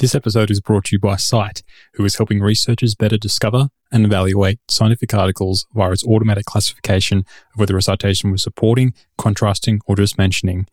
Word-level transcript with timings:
This 0.00 0.14
episode 0.14 0.50
is 0.50 0.62
brought 0.62 0.86
to 0.86 0.96
you 0.96 0.98
by 0.98 1.16
Scite, 1.16 1.62
who 1.92 2.06
is 2.06 2.16
helping 2.16 2.40
researchers 2.40 2.94
better 2.94 3.18
discover 3.18 3.68
and 3.92 4.06
evaluate 4.06 4.58
scientific 4.66 5.12
articles 5.12 5.66
via 5.74 5.92
its 5.92 6.06
automatic 6.06 6.46
classification 6.46 7.18
of 7.18 7.56
whether 7.56 7.76
a 7.76 7.82
citation 7.82 8.30
was 8.30 8.42
supporting, 8.42 8.94
contrasting, 9.18 9.82
or 9.84 9.96
just 9.96 10.16
mentioning. 10.16 10.66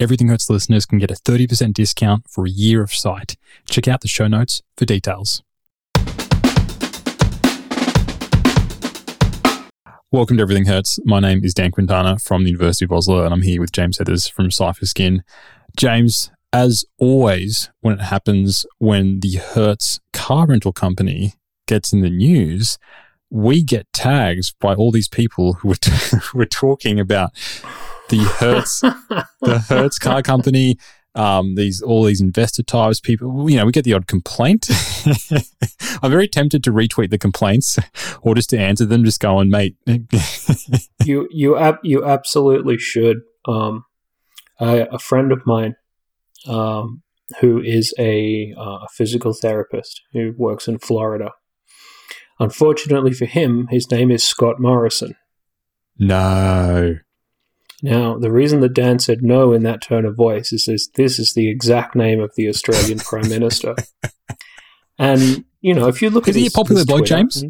Everything 0.00 0.28
Hurts 0.28 0.48
listeners 0.48 0.86
can 0.86 0.98
get 0.98 1.10
a 1.10 1.14
30% 1.14 1.74
discount 1.74 2.26
for 2.30 2.46
a 2.46 2.48
year 2.48 2.82
of 2.82 2.88
Scite. 2.88 3.36
Check 3.68 3.86
out 3.86 4.00
the 4.00 4.08
show 4.08 4.28
notes 4.28 4.62
for 4.78 4.86
details. 4.86 5.42
Welcome 10.10 10.38
to 10.38 10.42
Everything 10.42 10.64
Hurts. 10.64 10.98
My 11.04 11.20
name 11.20 11.44
is 11.44 11.52
Dan 11.52 11.70
Quintana 11.70 12.18
from 12.18 12.44
the 12.44 12.50
University 12.50 12.86
of 12.86 12.92
Oslo, 12.92 13.26
and 13.26 13.34
I'm 13.34 13.42
here 13.42 13.60
with 13.60 13.72
James 13.72 13.98
Heathers 13.98 14.32
from 14.32 14.50
Cipher 14.50 14.86
Skin. 14.86 15.22
James, 15.76 16.30
as 16.52 16.84
always, 16.98 17.70
when 17.80 17.94
it 17.94 18.02
happens 18.02 18.66
when 18.78 19.20
the 19.20 19.36
Hertz 19.36 20.00
car 20.12 20.46
rental 20.46 20.72
company 20.72 21.34
gets 21.66 21.92
in 21.92 22.00
the 22.00 22.10
news, 22.10 22.78
we 23.30 23.62
get 23.62 23.92
tags 23.92 24.52
by 24.60 24.74
all 24.74 24.90
these 24.90 25.08
people 25.08 25.54
who 25.54 25.68
were, 25.68 25.74
t- 25.76 26.16
were 26.34 26.46
talking 26.46 26.98
about 26.98 27.30
the 28.08 28.18
Hertz, 28.18 28.80
the 29.40 29.64
Hertz 29.68 29.98
car 29.98 30.22
company, 30.22 30.76
um, 31.14 31.54
these 31.54 31.82
all 31.82 32.04
these 32.04 32.20
investor 32.20 32.62
types, 32.62 33.00
people. 33.00 33.48
You 33.48 33.56
know, 33.56 33.66
we 33.66 33.72
get 33.72 33.84
the 33.84 33.94
odd 33.94 34.06
complaint. 34.06 34.68
I'm 36.02 36.10
very 36.10 36.28
tempted 36.28 36.62
to 36.64 36.72
retweet 36.72 37.10
the 37.10 37.18
complaints 37.18 37.78
or 38.22 38.34
just 38.34 38.50
to 38.50 38.58
answer 38.58 38.86
them. 38.86 39.04
Just 39.04 39.20
going, 39.20 39.50
mate. 39.50 39.76
you 41.04 41.28
you 41.30 41.56
ab- 41.56 41.80
you 41.82 42.04
absolutely 42.04 42.78
should. 42.78 43.22
Um, 43.46 43.84
I, 44.60 44.86
a 44.90 44.98
friend 44.98 45.32
of 45.32 45.46
mine 45.46 45.74
um, 46.46 47.02
who 47.40 47.60
is 47.60 47.94
a 47.98 48.54
uh, 48.58 48.86
physical 48.92 49.32
therapist 49.32 50.02
who 50.12 50.34
works 50.36 50.66
in 50.66 50.78
Florida. 50.78 51.32
Unfortunately 52.38 53.12
for 53.12 53.26
him, 53.26 53.68
his 53.70 53.90
name 53.90 54.10
is 54.10 54.26
Scott 54.26 54.58
Morrison. 54.58 55.14
No. 55.98 56.96
Now, 57.82 58.18
the 58.18 58.30
reason 58.30 58.60
that 58.60 58.74
Dan 58.74 58.98
said 58.98 59.22
no 59.22 59.52
in 59.52 59.62
that 59.62 59.82
tone 59.82 60.04
of 60.04 60.16
voice 60.16 60.52
is 60.52 60.64
this, 60.66 60.88
this 60.88 61.18
is 61.18 61.32
the 61.34 61.50
exact 61.50 61.94
name 61.94 62.20
of 62.20 62.32
the 62.36 62.48
Australian 62.48 62.98
Prime 62.98 63.28
Minister. 63.28 63.74
And, 64.98 65.44
you 65.60 65.74
know, 65.74 65.88
if 65.88 66.02
you 66.02 66.10
look 66.10 66.28
is 66.28 66.36
at 66.36 66.38
he 66.38 66.44
his, 66.44 66.54
a 66.54 66.56
popular 66.56 66.80
his 66.80 66.86
bloke, 66.86 67.06
Twitter, 67.06 67.16
James? 67.16 67.44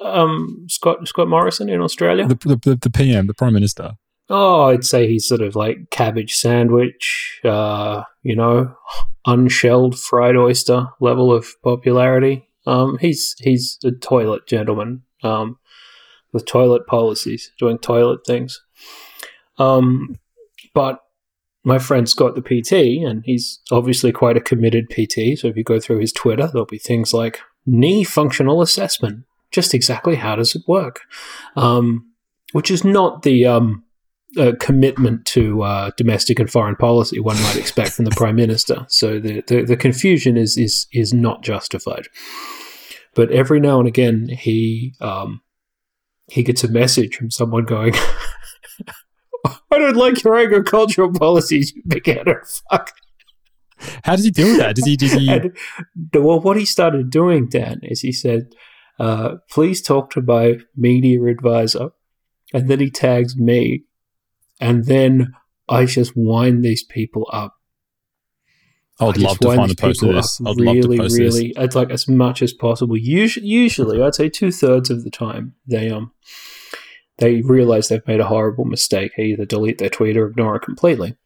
Um, 0.00 0.66
Scott 0.68 1.06
Scott 1.06 1.28
Morrison 1.28 1.68
in 1.68 1.80
Australia. 1.80 2.26
The, 2.26 2.56
the, 2.56 2.76
the 2.76 2.90
PM, 2.90 3.26
the 3.26 3.34
Prime 3.34 3.52
Minister. 3.52 3.94
Oh, 4.28 4.64
I'd 4.64 4.84
say 4.84 5.06
he's 5.06 5.28
sort 5.28 5.40
of 5.40 5.54
like 5.54 5.90
cabbage 5.90 6.34
sandwich, 6.34 7.40
uh, 7.44 8.02
you 8.22 8.34
know, 8.34 8.76
unshelled 9.24 9.98
fried 9.98 10.36
oyster 10.36 10.88
level 11.00 11.32
of 11.32 11.48
popularity. 11.62 12.48
Um, 12.66 12.98
he's 12.98 13.36
he's 13.38 13.78
a 13.84 13.92
toilet 13.92 14.46
gentleman 14.46 15.02
um, 15.22 15.58
with 16.32 16.44
toilet 16.44 16.86
policies, 16.86 17.52
doing 17.58 17.78
toilet 17.78 18.26
things. 18.26 18.60
Um, 19.58 20.18
but 20.74 21.00
my 21.62 21.78
friend's 21.78 22.14
got 22.14 22.34
the 22.34 22.42
PT, 22.42 23.04
and 23.04 23.24
he's 23.24 23.60
obviously 23.70 24.12
quite 24.12 24.36
a 24.36 24.40
committed 24.40 24.88
PT. 24.90 25.38
So 25.38 25.48
if 25.48 25.56
you 25.56 25.64
go 25.64 25.80
through 25.80 25.98
his 25.98 26.12
Twitter, 26.12 26.48
there'll 26.48 26.66
be 26.66 26.78
things 26.78 27.14
like 27.14 27.40
knee 27.64 28.04
functional 28.04 28.60
assessment. 28.60 29.24
Just 29.50 29.74
exactly 29.74 30.16
how 30.16 30.36
does 30.36 30.54
it 30.54 30.62
work? 30.66 31.02
Um, 31.54 32.12
which 32.52 32.70
is 32.70 32.84
not 32.84 33.22
the 33.22 33.46
um, 33.46 33.84
uh, 34.36 34.52
commitment 34.60 35.24
to 35.24 35.62
uh, 35.62 35.90
domestic 35.96 36.38
and 36.38 36.50
foreign 36.50 36.76
policy 36.76 37.20
one 37.20 37.40
might 37.42 37.56
expect 37.56 37.92
from 37.92 38.04
the 38.04 38.10
prime 38.10 38.36
minister. 38.36 38.84
So 38.88 39.18
the, 39.18 39.42
the, 39.46 39.62
the 39.62 39.76
confusion 39.76 40.36
is 40.36 40.56
is 40.56 40.86
is 40.92 41.14
not 41.14 41.42
justified. 41.42 42.08
But 43.14 43.30
every 43.30 43.60
now 43.60 43.78
and 43.78 43.88
again, 43.88 44.28
he 44.28 44.94
um, 45.00 45.40
he 46.30 46.42
gets 46.42 46.64
a 46.64 46.68
message 46.68 47.16
from 47.16 47.30
someone 47.30 47.64
going, 47.64 47.94
"I 49.46 49.78
don't 49.78 49.96
like 49.96 50.22
your 50.22 50.36
agricultural 50.36 51.12
policies, 51.12 51.72
you 51.74 51.82
big 51.86 52.06
header 52.06 52.44
fuck." 52.70 52.92
How 54.04 54.16
does 54.16 54.24
he 54.24 54.30
deal 54.30 54.48
with 54.48 54.58
that? 54.58 54.76
Does 54.76 54.86
he? 54.86 54.96
Does 54.96 55.12
he? 55.12 55.30
And, 55.40 55.52
well, 56.14 56.40
what 56.40 56.56
he 56.56 56.64
started 56.64 57.10
doing, 57.10 57.48
Dan, 57.48 57.80
is 57.82 58.00
he 58.00 58.12
said, 58.12 58.48
uh, 58.98 59.36
"Please 59.50 59.80
talk 59.80 60.10
to 60.10 60.20
my 60.20 60.58
media 60.76 61.22
advisor," 61.22 61.90
and 62.52 62.68
then 62.68 62.80
he 62.80 62.90
tags 62.90 63.36
me 63.36 63.85
and 64.60 64.84
then 64.86 65.34
I 65.68 65.84
just 65.84 66.12
wind 66.16 66.64
these 66.64 66.84
people 66.84 67.28
up. 67.32 67.54
I 68.98 69.04
would 69.04 69.18
I 69.18 69.26
love 69.26 69.38
to 69.40 69.54
find 69.54 69.70
a 69.70 69.74
post 69.74 70.02
of 70.02 70.14
this. 70.14 70.40
I'd 70.40 70.56
really, 70.56 70.80
love 70.80 70.90
to 70.90 71.02
post 71.02 71.18
really, 71.18 71.48
this. 71.48 71.64
it's 71.64 71.76
like 71.76 71.90
as 71.90 72.08
much 72.08 72.40
as 72.40 72.52
possible. 72.54 72.96
Usually, 72.96 73.46
usually, 73.46 74.02
I'd 74.02 74.14
say 74.14 74.28
two 74.28 74.50
thirds 74.50 74.88
of 74.88 75.04
the 75.04 75.10
time 75.10 75.54
they 75.66 75.90
um 75.90 76.12
they 77.18 77.42
realize 77.42 77.88
they've 77.88 78.06
made 78.06 78.20
a 78.20 78.26
horrible 78.26 78.64
mistake. 78.64 79.12
They 79.16 79.24
either 79.24 79.44
delete 79.44 79.78
their 79.78 79.90
tweet 79.90 80.16
or 80.16 80.26
ignore 80.28 80.56
it 80.56 80.62
completely. 80.62 81.16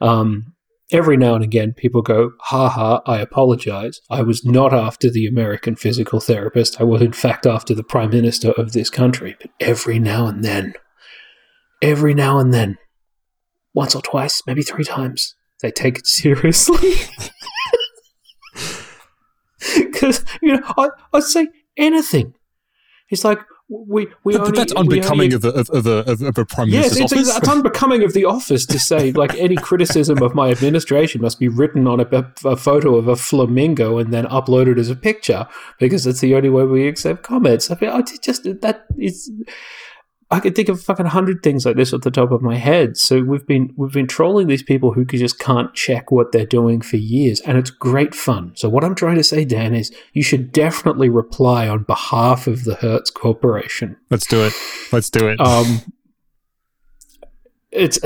Um, 0.00 0.54
every 0.92 1.16
now 1.16 1.34
and 1.34 1.44
again, 1.44 1.72
people 1.72 2.02
go, 2.02 2.32
"Ha 2.44 2.68
ha! 2.68 3.02
I 3.06 3.20
apologize. 3.20 4.00
I 4.10 4.22
was 4.22 4.44
not 4.44 4.72
after 4.72 5.10
the 5.10 5.26
American 5.26 5.76
physical 5.76 6.20
therapist. 6.20 6.80
I 6.80 6.84
was 6.84 7.02
in 7.02 7.12
fact 7.12 7.46
after 7.46 7.74
the 7.74 7.84
prime 7.84 8.10
minister 8.10 8.52
of 8.52 8.72
this 8.72 8.90
country." 8.90 9.36
But 9.40 9.50
every 9.60 9.98
now 9.98 10.26
and 10.26 10.44
then, 10.44 10.74
every 11.82 12.14
now 12.14 12.38
and 12.38 12.52
then, 12.52 12.78
once 13.74 13.94
or 13.94 14.02
twice, 14.02 14.42
maybe 14.46 14.62
three 14.62 14.84
times, 14.84 15.34
they 15.62 15.70
take 15.70 15.98
it 15.98 16.06
seriously. 16.06 16.94
Because 19.76 20.24
you 20.40 20.54
know, 20.56 20.62
I 20.78 20.88
I'd 21.12 21.22
say 21.22 21.48
anything. 21.76 22.34
It's 23.10 23.24
like 23.24 23.40
we 23.68 24.08
we 24.24 24.32
But 24.32 24.40
only, 24.42 24.52
that's 24.56 24.72
unbecoming 24.72 25.34
only, 25.34 25.36
of 25.36 25.44
a, 25.44 25.48
of, 25.50 25.86
a, 25.86 26.10
of, 26.10 26.22
of 26.22 26.38
a 26.38 26.44
prime 26.46 26.68
Yes, 26.68 26.94
minister's 26.94 27.12
it's, 27.20 27.30
office. 27.30 27.36
it's 27.36 27.48
unbecoming 27.48 28.02
of 28.02 28.14
the 28.14 28.24
office 28.24 28.64
to 28.66 28.78
say 28.78 29.12
like 29.22 29.34
any 29.34 29.56
criticism 29.56 30.22
of 30.22 30.34
my 30.34 30.50
administration 30.50 31.20
must 31.20 31.38
be 31.38 31.48
written 31.48 31.86
on 31.86 32.00
a, 32.00 32.32
a 32.44 32.56
photo 32.56 32.96
of 32.96 33.06
a 33.06 33.16
flamingo 33.16 33.98
and 33.98 34.12
then 34.12 34.24
uploaded 34.26 34.78
as 34.78 34.88
a 34.88 34.96
picture 34.96 35.46
because 35.78 36.04
that's 36.04 36.20
the 36.20 36.34
only 36.34 36.48
way 36.48 36.64
we 36.64 36.88
accept 36.88 37.22
comments. 37.22 37.70
I 37.70 37.76
mean, 37.80 37.90
I 37.90 38.00
just 38.22 38.44
that 38.44 38.86
is. 38.98 39.30
I 40.32 40.38
could 40.38 40.54
think 40.54 40.68
of 40.68 40.80
fucking 40.80 41.06
hundred 41.06 41.42
things 41.42 41.66
like 41.66 41.74
this 41.74 41.92
at 41.92 42.02
the 42.02 42.10
top 42.10 42.30
of 42.30 42.40
my 42.40 42.56
head. 42.56 42.96
So 42.96 43.20
we've 43.20 43.46
been 43.46 43.72
we've 43.76 43.92
been 43.92 44.06
trolling 44.06 44.46
these 44.46 44.62
people 44.62 44.92
who 44.92 45.04
just 45.04 45.40
can't 45.40 45.74
check 45.74 46.12
what 46.12 46.30
they're 46.30 46.46
doing 46.46 46.80
for 46.80 46.98
years, 46.98 47.40
and 47.40 47.58
it's 47.58 47.70
great 47.70 48.14
fun. 48.14 48.52
So 48.54 48.68
what 48.68 48.84
I'm 48.84 48.94
trying 48.94 49.16
to 49.16 49.24
say, 49.24 49.44
Dan, 49.44 49.74
is 49.74 49.92
you 50.12 50.22
should 50.22 50.52
definitely 50.52 51.08
reply 51.08 51.66
on 51.68 51.82
behalf 51.82 52.46
of 52.46 52.64
the 52.64 52.76
Hertz 52.76 53.10
Corporation. 53.10 53.96
Let's 54.08 54.26
do 54.26 54.44
it. 54.44 54.52
Let's 54.92 55.10
do 55.10 55.28
it. 55.28 55.40
Um, 55.40 55.80
it's 57.72 57.98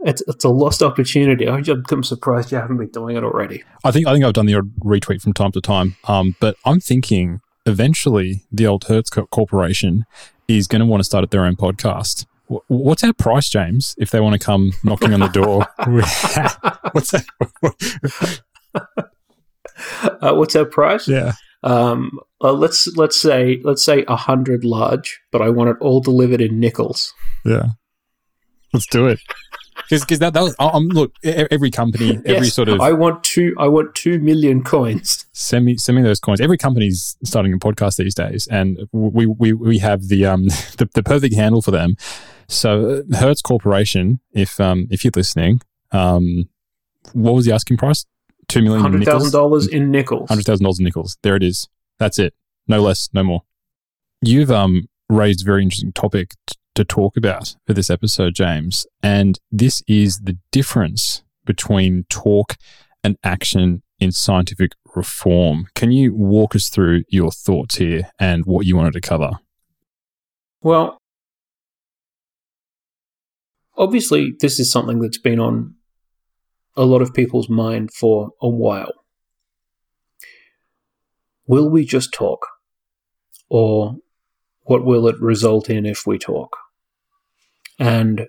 it's 0.00 0.22
it's 0.26 0.44
a 0.44 0.48
lost 0.48 0.82
opportunity. 0.82 1.48
I'm, 1.48 1.64
I'm 1.90 2.02
surprised 2.02 2.50
you 2.50 2.58
haven't 2.58 2.78
been 2.78 2.88
doing 2.88 3.16
it 3.16 3.22
already. 3.22 3.62
I 3.84 3.92
think 3.92 4.08
I 4.08 4.12
think 4.12 4.24
I've 4.24 4.32
done 4.32 4.46
the 4.46 4.54
retweet 4.54 5.22
from 5.22 5.34
time 5.34 5.52
to 5.52 5.60
time. 5.60 5.96
Um, 6.08 6.34
but 6.40 6.56
I'm 6.64 6.80
thinking 6.80 7.40
eventually 7.66 8.42
the 8.50 8.66
old 8.66 8.84
Hertz 8.84 9.10
Corporation 9.10 10.04
is 10.58 10.66
going 10.66 10.80
to 10.80 10.86
want 10.86 11.00
to 11.00 11.04
start 11.04 11.22
at 11.22 11.30
their 11.30 11.44
own 11.44 11.56
podcast. 11.56 12.26
What's 12.66 13.04
our 13.04 13.12
price, 13.12 13.48
James? 13.48 13.94
If 13.98 14.10
they 14.10 14.20
want 14.20 14.32
to 14.40 14.44
come 14.44 14.72
knocking 14.82 15.14
on 15.14 15.20
the 15.20 15.28
door, 15.28 15.66
what's 16.92 17.12
that? 17.12 18.40
Uh, 20.20 20.34
what's 20.34 20.54
our 20.56 20.66
price? 20.66 21.08
yeah, 21.08 21.32
Um, 21.62 22.18
uh, 22.42 22.52
let's 22.52 22.86
let's 22.96 23.18
say 23.18 23.60
let's 23.64 23.82
say 23.82 24.04
a 24.08 24.16
hundred 24.16 24.62
large, 24.64 25.20
but 25.32 25.40
I 25.40 25.48
want 25.48 25.70
it 25.70 25.76
all 25.80 26.00
delivered 26.00 26.40
in 26.42 26.60
nickels. 26.60 27.14
yeah. 27.44 27.68
Let's 28.72 28.86
do 28.86 29.06
it. 29.08 29.18
Because 29.88 30.18
that, 30.20 30.34
that 30.34 30.42
was, 30.42 30.54
um, 30.58 30.88
look, 30.88 31.12
every 31.24 31.70
company, 31.70 32.16
every 32.24 32.46
Yes, 32.46 32.54
sort 32.54 32.68
of 32.68 32.80
I 32.80 32.92
want 32.92 33.24
two. 33.24 33.54
I 33.58 33.68
want 33.68 33.94
two 33.94 34.18
million 34.18 34.62
coins. 34.62 35.26
send 35.32 35.64
me 35.64 35.76
send 35.76 35.96
me 35.96 36.02
those 36.02 36.20
coins. 36.20 36.40
Every 36.40 36.58
company's 36.58 37.16
starting 37.24 37.52
a 37.52 37.58
podcast 37.58 37.96
these 37.96 38.14
days, 38.14 38.46
and 38.48 38.78
we 38.92 39.26
we, 39.26 39.52
we 39.52 39.78
have 39.78 40.08
the 40.08 40.26
um 40.26 40.44
the, 40.78 40.88
the 40.94 41.02
perfect 41.02 41.34
handle 41.34 41.62
for 41.62 41.70
them. 41.70 41.96
So 42.48 43.02
uh, 43.12 43.16
Hertz 43.16 43.42
Corporation, 43.42 44.20
if 44.32 44.60
um 44.60 44.86
if 44.90 45.04
you're 45.04 45.12
listening, 45.14 45.60
um, 45.92 46.48
what 47.12 47.34
was 47.34 47.46
the 47.46 47.52
asking 47.52 47.76
price? 47.76 48.06
Two 48.48 48.62
million 48.62 48.82
Hundred 48.82 49.04
thousand 49.04 49.32
dollars 49.32 49.66
in 49.68 49.90
nickels. 49.90 50.28
Hundred 50.28 50.44
thousand 50.46 50.64
dollars 50.64 50.78
in 50.78 50.84
nickels. 50.84 51.16
There 51.22 51.36
it 51.36 51.42
is. 51.42 51.68
That's 51.98 52.18
it. 52.18 52.34
No 52.66 52.80
less, 52.80 53.08
no 53.12 53.22
more. 53.22 53.42
You've 54.22 54.50
um 54.50 54.88
raised 55.08 55.42
a 55.42 55.44
very 55.44 55.62
interesting 55.62 55.92
topic 55.92 56.34
to 56.80 56.84
talk 56.84 57.16
about 57.16 57.54
for 57.66 57.74
this 57.74 57.90
episode, 57.90 58.34
James, 58.34 58.86
and 59.02 59.38
this 59.52 59.82
is 59.86 60.20
the 60.20 60.38
difference 60.50 61.22
between 61.44 62.04
talk 62.08 62.56
and 63.04 63.18
action 63.22 63.82
in 63.98 64.12
scientific 64.12 64.72
reform. 64.96 65.66
Can 65.74 65.92
you 65.92 66.14
walk 66.14 66.56
us 66.56 66.70
through 66.70 67.02
your 67.08 67.30
thoughts 67.32 67.76
here 67.76 68.10
and 68.18 68.46
what 68.46 68.64
you 68.64 68.76
wanted 68.76 68.94
to 68.94 69.00
cover? 69.02 69.32
Well, 70.62 70.96
obviously, 73.76 74.32
this 74.40 74.58
is 74.58 74.72
something 74.72 75.00
that's 75.00 75.18
been 75.18 75.38
on 75.38 75.74
a 76.76 76.84
lot 76.84 77.02
of 77.02 77.12
people's 77.12 77.50
mind 77.50 77.92
for 77.92 78.30
a 78.40 78.48
while. 78.48 78.92
will 81.46 81.68
we 81.68 81.84
just 81.84 82.12
talk? 82.12 82.46
Or 83.50 83.96
what 84.62 84.84
will 84.84 85.08
it 85.08 85.20
result 85.20 85.68
in 85.68 85.84
if 85.84 86.06
we 86.06 86.16
talk? 86.16 86.56
And 87.80 88.26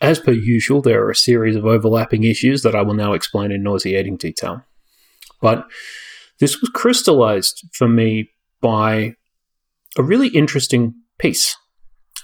as 0.00 0.18
per 0.18 0.32
usual, 0.32 0.82
there 0.82 1.02
are 1.04 1.10
a 1.10 1.16
series 1.16 1.56
of 1.56 1.64
overlapping 1.64 2.24
issues 2.24 2.62
that 2.62 2.74
I 2.74 2.82
will 2.82 2.94
now 2.94 3.14
explain 3.14 3.52
in 3.52 3.62
nauseating 3.62 4.16
detail. 4.16 4.62
But 5.40 5.66
this 6.40 6.60
was 6.60 6.68
crystallized 6.70 7.64
for 7.72 7.88
me 7.88 8.30
by 8.60 9.14
a 9.96 10.02
really 10.02 10.28
interesting 10.28 10.94
piece. 11.18 11.56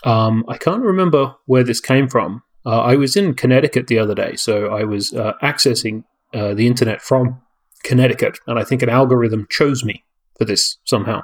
Um, 0.05 0.44
I 0.49 0.59
can't 0.59 0.83
remember 0.83 1.35
where 1.47 1.62
this 1.62 1.81
came 1.81 2.09
from. 2.09 2.43
Uh, 2.67 2.81
I 2.81 2.97
was 2.97 3.17
in 3.17 3.35
Connecticut 3.35 3.87
the 3.87 3.99
other 3.99 4.15
day, 4.15 4.37
so 4.37 4.67
I 4.67 4.85
was 4.85 5.15
uh, 5.15 5.33
accessing 5.43 6.05
uh, 6.35 6.55
the 6.55 6.67
internet 6.67 7.00
from 7.00 7.41
Connecticut, 7.85 8.39
and 8.47 8.59
I 8.59 8.65
think 8.65 8.83
an 8.83 8.89
algorithm 8.89 9.47
chose 9.49 9.85
me 9.85 10.05
for 10.39 10.44
this 10.44 10.79
somehow. 10.85 11.23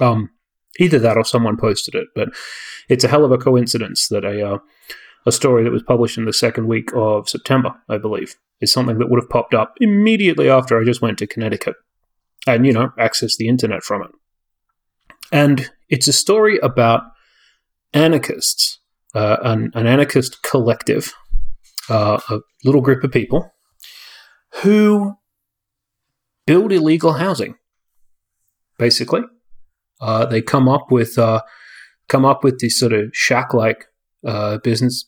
Um, 0.00 0.30
either 0.78 0.98
that 0.98 1.16
or 1.16 1.24
someone 1.24 1.56
posted 1.56 1.94
it, 1.94 2.08
but 2.14 2.28
it's 2.88 3.04
a 3.04 3.08
hell 3.08 3.24
of 3.24 3.32
a 3.32 3.38
coincidence 3.38 4.08
that 4.08 4.24
a 4.24 4.54
uh, 4.54 4.58
a 5.24 5.32
story 5.32 5.62
that 5.62 5.72
was 5.72 5.82
published 5.82 6.18
in 6.18 6.24
the 6.24 6.32
second 6.32 6.66
week 6.66 6.90
of 6.94 7.28
September, 7.28 7.74
I 7.88 7.98
believe, 7.98 8.34
is 8.60 8.72
something 8.72 8.98
that 8.98 9.08
would 9.08 9.20
have 9.20 9.30
popped 9.30 9.54
up 9.54 9.74
immediately 9.80 10.50
after 10.50 10.80
I 10.80 10.84
just 10.84 11.02
went 11.02 11.18
to 11.18 11.26
Connecticut 11.26 11.76
and 12.46 12.66
you 12.66 12.72
know 12.72 12.90
accessed 12.98 13.36
the 13.36 13.48
internet 13.48 13.82
from 13.82 14.02
it. 14.02 14.10
And 15.30 15.70
it's 15.88 16.08
a 16.08 16.12
story 16.12 16.58
about 16.58 17.02
anarchists, 17.94 18.80
uh, 19.14 19.36
an, 19.42 19.70
an 19.74 19.86
anarchist 19.86 20.42
collective, 20.42 21.12
uh, 21.88 22.20
a 22.28 22.40
little 22.64 22.80
group 22.80 23.04
of 23.04 23.12
people 23.12 23.52
who 24.62 25.14
build 26.46 26.72
illegal 26.72 27.14
housing. 27.14 27.56
Basically, 28.78 29.22
uh, 30.02 30.26
they 30.26 30.42
come 30.42 30.68
up 30.68 30.90
with 30.90 31.18
uh, 31.18 31.42
come 32.08 32.24
up 32.24 32.44
with 32.44 32.58
this 32.58 32.78
sort 32.78 32.92
of 32.92 33.10
shack-like 33.14 33.86
uh, 34.26 34.58
business. 34.58 35.06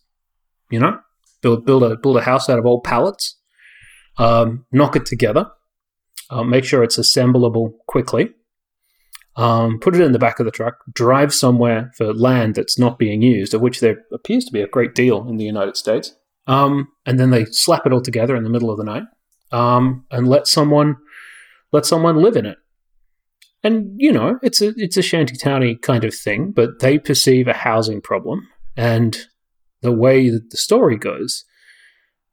You 0.71 0.79
know, 0.79 0.99
build 1.43 1.67
build 1.67 1.83
a 1.83 1.97
build 1.97 2.17
a 2.17 2.23
house 2.23 2.49
out 2.49 2.59
of 2.59 2.65
old 2.65 2.85
pallets, 2.85 3.37
um, 4.17 4.65
knock 4.73 4.97
it 4.97 5.05
together, 5.05 5.51
uh, 6.31 6.45
make 6.45 6.65
sure 6.65 6.83
it's 6.83 6.97
assemblable 6.97 7.75
quickly, 7.87 8.31
um, 9.37 9.79
put 9.81 9.95
it 9.95 10.01
in 10.01 10.13
the 10.13 10.19
back 10.19 10.41
of 10.41 10.47
the 10.47 10.53
truck, 10.53 10.79
drive 10.93 11.35
somewhere 11.35 11.93
for 11.97 12.15
land 12.15 12.55
that's 12.55 12.79
not 12.79 12.99
being 12.99 13.21
used, 13.21 13.53
of 13.53 13.61
which 13.61 13.81
there 13.81 13.99
appears 14.13 14.45
to 14.47 14.53
be 14.53 14.63
a 14.63 14.69
great 14.69 14.95
deal 14.95 15.29
in 15.29 15.37
the 15.37 15.45
United 15.45 15.77
States, 15.77 16.15
um, 16.47 16.89
and 17.05 17.21
then 17.21 17.31
they 17.31 17.45
slap 17.47 17.85
it 17.85 17.93
all 17.93 18.01
together 18.01 18.37
in 18.37 18.45
the 18.45 18.51
middle 18.51 18.71
of 18.71 18.79
the 18.79 18.85
night 18.85 19.05
um, 19.53 20.07
and 20.11 20.29
let 20.29 20.47
someone 20.47 20.97
let 21.73 21.85
someone 21.85 22.17
live 22.17 22.37
in 22.37 22.47
it. 22.47 22.59
And 23.65 23.95
you 23.97 24.13
know, 24.13 24.39
it's 24.43 24.61
a 24.61 24.75
it's 24.77 24.99
a 24.99 25.01
shantytowny 25.01 25.81
kind 25.81 26.05
of 26.05 26.15
thing, 26.15 26.53
but 26.53 26.81
they 26.81 26.99
perceive 26.99 27.49
a 27.49 27.55
housing 27.55 28.03
problem, 28.03 28.47
and 28.77 29.17
the 29.81 29.93
way 29.93 30.29
that 30.29 30.51
the 30.51 30.57
story 30.59 30.99
goes, 30.99 31.45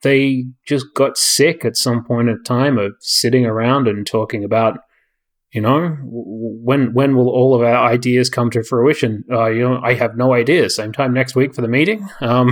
they 0.02 0.46
just 0.68 0.88
got 0.94 1.18
sick 1.18 1.64
at 1.64 1.78
some 1.78 2.04
point 2.04 2.30
in 2.30 2.44
time 2.44 2.78
of 2.78 2.94
sitting 3.00 3.46
around 3.46 3.88
and 3.88 4.06
talking 4.06 4.44
about, 4.44 4.80
you 5.54 5.62
know, 5.62 5.96
when 6.04 6.94
when 6.94 7.16
will 7.16 7.30
all 7.30 7.56
of 7.56 7.62
our 7.62 7.78
ideas 7.78 8.30
come 8.30 8.50
to 8.50 8.62
fruition? 8.62 9.24
Uh, 9.32 9.48
you 9.48 9.62
know, 9.62 9.80
I 9.82 9.94
have 9.94 10.18
no 10.18 10.34
idea. 10.34 10.70
Same 10.70 10.92
time 10.92 11.14
next 11.14 11.34
week 11.34 11.56
for 11.56 11.62
the 11.62 11.70
meeting, 11.70 12.10
um, 12.20 12.52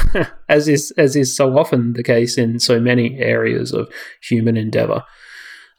as 0.50 0.68
is 0.68 0.92
as 0.98 1.16
is 1.16 1.34
so 1.34 1.56
often 1.56 1.94
the 1.94 2.02
case 2.02 2.36
in 2.36 2.58
so 2.58 2.78
many 2.78 3.18
areas 3.18 3.72
of 3.72 3.90
human 4.20 4.58
endeavor. 4.58 5.02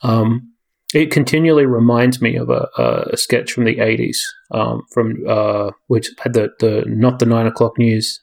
Um, 0.01 0.48
it 0.93 1.11
continually 1.11 1.65
reminds 1.65 2.21
me 2.21 2.35
of 2.35 2.49
a, 2.49 2.67
a 3.11 3.17
sketch 3.17 3.51
from 3.51 3.65
the 3.65 3.75
80s 3.75 4.17
um, 4.51 4.81
from 4.91 5.23
uh, 5.27 5.71
which 5.87 6.09
had 6.19 6.33
the, 6.33 6.49
the 6.59 6.83
not 6.87 7.19
the 7.19 7.25
nine 7.25 7.45
o'clock 7.45 7.77
news 7.77 8.21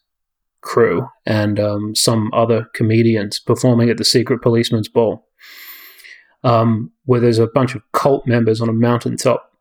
crew 0.63 1.07
and 1.25 1.61
um, 1.61 1.95
some 1.95 2.31
other 2.33 2.69
comedians 2.75 3.39
performing 3.39 3.89
at 3.89 3.99
the 3.99 4.05
secret 4.05 4.43
policeman's 4.43 4.89
ball. 4.89 5.25
Um, 6.45 6.93
where 7.07 7.21
there's 7.21 7.41
a 7.41 7.49
bunch 7.49 7.75
of 7.75 7.83
cult 7.93 8.25
members 8.27 8.61
on 8.61 8.69
a 8.69 8.73
mountaintop 8.73 9.53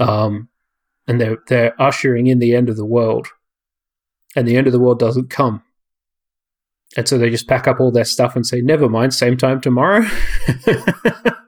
um, 0.00 0.48
and 1.06 1.20
they're, 1.20 1.36
they're 1.48 1.80
ushering 1.82 2.26
in 2.26 2.38
the 2.38 2.54
end 2.54 2.70
of 2.70 2.76
the 2.76 2.86
world 2.86 3.28
and 4.34 4.48
the 4.48 4.56
end 4.56 4.66
of 4.66 4.72
the 4.72 4.80
world 4.80 4.98
doesn't 4.98 5.28
come. 5.28 5.62
And 6.96 7.06
so 7.06 7.18
they 7.18 7.28
just 7.28 7.48
pack 7.48 7.66
up 7.68 7.80
all 7.80 7.90
their 7.90 8.04
stuff 8.04 8.34
and 8.34 8.46
say 8.46 8.60
never 8.62 8.88
mind 8.88 9.12
same 9.12 9.36
time 9.36 9.60
tomorrow 9.60 10.06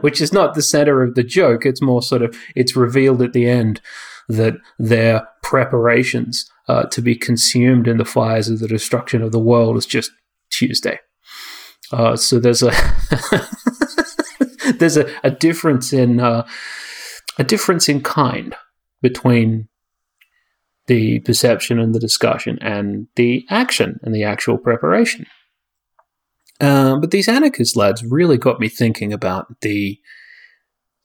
which 0.00 0.20
is 0.20 0.32
not 0.32 0.54
the 0.54 0.62
center 0.62 1.02
of 1.02 1.14
the 1.14 1.24
joke. 1.24 1.66
It's 1.66 1.82
more 1.82 2.02
sort 2.02 2.22
of 2.22 2.36
it's 2.54 2.76
revealed 2.76 3.22
at 3.22 3.32
the 3.32 3.48
end 3.48 3.80
that 4.28 4.54
their 4.78 5.26
preparations 5.42 6.50
uh, 6.68 6.84
to 6.84 7.02
be 7.02 7.14
consumed 7.14 7.86
in 7.86 7.98
the 7.98 8.04
fires 8.04 8.48
of 8.48 8.60
the 8.60 8.68
destruction 8.68 9.22
of 9.22 9.32
the 9.32 9.38
world 9.38 9.76
is 9.76 9.86
just 9.86 10.10
Tuesday. 10.50 10.98
Uh, 11.92 12.16
so 12.16 12.40
there's 12.40 12.62
a 12.62 12.72
there's 14.78 14.96
a, 14.96 15.10
a, 15.22 15.30
difference 15.30 15.92
in 15.92 16.20
uh, 16.20 16.46
a 17.38 17.44
difference 17.44 17.88
in 17.88 18.00
kind 18.00 18.54
between 19.02 19.68
the 20.86 21.20
perception 21.20 21.78
and 21.78 21.94
the 21.94 22.00
discussion 22.00 22.58
and 22.62 23.06
the 23.16 23.46
action 23.50 24.00
and 24.02 24.14
the 24.14 24.24
actual 24.24 24.56
preparation. 24.56 25.26
Um, 26.60 27.00
but 27.00 27.10
these 27.10 27.28
anarchist 27.28 27.76
lads 27.76 28.04
really 28.04 28.38
got 28.38 28.60
me 28.60 28.68
thinking 28.68 29.12
about 29.12 29.60
the 29.60 29.98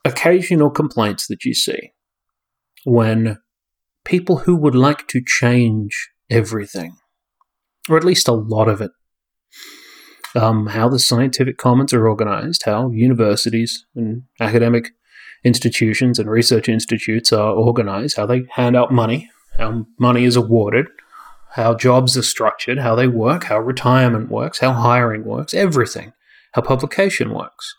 occasional 0.05 0.69
complaints 0.69 1.27
that 1.27 1.43
you 1.43 1.53
see 1.53 1.91
when 2.85 3.37
people 4.05 4.37
who 4.39 4.55
would 4.55 4.75
like 4.75 5.07
to 5.07 5.21
change 5.25 6.09
everything, 6.29 6.95
or 7.89 7.97
at 7.97 8.03
least 8.03 8.27
a 8.27 8.33
lot 8.33 8.67
of 8.67 8.81
it, 8.81 8.91
um, 10.35 10.67
how 10.67 10.87
the 10.87 10.99
scientific 10.99 11.57
commons 11.57 11.93
are 11.93 12.07
organized, 12.07 12.63
how 12.65 12.89
universities 12.91 13.85
and 13.95 14.23
academic 14.39 14.91
institutions 15.43 16.19
and 16.19 16.29
research 16.29 16.69
institutes 16.69 17.33
are 17.33 17.53
organized, 17.53 18.17
how 18.17 18.25
they 18.25 18.43
hand 18.51 18.75
out 18.75 18.91
money, 18.91 19.29
how 19.57 19.85
money 19.99 20.25
is 20.25 20.35
awarded, 20.35 20.87
how 21.51 21.73
jobs 21.73 22.17
are 22.17 22.23
structured, 22.23 22.79
how 22.79 22.95
they 22.95 23.07
work, 23.07 23.45
how 23.45 23.59
retirement 23.59 24.29
works, 24.29 24.59
how 24.59 24.73
hiring 24.73 25.25
works, 25.25 25.53
everything, 25.53 26.13
how 26.53 26.61
publication 26.61 27.33
works, 27.33 27.75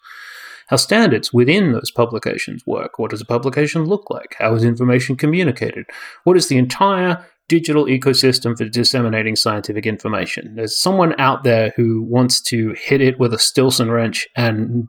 how 0.68 0.76
standards 0.76 1.32
within 1.32 1.72
those 1.72 1.90
publications 1.90 2.66
work. 2.66 2.98
What 2.98 3.10
does 3.10 3.20
a 3.20 3.26
publication 3.26 3.84
look 3.84 4.10
like? 4.10 4.36
How 4.38 4.54
is 4.54 4.64
information 4.64 5.16
communicated? 5.16 5.86
What 6.24 6.36
is 6.36 6.48
the 6.48 6.58
entire 6.58 7.24
digital 7.48 7.86
ecosystem 7.86 8.56
for 8.56 8.64
disseminating 8.68 9.34
scientific 9.34 9.86
information? 9.86 10.54
There's 10.54 10.76
someone 10.76 11.18
out 11.20 11.42
there 11.42 11.72
who 11.76 12.02
wants 12.02 12.40
to 12.42 12.74
hit 12.78 13.00
it 13.00 13.18
with 13.18 13.34
a 13.34 13.38
Stilson 13.38 13.90
wrench 13.90 14.28
and 14.36 14.86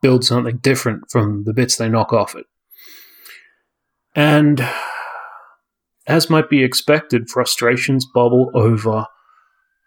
build 0.00 0.24
something 0.24 0.58
different 0.58 1.10
from 1.10 1.44
the 1.44 1.52
bits 1.52 1.76
they 1.76 1.88
knock 1.88 2.12
off 2.12 2.34
it. 2.34 2.46
And 4.14 4.66
as 6.10 6.28
might 6.28 6.50
be 6.50 6.64
expected, 6.64 7.30
frustrations 7.30 8.04
bubble 8.12 8.50
over 8.52 9.06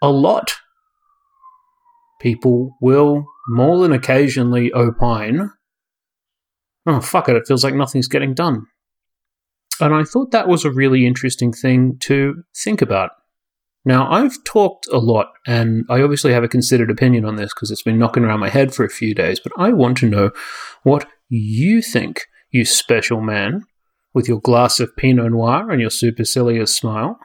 a 0.02 0.10
lot. 0.10 0.54
People 2.22 2.78
will 2.82 3.26
more 3.50 3.78
than 3.80 3.92
occasionally 3.92 4.72
opine, 4.74 5.52
oh, 6.88 7.02
fuck 7.02 7.28
it, 7.28 7.36
it 7.36 7.46
feels 7.46 7.64
like 7.64 7.74
nothing's 7.74 8.08
getting 8.08 8.34
done. 8.34 8.66
And 9.82 9.94
I 9.94 10.06
thought 10.06 10.32
that 10.32 10.48
was 10.48 10.64
a 10.64 10.72
really 10.72 11.06
interesting 11.06 11.52
thing 11.52 11.98
to 12.02 12.44
think 12.56 12.82
about. 12.82 13.12
Now, 13.84 14.10
I've 14.10 14.42
talked 14.46 14.88
a 14.94 15.00
lot, 15.00 15.34
and 15.46 15.84
I 15.90 16.02
obviously 16.02 16.32
have 16.32 16.44
a 16.44 16.48
considered 16.48 16.90
opinion 16.90 17.26
on 17.26 17.36
this 17.36 17.54
because 17.54 17.70
it's 17.70 17.84
been 17.84 18.00
knocking 18.00 18.24
around 18.24 18.40
my 18.40 18.48
head 18.48 18.74
for 18.74 18.86
a 18.86 18.90
few 18.90 19.14
days, 19.14 19.42
but 19.42 19.52
I 19.58 19.74
want 19.74 19.98
to 19.98 20.10
know 20.10 20.32
what 20.84 21.06
you 21.28 21.82
think, 21.82 22.28
you 22.50 22.64
special 22.64 23.20
man, 23.20 23.66
with 24.14 24.28
your 24.28 24.40
glass 24.40 24.80
of 24.80 24.96
Pinot 24.96 25.32
Noir 25.32 25.72
and 25.72 25.82
your 25.82 25.90
supercilious 25.90 26.76
smile. 26.76 27.20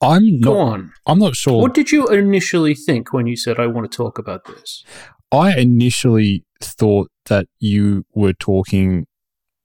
I'm 0.00 0.40
Go 0.40 0.54
not, 0.54 0.72
on. 0.72 0.92
I'm 1.06 1.18
not 1.18 1.36
sure. 1.36 1.60
What 1.60 1.74
did 1.74 1.90
you 1.90 2.06
initially 2.08 2.74
think 2.74 3.12
when 3.12 3.26
you 3.26 3.36
said, 3.36 3.58
I 3.58 3.66
want 3.66 3.90
to 3.90 3.96
talk 3.96 4.18
about 4.18 4.44
this? 4.44 4.84
I 5.32 5.56
initially 5.56 6.44
thought 6.60 7.10
that 7.26 7.46
you 7.58 8.04
were 8.14 8.34
talking, 8.34 9.06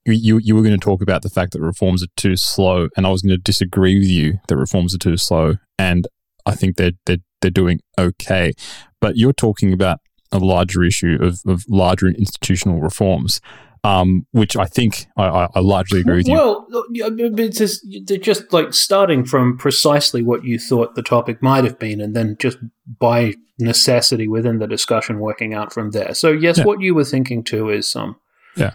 you, 0.06 0.40
you 0.42 0.56
were 0.56 0.62
going 0.62 0.80
to 0.80 0.84
talk 0.84 1.02
about 1.02 1.22
the 1.22 1.30
fact 1.30 1.52
that 1.52 1.62
reforms 1.62 2.02
are 2.02 2.08
too 2.16 2.36
slow, 2.38 2.88
and 2.96 3.06
I 3.06 3.10
was 3.10 3.22
going 3.22 3.36
to 3.36 3.42
disagree 3.42 4.00
with 4.00 4.08
you 4.08 4.40
that 4.48 4.58
reforms 4.58 4.96
are 4.96 5.00
too 5.00 5.18
slow, 5.18 5.56
and 5.78 6.08
I 6.46 6.56
think 6.56 6.78
they're, 6.78 6.94
they're, 7.06 7.18
they're 7.42 7.52
doing 7.52 7.82
okay. 8.00 8.54
But 9.00 9.18
you're 9.18 9.34
talking 9.34 9.74
about 9.74 10.00
a 10.32 10.40
larger 10.40 10.84
issue 10.84 11.18
of, 11.22 11.42
of 11.46 11.66
larger 11.68 12.08
institutional 12.08 12.80
reforms 12.80 13.42
um, 13.84 14.28
which 14.32 14.56
I 14.56 14.66
think 14.66 15.08
I, 15.18 15.48
I, 15.56 15.60
largely 15.60 16.02
agree 16.02 16.18
with 16.18 16.28
you. 16.28 16.36
Well, 16.36 16.68
it's 16.70 17.58
just, 17.58 17.86
they're 18.06 18.18
just 18.18 18.54
like 18.54 18.74
starting 18.74 19.26
from 19.26 19.58
precisely 19.58 20.22
what 20.22 20.44
you 20.44 20.60
thought 20.60 20.94
the 20.94 21.02
topic 21.02 21.42
might 21.42 21.64
have 21.64 21.80
been, 21.80 22.00
and 22.00 22.16
then 22.16 22.38
just 22.40 22.60
by 23.00 23.34
necessity 23.58 24.28
within 24.28 24.60
the 24.60 24.68
discussion 24.68 25.20
working 25.20 25.54
out 25.54 25.74
from 25.74 25.92
there. 25.92 26.14
So, 26.14 26.32
yes, 26.32 26.60
yeah. 26.60 26.66
what 26.66 26.82
you 26.82 26.94
were 26.94 27.04
thinking 27.04 27.44
too 27.44 27.70
is 27.70 27.96
um, 27.96 28.18
Yeah. 28.56 28.74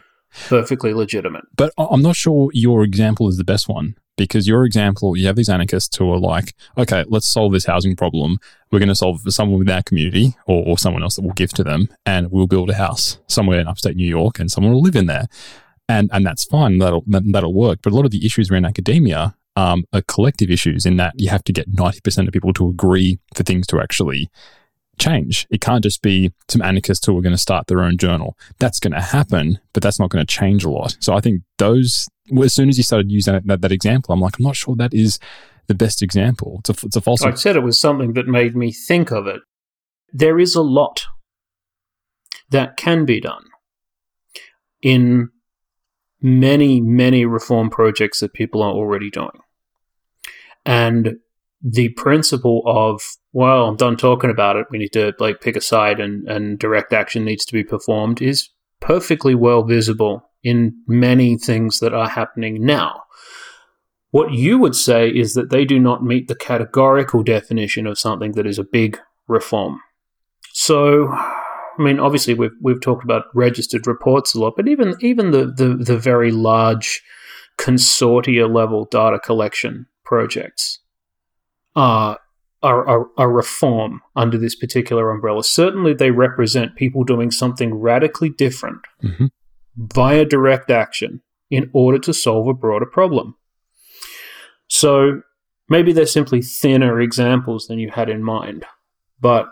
Perfectly 0.49 0.93
legitimate. 0.93 1.45
But 1.57 1.73
I'm 1.79 2.03
not 2.03 2.17
sure 2.17 2.51
your 2.53 2.83
example 2.83 3.29
is 3.29 3.37
the 3.37 3.45
best 3.45 3.69
one 3.69 3.97
because 4.17 4.49
your 4.49 4.65
example, 4.65 5.17
you 5.17 5.27
have 5.27 5.37
these 5.37 5.49
anarchists 5.49 5.97
who 5.97 6.11
are 6.13 6.19
like, 6.19 6.55
okay, 6.77 7.05
let's 7.09 7.27
solve 7.27 7.53
this 7.53 7.67
housing 7.67 7.97
problem. 7.97 8.39
We're 8.71 8.79
going 8.79 8.89
to 8.89 8.95
solve 8.95 9.21
it 9.21 9.25
for 9.25 9.31
someone 9.31 9.59
within 9.59 9.75
our 9.75 9.83
community 9.83 10.37
or, 10.47 10.65
or 10.67 10.79
someone 10.79 11.03
else 11.03 11.17
that 11.17 11.23
we'll 11.23 11.35
give 11.35 11.53
to 11.55 11.65
them, 11.65 11.89
and 12.05 12.31
we'll 12.31 12.47
build 12.47 12.71
a 12.71 12.75
house 12.75 13.19
somewhere 13.27 13.61
in 13.61 13.69
upstate 13.69 13.97
New 13.97 14.09
York, 14.09 14.39
and 14.39 14.51
someone 14.51 14.73
will 14.73 14.83
live 14.83 14.97
in 14.97 15.07
there, 15.07 15.27
and 15.89 16.11
and 16.13 16.27
that's 16.27 16.45
fine. 16.45 16.79
That'll 16.79 17.05
that, 17.07 17.23
that'll 17.27 17.55
work. 17.55 17.81
But 17.83 17.93
a 17.93 17.97
lot 17.97 18.05
of 18.05 18.11
the 18.11 18.25
issues 18.25 18.51
around 18.51 18.65
academia 18.65 19.37
um, 19.55 19.85
are 19.93 20.03
collective 20.03 20.51
issues 20.51 20.85
in 20.85 20.97
that 20.97 21.15
you 21.17 21.31
have 21.31 21.45
to 21.45 21.53
get 21.53 21.69
ninety 21.69 22.01
percent 22.01 22.29
of 22.29 22.33
people 22.33 22.53
to 22.55 22.69
agree 22.69 23.19
for 23.35 23.43
things 23.43 23.67
to 23.69 23.81
actually 23.81 24.31
change. 24.99 25.47
It 25.51 25.61
can't 25.61 25.83
just 25.83 26.03
be 26.03 26.33
some 26.49 26.63
anarchists 26.63 27.07
who 27.07 27.17
are 27.17 27.23
going 27.23 27.35
to 27.35 27.41
start 27.41 27.67
their 27.67 27.83
own 27.83 27.99
journal. 27.99 28.37
That's 28.59 28.81
going 28.81 28.93
to 28.93 29.01
happen, 29.01 29.59
but 29.73 29.83
that's 29.83 29.99
not 29.99 30.11
going 30.11 30.25
to 30.25 30.33
change 30.33 30.65
a 30.65 30.71
lot. 30.71 30.97
So 31.01 31.15
I 31.15 31.21
think 31.21 31.43
those, 31.59 32.09
as 32.43 32.55
soon 32.55 32.69
as 32.69 32.79
you 32.79 32.85
started 32.85 33.11
using 33.11 33.35
that, 33.35 33.47
that, 33.47 33.61
that 33.63 33.73
example, 33.73 34.13
I'm 34.13 34.21
like, 34.21 34.39
I'm 34.39 34.45
not 34.45 34.57
sure 34.57 34.75
that 34.77 34.95
is 34.95 35.19
the 35.67 35.75
best 35.75 36.03
example. 36.03 36.57
It's 36.61 36.71
a, 36.71 36.87
it's 36.87 36.97
a 36.97 37.01
false. 37.01 37.23
I 37.23 37.35
said 37.35 37.57
it 37.57 37.61
was 37.61 37.81
something 37.81 38.15
that 38.15 38.27
made 38.27 38.57
me 38.57 38.73
think 38.73 39.11
of 39.11 39.27
it. 39.27 39.41
There 40.13 40.39
is 40.39 40.55
a 40.55 40.63
lot 40.63 41.05
that 42.51 42.77
can 42.77 43.05
be 43.05 43.21
done 43.21 43.45
in 44.83 45.31
many, 46.21 46.81
many 46.81 47.27
reform 47.27 47.71
projects 47.71 48.21
that 48.21 48.33
people 48.33 48.63
are 48.63 48.73
already 48.73 49.11
doing. 49.11 49.41
And 50.65 51.17
the 51.63 51.89
principle 51.91 52.63
of, 52.67 53.03
well, 53.33 53.67
I'm 53.67 53.77
done 53.77 53.97
talking 53.97 54.31
about 54.31 54.57
it, 54.57 54.67
we 54.71 54.79
need 54.79 54.93
to 54.93 55.15
like 55.19 55.41
pick 55.41 55.57
a 55.57 55.61
side 55.61 56.01
and, 56.01 56.29
and 56.29 56.59
direct 56.59 56.93
action 56.93 57.25
needs 57.25 57.45
to 57.47 57.53
be 57.53 57.65
performed 57.65 58.21
is 58.23 58.51
perfectly 58.81 59.35
well 59.35 59.63
visible 59.63 60.31
in 60.43 60.75
many 60.87 61.37
things 61.39 61.81
that 61.81 61.95
are 61.95 62.09
happening 62.09 62.65
now. 62.65 63.03
What 64.11 64.33
you 64.33 64.59
would 64.59 64.77
say 64.77 65.09
is 65.09 65.35
that 65.35 65.51
they 65.51 65.65
do 65.65 65.79
not 65.79 66.05
meet 66.05 66.29
the 66.29 66.37
categorical 66.37 67.23
definition 67.23 67.87
of 67.87 67.99
something 67.99 68.33
that 68.33 68.47
is 68.47 68.59
a 68.59 68.65
big 68.65 68.99
reform. 69.27 69.81
So, 70.53 71.09
I 71.09 71.77
mean, 71.79 71.99
obviously 71.99 72.33
we've 72.33 72.55
we've 72.63 72.81
talked 72.81 73.05
about 73.05 73.25
registered 73.35 73.87
reports 73.87 74.35
a 74.35 74.41
lot, 74.41 74.55
but 74.57 74.69
even 74.69 74.95
even 75.01 75.33
the 75.33 75.47
the, 75.47 75.77
the 75.77 75.99
very 75.99 76.31
large 76.31 77.03
consortia 77.59 78.49
level 78.53 78.87
data 78.87 79.19
collection 79.19 79.87
projects 80.05 80.81
are, 81.77 82.19
are, 82.63 82.89
are 82.89 83.07
a 83.19 83.29
reform 83.29 84.01
under 84.17 84.39
this 84.39 84.57
particular 84.57 85.11
umbrella. 85.11 85.45
Certainly, 85.45 85.95
they 85.95 86.11
represent 86.11 86.75
people 86.75 87.05
doing 87.05 87.31
something 87.31 87.75
radically 87.75 88.31
different 88.31 88.81
Mhm. 89.05 89.31
via 89.77 90.25
direct 90.25 90.71
action 90.71 91.21
in 91.51 91.71
order 91.73 91.99
to 91.99 92.13
solve 92.15 92.49
a 92.49 92.55
broader 92.55 92.87
problem. 92.87 93.37
So 94.69 95.21
maybe 95.69 95.93
they're 95.93 96.07
simply 96.07 96.43
thinner 96.43 97.01
examples 97.01 97.67
than 97.69 97.79
you 97.79 97.91
had 97.91 98.09
in 98.09 98.23
mind, 98.23 98.65
but 99.21 99.47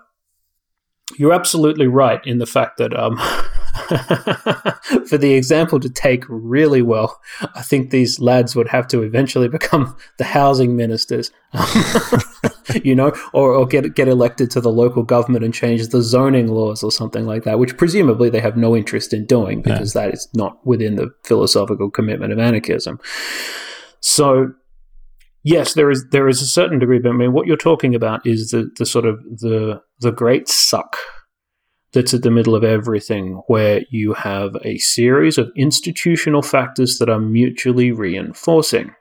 you're 1.19 1.33
absolutely 1.35 1.87
right 1.87 2.21
in 2.27 2.39
the 2.39 2.47
fact 2.47 2.79
that 2.79 2.99
um, 2.99 3.21
for 5.09 5.19
the 5.19 5.35
example 5.35 5.81
to 5.81 5.91
take 5.91 6.25
really 6.29 6.81
well, 6.81 7.21
I 7.55 7.63
think 7.63 7.91
these 7.91 8.21
lads 8.21 8.55
would 8.55 8.69
have 8.69 8.87
to 8.89 9.03
eventually 9.03 9.49
become 9.49 9.97
the 10.19 10.25
housing 10.25 10.77
ministers, 10.77 11.33
you 12.85 12.95
know, 12.95 13.13
or, 13.33 13.53
or 13.53 13.67
get 13.67 13.95
get 13.95 14.09
elected 14.09 14.51
to 14.53 14.61
the 14.61 14.71
local 14.71 15.03
government 15.03 15.45
and 15.45 15.53
change 15.53 15.89
the 15.89 16.03
zoning 16.03 16.49
laws 16.49 16.83
or 16.85 16.93
something 16.93 17.27
like 17.27 17.43
that, 17.45 17.59
which 17.59 17.77
presumably 17.77 18.31
they 18.31 18.41
have 18.41 18.57
no 18.57 18.77
interest 18.77 19.13
in 19.13 19.27
doing 19.27 19.61
because 19.61 19.93
that 19.93 20.15
is 20.15 20.29
not 20.35 20.65
within 20.65 20.95
the 20.95 21.11
philosophical 21.25 21.91
commitment 21.91 22.33
of 22.33 22.39
anarchism. 22.39 23.01
So 24.01 24.53
yes, 25.43 25.75
there 25.75 25.91
is 25.91 26.07
there 26.11 26.29
is 26.29 26.43
a 26.43 26.47
certain 26.47 26.79
degree, 26.79 27.01
but 27.01 27.11
I 27.11 27.13
mean, 27.13 27.33
what 27.33 27.47
you're 27.47 27.57
talking 27.57 27.95
about 27.95 28.25
is 28.25 28.51
the 28.51 28.71
the 28.79 28.87
sort 28.87 29.05
of 29.05 29.19
the 29.25 29.81
the 30.01 30.13
great 30.13 30.49
suck 30.49 30.97
that's 31.95 32.13
at 32.13 32.23
the 32.23 32.31
middle 32.31 32.55
of 32.55 32.65
everything, 32.65 33.43
where 33.47 33.83
you 33.89 34.13
have 34.15 34.57
a 34.63 34.79
series 34.79 35.39
of 35.39 35.51
institutional 35.57 36.43
factors 36.43 36.99
that 36.99 37.09
are 37.09 37.21
mutually 37.21 37.93
reinforcing. 37.93 38.95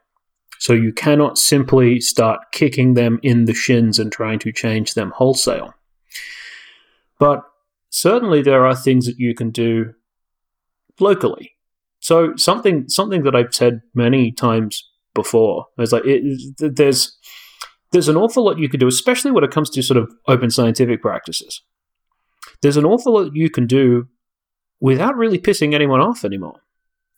So 0.59 0.71
you 0.71 0.93
cannot 0.93 1.37
simply 1.37 1.99
start 1.99 2.39
kicking 2.53 2.93
them 2.93 3.19
in 3.21 3.45
the 3.45 3.53
shins 3.53 3.99
and 3.99 4.11
trying 4.11 4.39
to 4.39 4.53
change 4.53 4.93
them 4.93 5.11
wholesale. 5.11 5.73
But 7.19 7.41
certainly 7.89 8.41
there 8.41 8.65
are 8.65 8.75
things 8.75 9.05
that 9.07 9.17
you 9.17 9.35
can 9.35 9.49
do 9.49 9.93
locally. 10.99 11.51
So 11.99 12.35
something 12.35 12.87
something 12.87 13.23
that 13.23 13.35
I've 13.35 13.53
said 13.53 13.81
many 13.93 14.31
times 14.31 14.89
before 15.13 15.67
is 15.77 15.91
like 15.91 16.03
it, 16.05 16.23
there's 16.57 17.17
there's 17.91 18.09
an 18.09 18.17
awful 18.17 18.45
lot 18.45 18.57
you 18.57 18.69
can 18.69 18.79
do, 18.79 18.87
especially 18.87 19.31
when 19.31 19.43
it 19.43 19.51
comes 19.51 19.69
to 19.71 19.81
sort 19.81 19.97
of 19.97 20.11
open 20.27 20.49
scientific 20.49 21.01
practices. 21.01 21.61
There's 22.63 22.77
an 22.77 22.85
awful 22.85 23.13
lot 23.13 23.35
you 23.35 23.49
can 23.49 23.67
do 23.67 24.07
without 24.79 25.15
really 25.15 25.37
pissing 25.37 25.75
anyone 25.75 25.99
off 25.99 26.25
anymore. 26.25 26.61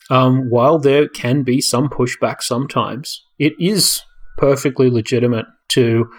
Um, 0.10 0.50
while 0.50 0.78
there 0.80 1.08
can 1.08 1.44
be 1.44 1.62
some 1.62 1.88
pushback 1.88 2.42
sometimes, 2.42 3.24
it 3.40 3.54
is 3.60 4.02
perfectly 4.38 4.90
legitimate 4.90 5.46
to 5.70 6.10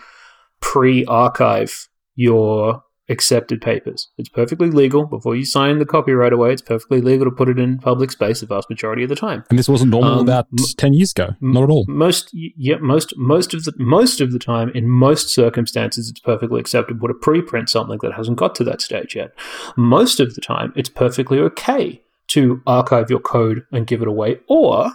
pre 0.60 1.04
archive 1.04 1.88
your 2.14 2.82
accepted 3.08 3.60
papers. 3.60 4.08
It's 4.18 4.28
perfectly 4.28 4.70
legal 4.70 5.06
before 5.06 5.36
you 5.36 5.44
sign 5.44 5.78
the 5.78 5.86
copyright 5.86 6.32
away. 6.32 6.52
It's 6.52 6.62
perfectly 6.62 7.00
legal 7.00 7.24
to 7.26 7.30
put 7.30 7.48
it 7.48 7.58
in 7.58 7.78
public 7.78 8.10
space 8.10 8.40
the 8.40 8.46
vast 8.46 8.68
majority 8.68 9.02
of 9.04 9.08
the 9.08 9.14
time. 9.16 9.44
And 9.48 9.58
this 9.58 9.68
wasn't 9.68 9.92
normal 9.92 10.12
Um, 10.14 10.18
about 10.20 10.46
m- 10.52 10.64
10 10.76 10.92
years 10.94 11.12
ago. 11.12 11.34
Not 11.40 11.62
at 11.64 11.70
all. 11.70 11.84
Most 11.88 12.30
yeah, 12.32 12.76
most 12.80 13.14
most 13.16 13.54
of 13.54 13.64
the 13.64 13.72
most 13.78 14.20
of 14.20 14.32
the 14.32 14.38
time, 14.38 14.70
in 14.74 14.88
most 14.88 15.28
circumstances, 15.32 16.08
it's 16.10 16.20
perfectly 16.20 16.58
acceptable 16.60 17.06
to 17.08 17.14
preprint 17.14 17.68
something 17.68 17.98
that 18.02 18.12
hasn't 18.14 18.38
got 18.38 18.54
to 18.56 18.64
that 18.64 18.80
stage 18.80 19.14
yet. 19.14 19.32
Most 19.76 20.18
of 20.20 20.34
the 20.34 20.40
time, 20.40 20.72
it's 20.76 20.88
perfectly 20.88 21.38
okay 21.38 22.02
to 22.28 22.60
archive 22.66 23.08
your 23.08 23.20
code 23.20 23.62
and 23.70 23.86
give 23.86 24.02
it 24.02 24.08
away, 24.08 24.40
or 24.48 24.90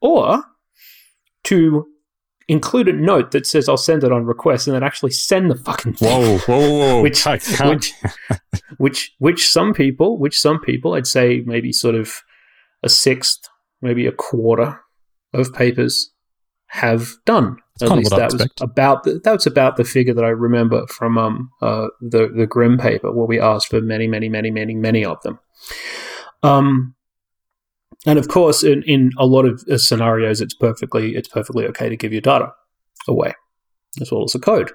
or 0.00 0.42
to 1.44 1.86
include 2.52 2.88
a 2.88 2.92
note 2.92 3.30
that 3.32 3.46
says 3.46 3.68
I'll 3.68 3.76
send 3.76 4.04
it 4.04 4.12
on 4.12 4.24
request, 4.24 4.66
and 4.66 4.74
then 4.76 4.82
actually 4.82 5.10
send 5.10 5.50
the 5.50 5.56
fucking 5.56 5.94
thing 5.94 6.08
Whoa, 6.08 6.38
whoa, 6.38 6.70
whoa. 6.78 7.02
Which- 7.06 7.22
which- 7.70 7.92
which 8.78 9.12
which 9.18 9.48
some 9.50 9.72
people 9.74 10.18
which 10.18 10.38
some 10.40 10.60
people 10.60 10.94
I'd 10.94 11.06
say 11.06 11.42
maybe 11.46 11.72
sort 11.72 11.94
of 11.94 12.22
a 12.82 12.88
sixth, 12.88 13.48
maybe 13.80 14.06
a 14.06 14.12
quarter 14.12 14.80
of 15.32 15.52
papers 15.52 16.12
have 16.66 17.10
done. 17.26 17.58
Of 17.80 17.88
what 18.04 18.12
I'd 18.12 18.18
that 18.20 18.32
was 18.32 18.42
about 18.60 19.02
the, 19.04 19.20
that 19.24 19.32
was 19.32 19.46
about 19.46 19.76
the 19.76 19.84
figure 19.84 20.14
that 20.14 20.24
I 20.24 20.28
remember 20.28 20.86
from 20.88 21.16
um 21.18 21.50
uh 21.62 21.88
the 22.00 22.28
the 22.34 22.46
GRIM 22.46 22.78
paper 22.78 23.10
where 23.12 23.26
we 23.26 23.40
asked 23.40 23.68
for 23.68 23.80
many 23.80 24.06
many 24.06 24.28
many 24.28 24.50
many 24.50 24.74
many 24.74 25.04
of 25.04 25.20
them. 25.22 25.38
Um 26.42 26.94
and 28.06 28.18
of 28.18 28.28
course 28.28 28.62
in 28.62 28.82
in 28.84 29.10
a 29.18 29.26
lot 29.26 29.44
of 29.44 29.64
uh, 29.70 29.78
scenarios 29.78 30.40
it's 30.40 30.54
perfectly 30.54 31.14
it's 31.14 31.28
perfectly 31.28 31.66
okay 31.66 31.88
to 31.88 31.96
give 31.96 32.12
your 32.12 32.20
data 32.20 32.52
away 33.08 33.32
as 34.00 34.10
well 34.10 34.24
as 34.24 34.32
the 34.32 34.38
code. 34.38 34.70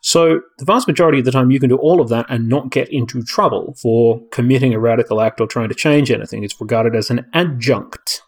So, 0.00 0.40
the 0.58 0.66
vast 0.66 0.86
majority 0.86 1.18
of 1.18 1.24
the 1.24 1.32
time, 1.32 1.50
you 1.50 1.58
can 1.58 1.70
do 1.70 1.76
all 1.76 2.00
of 2.00 2.10
that 2.10 2.26
and 2.28 2.48
not 2.48 2.70
get 2.70 2.92
into 2.92 3.22
trouble 3.22 3.74
for 3.80 4.20
committing 4.30 4.74
a 4.74 4.78
radical 4.78 5.20
act 5.20 5.40
or 5.40 5.46
trying 5.46 5.70
to 5.70 5.74
change 5.74 6.10
anything. 6.10 6.44
It's 6.44 6.60
regarded 6.60 6.94
as 6.94 7.10
an 7.10 7.26
adjunct 7.32 8.20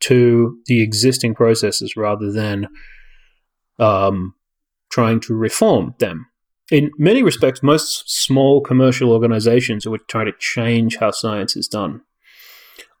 to 0.00 0.58
the 0.66 0.82
existing 0.82 1.36
processes 1.36 1.96
rather 1.96 2.32
than 2.32 2.66
um, 3.78 4.34
trying 4.90 5.20
to 5.20 5.34
reform 5.34 5.94
them. 6.00 6.26
In 6.72 6.90
many 6.98 7.22
respects, 7.22 7.62
most 7.62 8.10
small 8.10 8.60
commercial 8.60 9.12
organizations 9.12 9.86
are 9.86 9.96
trying 10.08 10.26
to 10.26 10.32
change 10.40 10.96
how 10.96 11.12
science 11.12 11.54
is 11.54 11.68
done 11.68 12.00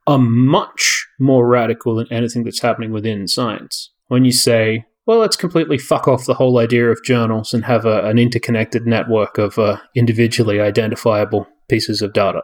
are 0.06 0.18
much 0.18 1.06
more 1.18 1.46
radical 1.46 1.94
than 1.94 2.12
anything 2.12 2.44
that's 2.44 2.60
happening 2.62 2.92
within 2.92 3.28
science. 3.28 3.90
When 4.08 4.24
you 4.24 4.32
say, 4.32 4.84
well, 5.06 5.18
let's 5.18 5.36
completely 5.36 5.78
fuck 5.78 6.06
off 6.06 6.26
the 6.26 6.34
whole 6.34 6.58
idea 6.58 6.90
of 6.90 7.02
journals 7.04 7.54
and 7.54 7.64
have 7.64 7.84
a, 7.84 8.04
an 8.06 8.18
interconnected 8.18 8.86
network 8.86 9.38
of 9.38 9.58
uh, 9.58 9.78
individually 9.94 10.60
identifiable 10.60 11.46
pieces 11.68 12.02
of 12.02 12.12
data. 12.12 12.42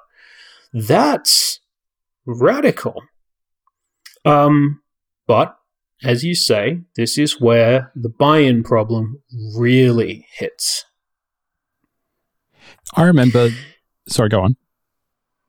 That's 0.73 1.61
radical. 2.27 3.03
Um, 4.25 4.83
but 5.27 5.57
as 6.03 6.25
you 6.25 6.35
say, 6.35 6.81
this 6.97 7.19
is 7.19 7.41
where 7.41 7.93
the 7.95 8.09
buy 8.09 8.39
in 8.39 8.63
problem 8.63 9.23
really 9.57 10.27
hits. 10.33 10.85
I 12.95 13.03
remember. 13.03 13.51
Sorry, 14.09 14.29
go 14.29 14.43
on. 14.43 14.57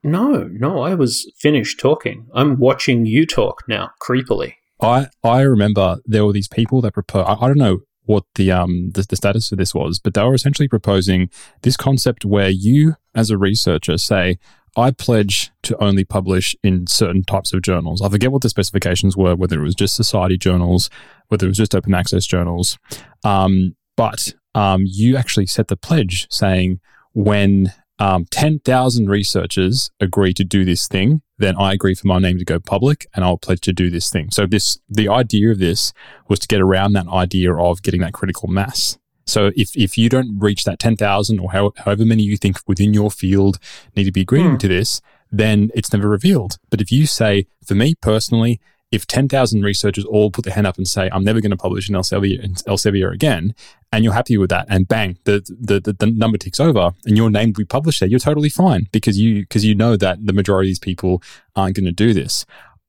No, 0.02 0.48
no, 0.50 0.80
I 0.80 0.94
was 0.94 1.30
finished 1.36 1.78
talking. 1.78 2.26
I'm 2.34 2.58
watching 2.58 3.06
you 3.06 3.26
talk 3.26 3.62
now, 3.68 3.90
creepily. 4.02 4.54
I 4.80 5.08
I 5.22 5.42
remember 5.42 5.98
there 6.06 6.24
were 6.24 6.32
these 6.32 6.48
people 6.48 6.80
that 6.82 6.94
proposed. 6.94 7.28
I, 7.28 7.34
I 7.34 7.48
don't 7.48 7.58
know 7.58 7.80
what 8.04 8.24
the 8.34 8.50
um 8.50 8.90
the, 8.92 9.04
the 9.08 9.16
status 9.16 9.52
of 9.52 9.58
this 9.58 9.74
was, 9.74 9.98
but 9.98 10.14
they 10.14 10.22
were 10.22 10.34
essentially 10.34 10.68
proposing 10.68 11.28
this 11.62 11.76
concept 11.76 12.24
where 12.24 12.48
you, 12.48 12.94
as 13.14 13.30
a 13.30 13.36
researcher, 13.36 13.98
say, 13.98 14.38
I 14.76 14.90
pledge 14.90 15.50
to 15.64 15.76
only 15.82 16.04
publish 16.04 16.56
in 16.62 16.86
certain 16.86 17.22
types 17.22 17.52
of 17.52 17.62
journals. 17.62 18.00
I 18.00 18.08
forget 18.08 18.32
what 18.32 18.42
the 18.42 18.48
specifications 18.48 19.16
were, 19.16 19.34
whether 19.36 19.60
it 19.60 19.64
was 19.64 19.74
just 19.74 19.96
society 19.96 20.38
journals, 20.38 20.88
whether 21.28 21.46
it 21.46 21.50
was 21.50 21.58
just 21.58 21.74
open 21.74 21.92
access 21.92 22.24
journals. 22.24 22.78
Um, 23.24 23.76
but 23.96 24.32
um, 24.54 24.84
you 24.86 25.16
actually 25.16 25.46
set 25.46 25.68
the 25.68 25.76
pledge 25.76 26.26
saying 26.30 26.80
when 27.12 27.72
um, 28.00 28.24
10,000 28.30 29.08
researchers 29.08 29.90
agree 30.00 30.32
to 30.34 30.42
do 30.42 30.64
this 30.64 30.88
thing, 30.88 31.20
then 31.38 31.54
I 31.56 31.74
agree 31.74 31.94
for 31.94 32.08
my 32.08 32.18
name 32.18 32.38
to 32.38 32.44
go 32.44 32.58
public 32.58 33.06
and 33.14 33.24
I'll 33.24 33.36
pledge 33.36 33.60
to 33.62 33.74
do 33.74 33.90
this 33.90 34.08
thing. 34.10 34.30
So 34.30 34.46
this 34.46 34.78
the 34.88 35.08
idea 35.08 35.50
of 35.50 35.58
this 35.58 35.92
was 36.26 36.38
to 36.40 36.48
get 36.48 36.62
around 36.62 36.94
that 36.94 37.08
idea 37.08 37.54
of 37.54 37.82
getting 37.82 38.00
that 38.00 38.14
critical 38.14 38.48
mass. 38.48 38.98
So 39.26 39.52
if, 39.54 39.76
if 39.76 39.98
you 39.98 40.08
don't 40.08 40.38
reach 40.38 40.64
that 40.64 40.78
10,000 40.78 41.38
or 41.38 41.52
how, 41.52 41.72
however 41.76 42.04
many 42.06 42.22
you 42.22 42.36
think 42.36 42.56
within 42.66 42.94
your 42.94 43.10
field 43.10 43.58
need 43.94 44.04
to 44.04 44.12
be 44.12 44.22
agreeing 44.22 44.52
hmm. 44.52 44.56
to 44.56 44.68
this, 44.68 45.00
then 45.30 45.70
it's 45.74 45.92
never 45.92 46.08
revealed. 46.08 46.56
But 46.70 46.80
if 46.80 46.90
you 46.90 47.06
say, 47.06 47.46
for 47.64 47.74
me 47.74 47.94
personally, 48.00 48.60
if 48.90 49.06
10,000 49.06 49.62
researchers 49.62 50.04
all 50.04 50.30
put 50.30 50.44
their 50.44 50.54
hand 50.54 50.66
up 50.66 50.76
and 50.76 50.86
say, 50.86 51.08
I'm 51.12 51.24
never 51.24 51.40
going 51.40 51.50
to 51.50 51.56
publish 51.56 51.88
in 51.88 51.94
Elsevier, 51.94 52.42
in 52.42 52.54
Elsevier 52.54 53.12
again, 53.12 53.54
and 53.92 54.04
you're 54.04 54.12
happy 54.12 54.36
with 54.36 54.50
that, 54.50 54.66
and 54.68 54.88
bang, 54.88 55.18
the, 55.24 55.40
the, 55.60 55.80
the, 55.80 55.92
the, 55.92 56.06
number 56.06 56.38
ticks 56.38 56.58
over 56.58 56.92
and 57.06 57.16
your 57.16 57.30
name 57.30 57.50
will 57.50 57.62
be 57.62 57.64
published 57.64 58.00
there, 58.00 58.08
you're 58.08 58.18
totally 58.18 58.48
fine 58.48 58.88
because 58.92 59.18
you, 59.18 59.42
because 59.42 59.64
you 59.64 59.74
know 59.74 59.96
that 59.96 60.24
the 60.24 60.32
majority 60.32 60.68
of 60.68 60.70
these 60.70 60.78
people 60.80 61.22
aren't 61.54 61.76
going 61.76 61.86
to 61.86 61.92
do 61.92 62.12
this. 62.12 62.44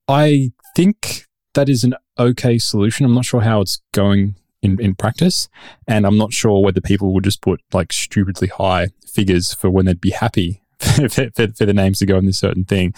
I 0.08 0.52
think 0.74 1.26
that 1.54 1.68
is 1.68 1.84
an 1.84 1.94
okay 2.18 2.58
solution. 2.58 3.06
I'm 3.06 3.14
not 3.14 3.24
sure 3.24 3.42
how 3.42 3.60
it's 3.60 3.80
going 3.92 4.34
in, 4.62 4.80
in 4.80 4.94
practice. 4.94 5.48
And 5.86 6.06
I'm 6.06 6.16
not 6.16 6.32
sure 6.32 6.62
whether 6.62 6.80
people 6.80 7.12
would 7.12 7.24
just 7.24 7.42
put 7.42 7.60
like 7.72 7.92
stupidly 7.92 8.48
high 8.48 8.88
figures 9.06 9.52
for 9.52 9.70
when 9.70 9.86
they'd 9.86 10.00
be 10.00 10.10
happy 10.10 10.62
for, 11.10 11.30
for, 11.30 11.48
for, 11.56 11.66
the 11.66 11.72
names 11.74 11.98
to 12.00 12.06
go 12.06 12.16
in 12.16 12.26
this 12.26 12.38
certain 12.38 12.64
thing. 12.64 12.92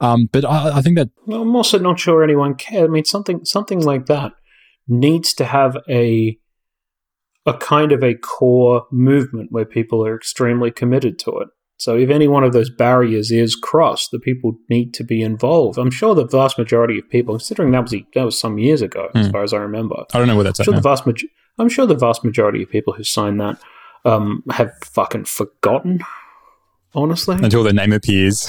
Um, 0.00 0.28
but 0.32 0.44
I, 0.44 0.78
I, 0.78 0.82
think 0.82 0.96
that 0.96 1.10
I'm 1.28 1.54
also 1.54 1.78
not 1.78 2.00
sure 2.00 2.24
anyone 2.24 2.54
cares. 2.54 2.84
I 2.84 2.88
mean, 2.88 3.04
something 3.04 3.44
something 3.44 3.80
like 3.80 4.06
that 4.06 4.32
needs 4.88 5.34
to 5.34 5.44
have 5.44 5.76
a 5.88 6.38
a 7.46 7.54
kind 7.54 7.92
of 7.92 8.02
a 8.02 8.14
core 8.14 8.86
movement 8.90 9.52
where 9.52 9.64
people 9.64 10.04
are 10.04 10.16
extremely 10.16 10.70
committed 10.70 11.18
to 11.20 11.38
it. 11.38 11.48
So 11.78 11.96
if 11.96 12.10
any 12.10 12.26
one 12.26 12.42
of 12.42 12.52
those 12.52 12.70
barriers 12.70 13.30
is 13.30 13.54
crossed, 13.54 14.10
the 14.10 14.18
people 14.18 14.58
need 14.68 14.92
to 14.94 15.04
be 15.04 15.22
involved. 15.22 15.78
I'm 15.78 15.92
sure 15.92 16.14
the 16.14 16.26
vast 16.26 16.58
majority 16.58 16.98
of 16.98 17.08
people, 17.08 17.36
considering 17.36 17.70
that 17.70 17.82
was 17.82 17.94
that 18.14 18.24
was 18.24 18.38
some 18.38 18.58
years 18.58 18.82
ago, 18.82 19.10
mm. 19.14 19.20
as 19.20 19.26
hmm. 19.26 19.32
far 19.32 19.44
as 19.44 19.52
I 19.52 19.58
remember. 19.58 20.04
I 20.12 20.18
don't 20.18 20.26
know 20.26 20.34
where 20.34 20.44
that's. 20.44 20.58
I'm 20.58 20.64
sure 20.64 20.74
the 20.74 20.80
vast 20.80 21.06
ma- 21.06 21.12
I'm 21.58 21.68
sure 21.68 21.86
the 21.86 21.94
vast 21.94 22.24
majority 22.24 22.64
of 22.64 22.70
people 22.70 22.94
who 22.94 23.04
signed 23.04 23.40
that 23.40 23.60
um, 24.04 24.42
have 24.50 24.72
fucking 24.84 25.26
forgotten 25.26 26.00
honestly. 27.02 27.36
Until 27.36 27.62
their 27.62 27.72
name 27.72 27.92
appears. 27.92 28.46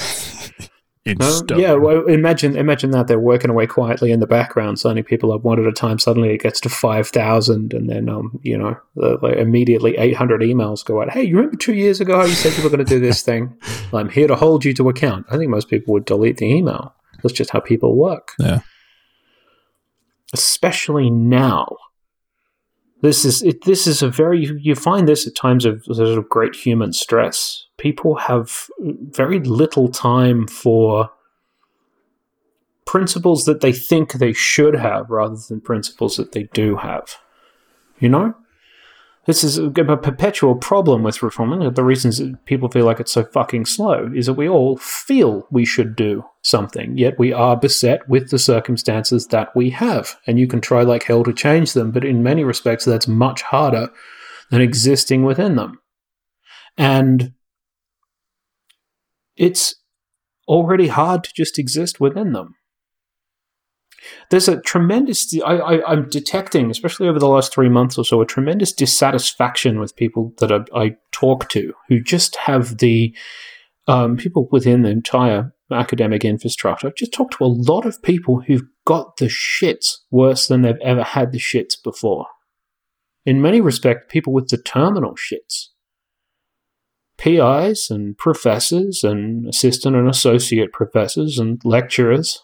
yeah, 1.06 1.72
well, 1.72 2.06
imagine 2.06 2.56
imagine 2.56 2.90
that 2.90 3.06
they're 3.06 3.18
working 3.18 3.50
away 3.50 3.66
quietly 3.66 4.12
in 4.12 4.20
the 4.20 4.26
background, 4.26 4.78
signing 4.78 5.02
people 5.02 5.32
up 5.32 5.42
one 5.42 5.58
at 5.58 5.66
a 5.66 5.72
time. 5.72 5.98
Suddenly, 5.98 6.34
it 6.34 6.42
gets 6.42 6.60
to 6.60 6.68
five 6.68 7.08
thousand, 7.08 7.72
and 7.72 7.88
then 7.88 8.08
um, 8.10 8.38
you 8.42 8.58
know, 8.58 8.76
like 8.94 9.36
immediately 9.36 9.96
eight 9.96 10.14
hundred 10.14 10.42
emails 10.42 10.84
go 10.84 11.00
out. 11.00 11.10
Hey, 11.10 11.22
you 11.22 11.36
remember 11.36 11.56
two 11.56 11.72
years 11.72 12.00
ago 12.02 12.18
how 12.18 12.26
you 12.26 12.34
said 12.34 12.56
you 12.56 12.62
were 12.62 12.68
going 12.68 12.84
to 12.84 12.94
do 12.94 13.00
this 13.00 13.22
thing? 13.22 13.56
I'm 13.94 14.10
here 14.10 14.28
to 14.28 14.36
hold 14.36 14.64
you 14.64 14.74
to 14.74 14.90
account. 14.90 15.24
I 15.30 15.38
think 15.38 15.50
most 15.50 15.68
people 15.68 15.94
would 15.94 16.04
delete 16.04 16.36
the 16.36 16.46
email. 16.46 16.94
That's 17.22 17.32
just 17.32 17.50
how 17.50 17.60
people 17.60 17.96
work. 17.96 18.32
Yeah. 18.38 18.60
Especially 20.34 21.10
now, 21.10 21.76
this 23.02 23.24
is 23.24 23.42
it, 23.42 23.64
this 23.64 23.86
is 23.86 24.02
a 24.02 24.10
very 24.10 24.44
you 24.60 24.74
find 24.74 25.08
this 25.08 25.26
at 25.26 25.34
times 25.34 25.64
of 25.64 25.84
sort 25.84 26.18
of 26.18 26.28
great 26.28 26.54
human 26.54 26.92
stress. 26.92 27.66
People 27.78 28.16
have 28.16 28.68
very 28.78 29.40
little 29.40 29.88
time 29.88 30.46
for 30.46 31.10
principles 32.84 33.44
that 33.44 33.60
they 33.60 33.72
think 33.72 34.14
they 34.14 34.32
should 34.32 34.74
have 34.74 35.08
rather 35.10 35.36
than 35.48 35.60
principles 35.60 36.16
that 36.16 36.32
they 36.32 36.44
do 36.52 36.76
have. 36.76 37.16
You 38.00 38.08
know? 38.08 38.34
This 39.26 39.44
is 39.44 39.58
a, 39.58 39.70
perpetual 39.70 40.54
problem 40.54 41.02
with 41.02 41.22
reforming. 41.22 41.72
The 41.74 41.84
reasons 41.84 42.22
people 42.46 42.70
feel 42.70 42.86
like 42.86 43.00
it's 43.00 43.12
so 43.12 43.24
fucking 43.24 43.66
slow 43.66 44.10
is 44.14 44.26
that 44.26 44.34
we 44.34 44.48
all 44.48 44.78
feel 44.78 45.46
we 45.50 45.66
should 45.66 45.94
do 45.94 46.24
something, 46.42 46.96
yet 46.96 47.18
we 47.18 47.32
are 47.32 47.56
beset 47.56 48.08
with 48.08 48.30
the 48.30 48.38
circumstances 48.38 49.26
that 49.26 49.54
we 49.54 49.70
have. 49.70 50.16
And 50.26 50.38
you 50.38 50.46
can 50.46 50.62
try 50.62 50.82
like 50.82 51.02
hell 51.02 51.22
to 51.24 51.34
change 51.34 51.74
them, 51.74 51.90
but 51.90 52.04
in 52.04 52.22
many 52.22 52.44
respects, 52.44 52.86
that's 52.86 53.06
much 53.06 53.42
harder 53.42 53.90
than 54.50 54.62
existing 54.62 55.24
within 55.24 55.56
them. 55.56 55.80
And 56.78 57.34
it's 59.36 59.74
already 60.48 60.88
hard 60.88 61.24
to 61.24 61.32
just 61.34 61.58
exist 61.58 62.00
within 62.00 62.32
them 62.32 62.54
there's 64.30 64.48
a 64.48 64.60
tremendous 64.60 65.34
I, 65.44 65.80
am 65.86 66.08
detecting 66.08 66.70
especially 66.70 67.08
over 67.08 67.18
the 67.18 67.28
last 67.28 67.52
three 67.52 67.68
months 67.68 67.98
or 67.98 68.04
so 68.04 68.20
a 68.20 68.26
tremendous 68.26 68.72
dissatisfaction 68.72 69.78
with 69.78 69.96
people 69.96 70.32
that 70.38 70.52
I, 70.52 70.60
I 70.74 70.96
talk 71.12 71.48
to 71.50 71.72
who 71.88 72.00
just 72.00 72.36
have 72.36 72.78
the 72.78 73.14
um, 73.88 74.16
people 74.16 74.48
within 74.52 74.82
the 74.82 74.90
entire 74.90 75.52
academic 75.72 76.24
infrastructure 76.24 76.88
i've 76.88 76.94
just 76.94 77.12
talked 77.12 77.34
to 77.38 77.44
a 77.44 77.46
lot 77.46 77.86
of 77.86 78.02
people 78.02 78.42
who've 78.46 78.62
got 78.90 79.18
the 79.18 79.26
shits 79.26 79.98
worse 80.10 80.48
than 80.48 80.62
they've 80.62 80.74
ever 80.82 81.04
had 81.04 81.30
the 81.30 81.38
shits 81.38 81.74
before. 81.80 82.26
In 83.24 83.40
many 83.40 83.60
respects 83.60 84.06
people 84.08 84.32
with 84.32 84.48
the 84.48 84.58
terminal 84.58 85.14
shits. 85.14 85.66
PIs 87.16 87.88
and 87.88 88.18
professors 88.18 89.04
and 89.04 89.46
assistant 89.46 89.94
and 89.94 90.08
associate 90.08 90.72
professors 90.72 91.38
and 91.38 91.60
lecturers 91.64 92.42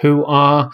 who 0.00 0.24
are 0.24 0.70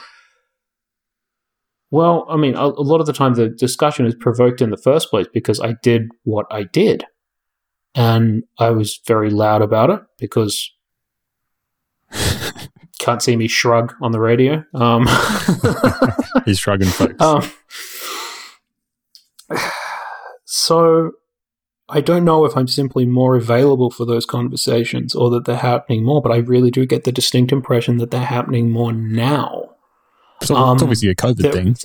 well, 1.91 2.27
I 2.29 2.37
mean, 2.37 2.57
a, 2.57 2.65
a, 2.65 2.83
lot 2.83 3.01
of 3.01 3.07
the 3.07 3.13
time 3.13 3.35
the 3.35 3.49
discussion 3.49 4.05
is 4.05 4.17
provoked 4.17 4.61
in 4.61 4.71
the 4.71 4.77
first 4.77 5.11
place 5.11 5.29
because 5.33 5.61
I 5.61 5.77
did 5.81 6.09
what 6.25 6.45
I 6.51 6.65
did. 6.65 7.05
And 7.95 8.43
I 8.59 8.71
was 8.71 8.99
very 9.07 9.31
loud 9.31 9.63
about 9.63 9.91
it 9.91 10.01
because 10.19 10.73
can't 12.99 13.23
see 13.23 13.37
me 13.37 13.47
shrug 13.47 13.95
on 14.03 14.11
the 14.11 14.19
radio. 14.19 14.65
Um, 14.75 15.07
He's 16.45 16.59
shrugging, 16.59 16.89
folks. 16.89 17.15
Um, 17.21 17.49
so 20.45 21.13
I 21.89 22.01
don't 22.01 22.25
know 22.25 22.45
if 22.45 22.57
I'm 22.57 22.69
simply 22.69 23.05
more 23.05 23.37
available 23.37 23.91
for 23.91 24.07
those 24.07 24.25
conversations 24.25 25.15
or 25.15 25.29
that 25.31 25.45
they're 25.45 25.57
happening 25.57 26.05
more, 26.05 26.23
but 26.23 26.33
I 26.33 26.37
really 26.37 26.71
do 26.71 26.87
get 26.87 27.05
the 27.05 27.13
distinct 27.13 27.53
impression 27.53 27.99
that 27.99 28.11
they're 28.11 28.25
happening 28.25 28.71
more 28.71 28.93
now. 28.93 29.71
So 30.43 30.57
um, 30.57 30.77
it's 30.77 30.83
obviously 30.83 31.11
a 31.11 31.15
COVID 31.15 31.53
thing. 31.53 31.77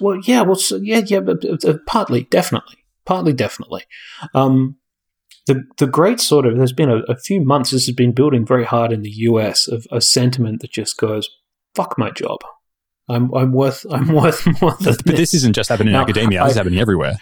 Well, 0.00 0.20
yeah, 0.24 0.42
well, 0.42 0.56
so, 0.56 0.76
yeah, 0.76 1.02
yeah, 1.06 1.20
but 1.20 1.44
uh, 1.64 1.78
partly, 1.86 2.24
definitely, 2.24 2.76
partly, 3.04 3.32
definitely. 3.32 3.84
Um, 4.34 4.76
the 5.46 5.64
the 5.78 5.86
great 5.86 6.20
sort 6.20 6.46
of 6.46 6.56
there's 6.56 6.72
been 6.72 6.90
a, 6.90 6.98
a, 7.08 7.16
few 7.16 7.44
months. 7.44 7.70
This 7.70 7.86
has 7.86 7.94
been 7.94 8.12
building 8.12 8.46
very 8.46 8.64
hard 8.64 8.92
in 8.92 9.02
the 9.02 9.10
US 9.10 9.68
of 9.68 9.86
a 9.90 10.00
sentiment 10.00 10.60
that 10.60 10.70
just 10.70 10.96
goes, 10.96 11.28
"Fuck 11.74 11.98
my 11.98 12.10
job." 12.10 12.38
I'm 13.08 13.34
I'm 13.34 13.52
worth 13.52 13.84
I'm 13.90 14.08
worth 14.14 14.46
more 14.60 14.72
than. 14.80 14.94
But 14.94 15.04
this, 15.04 15.16
this 15.18 15.34
isn't 15.34 15.54
just 15.54 15.68
happening 15.68 15.94
in 15.94 16.00
academia. 16.00 16.42
This 16.44 16.52
is 16.52 16.56
happening 16.56 16.78
everywhere. 16.78 17.14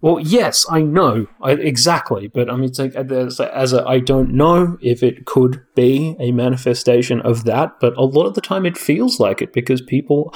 Well, 0.00 0.20
yes, 0.20 0.66
I 0.70 0.82
know 0.82 1.26
I, 1.42 1.52
exactly, 1.52 2.28
but 2.28 2.50
I 2.50 2.56
mean, 2.56 2.64
it's 2.64 2.78
like 2.78 2.96
uh, 2.96 3.04
as, 3.14 3.40
as 3.40 3.72
a, 3.72 3.84
I 3.86 4.00
don't 4.00 4.34
know 4.34 4.76
if 4.80 5.02
it 5.02 5.26
could 5.26 5.62
be 5.74 6.16
a 6.18 6.32
manifestation 6.32 7.20
of 7.22 7.44
that, 7.44 7.80
but 7.80 7.96
a 7.96 8.04
lot 8.04 8.26
of 8.26 8.34
the 8.34 8.40
time 8.40 8.66
it 8.66 8.76
feels 8.76 9.18
like 9.18 9.40
it 9.40 9.52
because 9.52 9.80
people, 9.80 10.34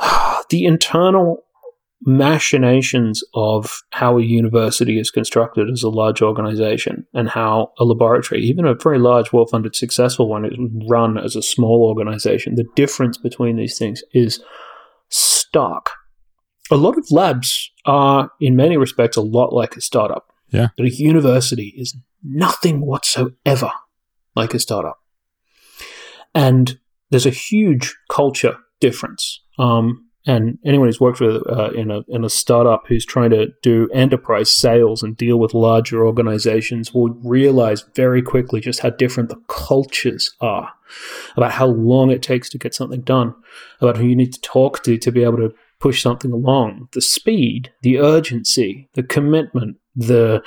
the 0.50 0.64
internal 0.64 1.44
machinations 2.04 3.22
of 3.34 3.82
how 3.90 4.18
a 4.18 4.22
university 4.22 4.98
is 4.98 5.10
constructed 5.10 5.70
as 5.70 5.84
a 5.84 5.88
large 5.88 6.20
organization 6.20 7.06
and 7.14 7.28
how 7.28 7.72
a 7.78 7.84
laboratory, 7.84 8.42
even 8.42 8.66
a 8.66 8.74
very 8.74 8.98
large, 8.98 9.32
well 9.32 9.46
funded, 9.46 9.76
successful 9.76 10.28
one, 10.28 10.44
is 10.44 10.58
run 10.88 11.16
as 11.16 11.36
a 11.36 11.42
small 11.42 11.84
organization. 11.84 12.56
The 12.56 12.66
difference 12.74 13.18
between 13.18 13.56
these 13.56 13.78
things 13.78 14.02
is 14.12 14.42
stark 15.10 15.90
a 16.70 16.76
lot 16.76 16.96
of 16.96 17.10
labs 17.10 17.70
are, 17.84 18.30
in 18.40 18.56
many 18.56 18.76
respects, 18.76 19.16
a 19.16 19.22
lot 19.22 19.52
like 19.52 19.76
a 19.76 19.80
startup. 19.80 20.32
Yeah. 20.50 20.68
But 20.76 20.86
a 20.86 20.90
university 20.90 21.74
is 21.76 21.96
nothing 22.22 22.84
whatsoever 22.84 23.72
like 24.34 24.54
a 24.54 24.58
startup. 24.58 24.98
And 26.34 26.78
there's 27.10 27.26
a 27.26 27.30
huge 27.30 27.96
culture 28.10 28.56
difference. 28.80 29.40
Um, 29.58 30.08
and 30.24 30.58
anyone 30.64 30.86
who's 30.86 31.00
worked 31.00 31.20
with 31.20 31.42
uh, 31.48 31.70
in 31.72 31.90
a 31.90 32.02
in 32.08 32.24
a 32.24 32.30
startup 32.30 32.84
who's 32.86 33.04
trying 33.04 33.30
to 33.30 33.48
do 33.60 33.88
enterprise 33.92 34.52
sales 34.52 35.02
and 35.02 35.16
deal 35.16 35.38
with 35.38 35.52
larger 35.52 36.06
organizations 36.06 36.94
will 36.94 37.10
realize 37.24 37.84
very 37.96 38.22
quickly 38.22 38.60
just 38.60 38.80
how 38.80 38.90
different 38.90 39.30
the 39.30 39.40
cultures 39.48 40.32
are, 40.40 40.72
about 41.36 41.52
how 41.52 41.66
long 41.66 42.10
it 42.10 42.22
takes 42.22 42.48
to 42.50 42.58
get 42.58 42.72
something 42.72 43.00
done, 43.00 43.34
about 43.80 43.96
who 43.96 44.06
you 44.06 44.14
need 44.14 44.32
to 44.32 44.40
talk 44.42 44.84
to 44.84 44.96
to 44.96 45.10
be 45.10 45.24
able 45.24 45.38
to 45.38 45.52
push 45.82 46.02
something 46.02 46.32
along. 46.32 46.88
The 46.92 47.02
speed, 47.02 47.72
the 47.82 47.98
urgency, 47.98 48.88
the 48.94 49.02
commitment, 49.02 49.76
the 49.96 50.42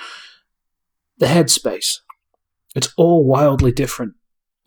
the 1.17 1.28
headspace 1.28 2.00
It's 2.76 2.93
all 2.98 3.24
wildly 3.26 3.71
different. 3.71 4.13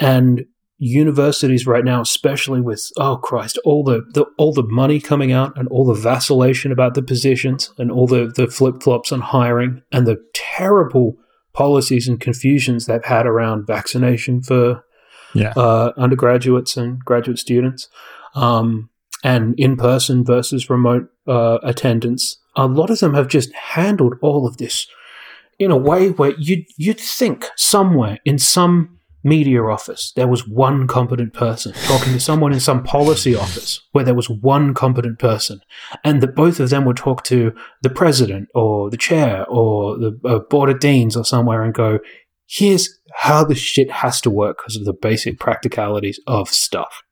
And 0.00 0.44
universities 0.78 1.66
right 1.66 1.85
now, 1.85 2.00
especially 2.00 2.61
with 2.61 2.83
oh 2.96 3.16
Christ, 3.16 3.59
all 3.64 3.83
the, 3.85 4.02
the 4.14 4.24
all 4.38 4.52
the 4.52 4.62
money 4.83 5.00
coming 5.00 5.33
out 5.33 5.59
and 5.59 5.66
all 5.68 5.85
the 5.85 6.00
vacillation 6.12 6.70
about 6.72 6.94
the 6.94 7.02
positions 7.02 7.72
and 7.78 7.90
all 7.90 8.07
the, 8.07 8.33
the 8.37 8.46
flip 8.46 8.83
flops 8.83 9.11
on 9.12 9.20
hiring 9.20 9.83
and 9.90 10.07
the 10.07 10.18
terrible 10.35 11.16
policies 11.52 12.07
and 12.09 12.20
confusions 12.20 12.87
they've 12.87 13.04
had 13.04 13.26
around 13.26 13.66
vaccination 13.66 14.40
for 14.42 14.85
Yeah. 15.35 15.52
uh, 15.57 15.92
undergraduates 15.96 16.76
and 16.76 17.00
graduate 17.04 17.38
students, 17.38 17.88
um, 18.35 18.88
and 19.24 19.54
in 19.59 19.76
person 19.76 20.24
versus 20.24 20.70
remote 20.70 21.09
uh, 21.26 21.59
attendance. 21.62 22.38
A 22.57 22.66
lot 22.66 22.90
of 22.90 23.00
them 23.00 23.14
have 23.14 23.28
just 23.28 23.52
handled 23.52 24.14
all 24.22 24.46
of 24.46 24.57
this 24.57 24.87
in 25.59 25.70
a 25.70 25.76
way 25.76 26.11
where 26.11 26.35
you'd, 26.38 26.64
you'd 26.76 27.00
think 27.00 27.46
somewhere 27.57 28.18
in 28.24 28.38
some 28.38 28.94
media 29.24 29.61
office 29.64 30.12
there 30.14 30.28
was 30.28 30.46
one 30.46 30.87
competent 30.87 31.35
person 31.35 31.72
talking 31.85 32.12
to 32.12 32.20
someone 32.20 32.52
in 32.52 32.61
some 32.61 32.85
policy 32.85 33.35
office 33.35 33.81
where 33.90 34.04
there 34.04 34.14
was 34.14 34.31
one 34.31 34.72
competent 34.72 35.18
person 35.18 35.61
and 36.04 36.22
that 36.22 36.37
both 36.37 36.61
of 36.61 36.70
them 36.70 36.85
would 36.85 36.96
talk 36.96 37.24
to 37.24 37.52
the 37.83 37.90
president 37.90 38.48
or 38.54 38.88
the 38.88 38.96
chair 38.96 39.44
or 39.48 39.98
the 39.98 40.18
uh, 40.24 40.38
board 40.38 40.70
of 40.70 40.78
deans 40.78 41.16
or 41.16 41.24
somewhere 41.24 41.64
and 41.64 41.74
go 41.74 41.98
here's 42.48 42.98
how 43.14 43.44
the 43.44 43.54
shit 43.54 43.90
has 43.90 44.20
to 44.22 44.31
work 44.31 44.59
because 44.59 44.76
of 44.76 44.85
the 44.85 44.92
basic 44.92 45.38
practicalities 45.38 46.18
of 46.26 46.48
stuff. 46.48 47.02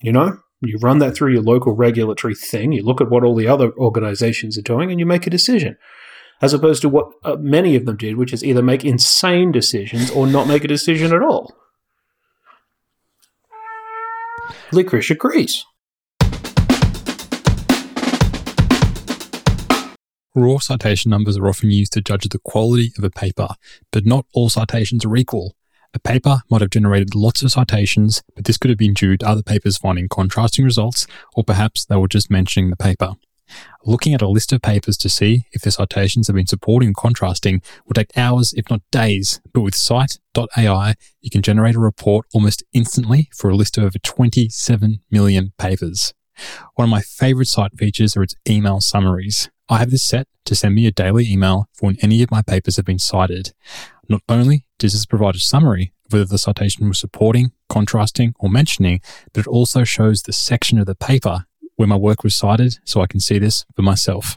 You 0.00 0.12
know, 0.12 0.38
you 0.62 0.78
run 0.78 0.98
that 0.98 1.14
through 1.14 1.32
your 1.32 1.42
local 1.42 1.74
regulatory 1.74 2.34
thing, 2.34 2.72
you 2.72 2.82
look 2.82 3.00
at 3.00 3.08
what 3.10 3.24
all 3.24 3.34
the 3.34 3.48
other 3.48 3.72
organizations 3.72 4.58
are 4.58 4.62
doing, 4.62 4.90
and 4.90 5.00
you 5.00 5.06
make 5.06 5.26
a 5.26 5.30
decision. 5.30 5.76
As 6.42 6.52
opposed 6.52 6.82
to 6.82 6.88
what 6.88 7.12
uh, 7.24 7.36
many 7.36 7.76
of 7.76 7.86
them 7.86 7.96
did, 7.96 8.16
which 8.16 8.32
is 8.32 8.44
either 8.44 8.62
make 8.62 8.84
insane 8.84 9.52
decisions 9.52 10.10
or 10.10 10.26
not 10.26 10.48
make 10.48 10.64
a 10.64 10.68
decision 10.68 11.12
at 11.12 11.22
all. 11.22 11.54
Licorice 14.72 15.10
agrees. 15.10 15.64
Raw 20.34 20.58
citation 20.58 21.10
numbers 21.10 21.36
are 21.36 21.48
often 21.48 21.70
used 21.70 21.92
to 21.94 22.00
judge 22.00 22.28
the 22.28 22.38
quality 22.38 22.92
of 22.96 23.04
a 23.04 23.10
paper, 23.10 23.48
but 23.90 24.06
not 24.06 24.26
all 24.32 24.48
citations 24.48 25.04
are 25.04 25.16
equal. 25.16 25.56
A 25.92 25.98
paper 25.98 26.42
might 26.48 26.60
have 26.60 26.70
generated 26.70 27.14
lots 27.14 27.42
of 27.42 27.50
citations, 27.50 28.22
but 28.36 28.44
this 28.44 28.56
could 28.56 28.70
have 28.70 28.78
been 28.78 28.94
due 28.94 29.16
to 29.16 29.28
other 29.28 29.42
papers 29.42 29.76
finding 29.76 30.08
contrasting 30.08 30.64
results, 30.64 31.06
or 31.34 31.42
perhaps 31.42 31.84
they 31.84 31.96
were 31.96 32.08
just 32.08 32.30
mentioning 32.30 32.70
the 32.70 32.76
paper. 32.76 33.14
Looking 33.84 34.14
at 34.14 34.22
a 34.22 34.28
list 34.28 34.52
of 34.52 34.62
papers 34.62 34.96
to 34.98 35.08
see 35.08 35.46
if 35.52 35.62
the 35.62 35.72
citations 35.72 36.28
have 36.28 36.36
been 36.36 36.46
supporting 36.46 36.90
or 36.90 36.94
contrasting 36.96 37.62
will 37.84 37.94
take 37.94 38.16
hours, 38.16 38.52
if 38.52 38.70
not 38.70 38.82
days, 38.92 39.40
but 39.52 39.62
with 39.62 39.74
Scite.ai, 39.74 40.94
you 41.20 41.30
can 41.30 41.42
generate 41.42 41.74
a 41.74 41.80
report 41.80 42.26
almost 42.32 42.62
instantly 42.72 43.28
for 43.34 43.50
a 43.50 43.56
list 43.56 43.76
of 43.76 43.84
over 43.84 43.98
27 43.98 45.00
million 45.10 45.52
papers. 45.58 46.14
One 46.76 46.84
of 46.84 46.90
my 46.90 47.00
favorite 47.00 47.48
Scite 47.48 47.76
features 47.76 48.16
are 48.16 48.22
its 48.22 48.36
email 48.48 48.80
summaries. 48.80 49.50
I 49.68 49.78
have 49.78 49.90
this 49.90 50.04
set 50.04 50.26
to 50.44 50.54
send 50.54 50.74
me 50.74 50.86
a 50.86 50.92
daily 50.92 51.30
email 51.30 51.68
for 51.72 51.86
when 51.86 51.96
any 52.00 52.22
of 52.22 52.30
my 52.30 52.42
papers 52.42 52.76
have 52.76 52.86
been 52.86 52.98
cited. 52.98 53.52
Not 54.10 54.22
only 54.28 54.66
does 54.80 54.92
this 54.92 55.06
provide 55.06 55.36
a 55.36 55.38
summary 55.38 55.92
of 56.04 56.12
whether 56.12 56.24
the 56.24 56.36
citation 56.36 56.88
was 56.88 56.98
supporting, 56.98 57.52
contrasting, 57.68 58.34
or 58.40 58.50
mentioning, 58.50 59.00
but 59.32 59.42
it 59.42 59.46
also 59.46 59.84
shows 59.84 60.22
the 60.22 60.32
section 60.32 60.80
of 60.80 60.86
the 60.86 60.96
paper 60.96 61.46
where 61.76 61.86
my 61.86 61.96
work 61.96 62.24
was 62.24 62.34
cited 62.34 62.80
so 62.84 63.00
I 63.00 63.06
can 63.06 63.20
see 63.20 63.38
this 63.38 63.64
for 63.76 63.82
myself. 63.82 64.36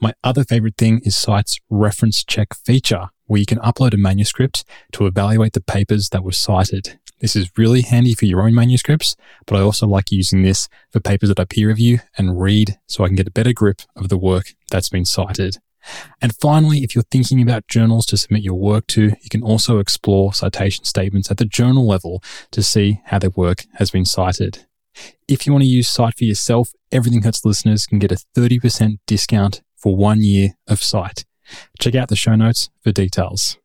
My 0.00 0.14
other 0.22 0.44
favorite 0.44 0.76
thing 0.78 1.00
is 1.04 1.16
Scite's 1.16 1.58
reference 1.68 2.22
check 2.22 2.54
feature, 2.54 3.08
where 3.26 3.40
you 3.40 3.46
can 3.46 3.58
upload 3.58 3.92
a 3.92 3.96
manuscript 3.96 4.64
to 4.92 5.06
evaluate 5.06 5.54
the 5.54 5.60
papers 5.60 6.10
that 6.10 6.22
were 6.22 6.30
cited. 6.30 7.00
This 7.18 7.34
is 7.34 7.50
really 7.56 7.82
handy 7.82 8.14
for 8.14 8.26
your 8.26 8.42
own 8.42 8.54
manuscripts, 8.54 9.16
but 9.46 9.56
I 9.56 9.62
also 9.62 9.88
like 9.88 10.12
using 10.12 10.42
this 10.42 10.68
for 10.90 11.00
papers 11.00 11.28
that 11.28 11.40
I 11.40 11.44
peer 11.44 11.68
review 11.68 11.98
and 12.16 12.40
read 12.40 12.78
so 12.86 13.02
I 13.02 13.08
can 13.08 13.16
get 13.16 13.28
a 13.28 13.32
better 13.32 13.52
grip 13.52 13.82
of 13.96 14.08
the 14.08 14.18
work 14.18 14.54
that's 14.70 14.88
been 14.88 15.04
cited. 15.04 15.58
And 16.20 16.34
finally, 16.36 16.78
if 16.78 16.94
you're 16.94 17.04
thinking 17.10 17.42
about 17.42 17.68
journals 17.68 18.06
to 18.06 18.16
submit 18.16 18.42
your 18.42 18.54
work 18.54 18.86
to, 18.88 19.02
you 19.02 19.30
can 19.30 19.42
also 19.42 19.78
explore 19.78 20.32
citation 20.32 20.84
statements 20.84 21.30
at 21.30 21.38
the 21.38 21.44
journal 21.44 21.86
level 21.86 22.22
to 22.52 22.62
see 22.62 23.00
how 23.06 23.18
their 23.18 23.30
work 23.30 23.64
has 23.74 23.90
been 23.90 24.04
cited. 24.04 24.66
If 25.26 25.46
you 25.46 25.52
want 25.52 25.62
to 25.62 25.68
use 25.68 25.88
Scite 25.88 26.16
for 26.18 26.24
yourself, 26.24 26.72
Everything 26.90 27.22
Hurts 27.22 27.44
listeners 27.44 27.86
can 27.86 27.98
get 27.98 28.12
a 28.12 28.22
30% 28.36 28.98
discount 29.06 29.62
for 29.76 29.96
one 29.96 30.22
year 30.22 30.50
of 30.68 30.80
Scite. 30.80 31.24
Check 31.80 31.94
out 31.94 32.08
the 32.08 32.16
show 32.16 32.36
notes 32.36 32.70
for 32.82 32.92
details. 32.92 33.58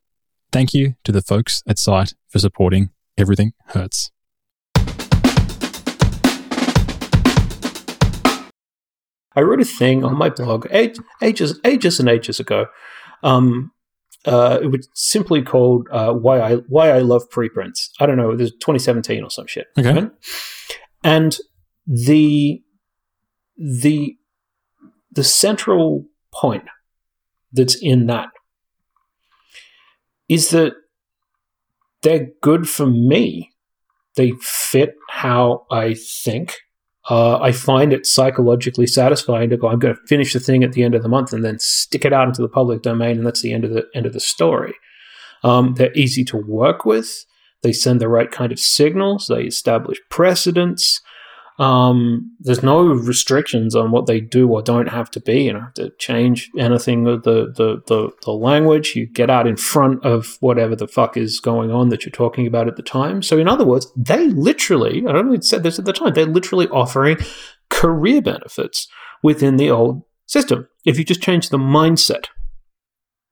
Thank 0.51 0.73
you 0.73 0.95
to 1.03 1.11
the 1.11 1.21
folks 1.21 1.61
at 1.67 1.77
Scite 1.77 2.15
for 2.29 2.39
supporting 2.39 2.89
Everything 3.17 3.53
Hurts. 3.67 4.11
I 9.37 9.41
wrote 9.41 9.61
a 9.61 9.65
thing 9.65 10.03
on 10.03 10.17
my 10.17 10.29
blog 10.31 10.65
ages, 10.71 11.59
ages 11.63 11.99
and 11.99 12.09
ages 12.09 12.39
ago. 12.39 12.65
Um, 13.21 13.71
uh, 14.25 14.57
it 14.63 14.67
was 14.71 14.89
simply 14.95 15.43
called 15.43 15.87
uh, 15.91 16.11
"Why 16.11 16.39
I 16.41 16.55
Why 16.55 16.89
I 16.89 16.99
Love 16.99 17.29
Preprints." 17.29 17.91
I 17.99 18.07
don't 18.07 18.17
know, 18.17 18.31
it 18.31 18.39
was 18.39 18.51
2017 18.53 19.23
or 19.23 19.29
some 19.29 19.45
shit. 19.45 19.67
Okay. 19.77 19.93
right? 19.93 20.11
And 21.03 21.37
the 21.85 22.63
the 23.57 24.17
the 25.11 25.23
central 25.23 26.05
point 26.33 26.65
that's 27.53 27.75
in 27.75 28.07
that 28.07 28.29
is 30.27 30.49
that 30.49 30.73
they're 32.01 32.27
good 32.41 32.67
for 32.67 32.87
me. 32.87 33.51
They 34.15 34.31
fit 34.41 34.95
how 35.09 35.67
I 35.69 35.93
think. 35.93 36.55
Uh, 37.09 37.39
I 37.39 37.53
find 37.53 37.93
it 37.93 38.05
psychologically 38.05 38.85
satisfying 38.85 39.49
to 39.49 39.57
go. 39.57 39.69
I'm 39.69 39.79
going 39.79 39.95
to 39.95 40.01
finish 40.07 40.33
the 40.33 40.39
thing 40.39 40.63
at 40.63 40.73
the 40.73 40.83
end 40.83 40.93
of 40.93 41.03
the 41.03 41.09
month 41.09 41.31
and 41.31 41.43
then 41.43 41.57
stick 41.59 42.03
it 42.03 42.11
out 42.11 42.27
into 42.27 42.41
the 42.41 42.49
public 42.49 42.81
domain, 42.81 43.17
and 43.17 43.25
that's 43.25 43.41
the 43.41 43.53
end 43.53 43.63
of 43.63 43.71
the 43.71 43.85
end 43.95 44.05
of 44.05 44.13
the 44.13 44.19
story. 44.19 44.73
Um, 45.43 45.75
they're 45.75 45.93
easy 45.93 46.25
to 46.25 46.37
work 46.37 46.83
with. 46.85 47.25
They 47.63 47.71
send 47.71 48.01
the 48.01 48.09
right 48.09 48.29
kind 48.29 48.51
of 48.51 48.59
signals. 48.59 49.27
They 49.27 49.43
establish 49.43 49.99
precedents. 50.09 51.01
Um, 51.59 52.35
there's 52.39 52.61
no 52.61 52.83
restrictions 52.83 53.75
on 53.75 53.89
what 53.89 54.05
they 54.05 54.19
do 54.19 54.47
or 54.47 54.61
don't 54.61 54.89
have 54.89 55.09
to 55.11 55.19
be. 55.19 55.43
You 55.43 55.53
don't 55.53 55.63
have 55.63 55.73
to 55.75 55.91
change 55.97 56.51
anything 56.57 57.03
with 57.03 57.23
the, 57.23 57.51
the, 57.55 57.81
the, 57.87 58.11
the 58.23 58.31
language. 58.31 58.95
You 58.95 59.07
get 59.07 59.31
out 59.31 59.47
in 59.47 59.57
front 59.57 60.05
of 60.05 60.37
whatever 60.39 60.75
the 60.75 60.87
fuck 60.87 61.17
is 61.17 61.39
going 61.39 61.71
on 61.71 61.89
that 61.89 62.05
you're 62.05 62.11
talking 62.11 62.45
about 62.45 62.67
at 62.67 62.75
the 62.75 62.83
time. 62.83 63.23
So, 63.23 63.39
in 63.39 63.47
other 63.47 63.65
words, 63.65 63.91
they 63.95 64.27
literally, 64.27 65.03
I 65.07 65.11
don't 65.11 65.27
know 65.27 65.33
if 65.33 65.45
said 65.45 65.63
this 65.63 65.79
at 65.79 65.85
the 65.85 65.93
time, 65.93 66.13
they're 66.13 66.25
literally 66.25 66.67
offering 66.67 67.17
career 67.69 68.21
benefits 68.21 68.87
within 69.23 69.57
the 69.57 69.71
old 69.71 70.03
system. 70.27 70.67
If 70.85 70.99
you 70.99 71.05
just 71.05 71.21
change 71.21 71.49
the 71.49 71.57
mindset, 71.57 72.25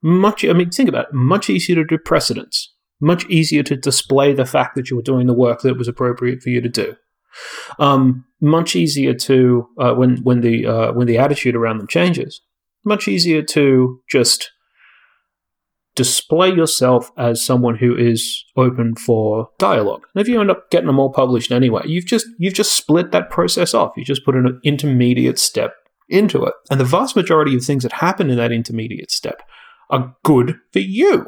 much, 0.02 0.44
I 0.44 0.54
mean, 0.54 0.72
think 0.72 0.90
about 0.90 1.10
it, 1.10 1.14
much 1.14 1.50
easier 1.50 1.76
to 1.76 1.86
do 1.86 1.98
precedents, 2.00 2.74
much 3.00 3.26
easier 3.26 3.62
to 3.64 3.76
display 3.76 4.34
the 4.34 4.46
fact 4.46 4.76
that 4.76 4.90
you 4.90 4.96
were 4.96 5.04
doing 5.04 5.28
the 5.28 5.34
work 5.34 5.62
that 5.62 5.78
was 5.78 5.88
appropriate 5.88 6.42
for 6.42 6.50
you 6.50 6.62
to 6.62 6.70
do. 6.70 6.96
Um, 7.80 8.26
much 8.41 8.76
easier 8.76 9.13
to 9.13 9.67
uh, 9.80 9.93
when 9.93 10.17
when 10.24 10.41
the 10.41 10.65
uh, 10.65 10.93
when 10.93 11.08
the 11.08 11.17
attitude 11.17 11.56
around 11.56 11.78
them 11.78 11.88
changes. 11.88 12.41
Much 12.84 13.08
easier 13.08 13.41
to 13.41 14.00
just 14.10 14.52
display 15.95 16.50
yourself 16.50 17.10
as 17.17 17.43
someone 17.43 17.76
who 17.76 17.95
is 17.95 18.43
open 18.58 18.95
for 18.95 19.50
dialogue. 19.58 20.06
And 20.13 20.21
if 20.21 20.28
you 20.28 20.39
end 20.39 20.52
up 20.52 20.69
getting 20.69 20.88
them 20.88 21.00
all 21.00 21.12
published 21.12 21.52
anyway, 21.52 21.84
you've 21.86 22.06
just 22.06 22.28
you've 22.38 22.54
just 22.54 22.74
split 22.74 23.12
that 23.12 23.30
process 23.30 23.74
off. 23.74 23.93
You 23.98 24.04
just 24.04 24.26
put 24.26 24.36
an 24.36 24.60
intermediate 24.63 25.39
step 25.39 25.74
into 26.10 26.43
it, 26.43 26.54
and 26.69 26.80
the 26.80 26.86
vast 26.86 27.15
majority 27.15 27.56
of 27.56 27.63
things 27.63 27.84
that 27.84 27.93
happen 27.93 28.30
in 28.30 28.38
that 28.38 28.52
intermediate 28.52 29.10
step 29.10 29.41
are 29.89 30.15
good 30.24 30.56
for 30.71 30.80
you. 30.80 31.26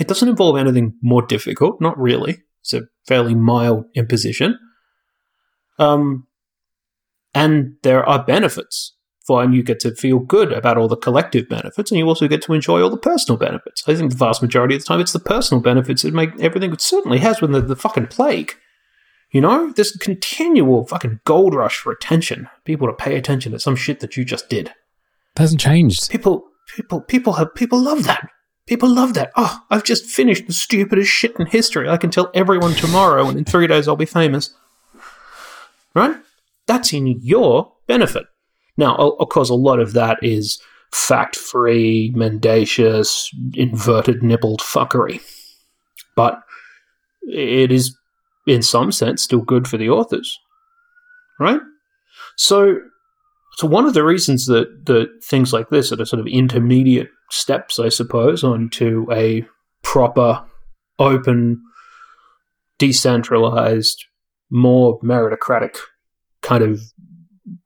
It 0.00 0.06
doesn't 0.06 0.28
involve 0.28 0.56
anything 0.56 0.94
more 1.02 1.22
difficult, 1.22 1.80
not 1.80 1.98
really. 1.98 2.44
It's 2.60 2.72
a 2.72 2.82
fairly 3.06 3.34
mild 3.34 3.84
imposition. 3.94 4.58
Um, 5.78 6.26
and 7.34 7.76
there 7.82 8.04
are 8.04 8.24
benefits 8.24 8.94
for, 9.26 9.42
and 9.42 9.54
you 9.54 9.62
get 9.62 9.78
to 9.80 9.94
feel 9.94 10.18
good 10.18 10.52
about 10.52 10.78
all 10.78 10.88
the 10.88 10.96
collective 10.96 11.48
benefits, 11.48 11.90
and 11.90 11.98
you 11.98 12.06
also 12.06 12.26
get 12.26 12.42
to 12.42 12.54
enjoy 12.54 12.82
all 12.82 12.90
the 12.90 12.96
personal 12.96 13.38
benefits. 13.38 13.84
I 13.86 13.94
think 13.94 14.10
the 14.10 14.16
vast 14.16 14.42
majority 14.42 14.74
of 14.74 14.80
the 14.80 14.86
time, 14.86 15.00
it's 15.00 15.12
the 15.12 15.18
personal 15.18 15.62
benefits 15.62 16.02
that 16.02 16.14
make 16.14 16.30
everything 16.40 16.72
it 16.72 16.80
certainly 16.80 17.18
has 17.18 17.40
with 17.40 17.52
the, 17.52 17.60
the 17.60 17.76
fucking 17.76 18.06
plague. 18.06 18.54
You 19.30 19.42
know, 19.42 19.70
this 19.70 19.94
continual 19.98 20.86
fucking 20.86 21.20
gold 21.26 21.54
rush 21.54 21.78
for 21.78 21.92
attention, 21.92 22.48
people 22.64 22.88
to 22.88 22.94
pay 22.94 23.16
attention 23.16 23.52
to 23.52 23.58
some 23.58 23.76
shit 23.76 24.00
that 24.00 24.16
you 24.16 24.24
just 24.24 24.48
did. 24.48 24.72
That 25.34 25.42
hasn't 25.42 25.60
changed. 25.60 26.10
People, 26.10 26.44
people, 26.74 27.02
people 27.02 27.34
have 27.34 27.54
people 27.54 27.78
love 27.78 28.04
that. 28.04 28.30
People 28.68 28.94
love 28.94 29.14
that. 29.14 29.32
Oh, 29.34 29.62
I've 29.70 29.82
just 29.82 30.04
finished 30.04 30.46
the 30.46 30.52
stupidest 30.52 31.10
shit 31.10 31.34
in 31.40 31.46
history. 31.46 31.88
I 31.88 31.96
can 31.96 32.10
tell 32.10 32.30
everyone 32.34 32.74
tomorrow, 32.74 33.26
and 33.26 33.38
in 33.38 33.44
three 33.46 33.66
days 33.66 33.88
I'll 33.88 33.96
be 33.96 34.04
famous. 34.04 34.54
Right? 35.94 36.16
That's 36.66 36.92
in 36.92 37.06
your 37.22 37.72
benefit. 37.86 38.26
Now, 38.76 38.94
of 38.94 39.28
course, 39.30 39.48
a 39.48 39.54
lot 39.54 39.80
of 39.80 39.94
that 39.94 40.18
is 40.22 40.60
fact 40.92 41.34
free, 41.34 42.12
mendacious, 42.14 43.30
inverted 43.54 44.20
nippled 44.20 44.60
fuckery. 44.60 45.22
But 46.14 46.42
it 47.22 47.72
is, 47.72 47.96
in 48.46 48.60
some 48.60 48.92
sense, 48.92 49.22
still 49.22 49.40
good 49.40 49.66
for 49.66 49.78
the 49.78 49.88
authors. 49.88 50.38
Right? 51.40 51.60
So, 52.36 52.80
so 53.58 53.66
one 53.66 53.86
of 53.86 53.94
the 53.94 54.04
reasons 54.04 54.46
that, 54.46 54.86
that 54.86 55.08
things 55.20 55.52
like 55.52 55.68
this 55.68 55.90
are 55.90 55.96
the 55.96 56.06
sort 56.06 56.20
of 56.20 56.28
intermediate 56.28 57.08
steps, 57.28 57.80
I 57.80 57.88
suppose, 57.88 58.44
onto 58.44 59.04
a 59.10 59.44
proper, 59.82 60.44
open, 61.00 61.60
decentralized, 62.78 64.04
more 64.48 65.00
meritocratic 65.00 65.76
kind 66.40 66.62
of 66.62 66.80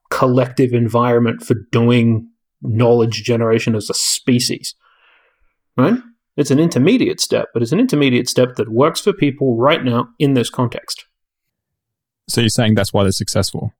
collective 0.09 0.72
environment 0.72 1.42
for 1.42 1.57
doing 1.70 2.26
knowledge 2.62 3.22
generation 3.22 3.74
as 3.76 3.90
a 3.90 3.94
species. 3.94 4.74
Right? 5.76 5.98
It's 6.38 6.50
an 6.50 6.59
intermediate 6.59 7.20
step, 7.20 7.48
but 7.52 7.62
it's 7.62 7.72
an 7.72 7.81
intermediate 7.81 8.31
step 8.31 8.55
that 8.57 8.72
works 8.72 9.02
for 9.02 9.12
people 9.12 9.59
right 9.59 9.85
now 9.85 10.09
in 10.18 10.33
this 10.33 10.48
context. 10.48 11.05
So 12.31 12.40
you're 12.40 12.48
saying 12.48 12.76
that's 12.76 12.94
why 12.94 13.02
they're 13.02 13.12
successful? 13.12 13.74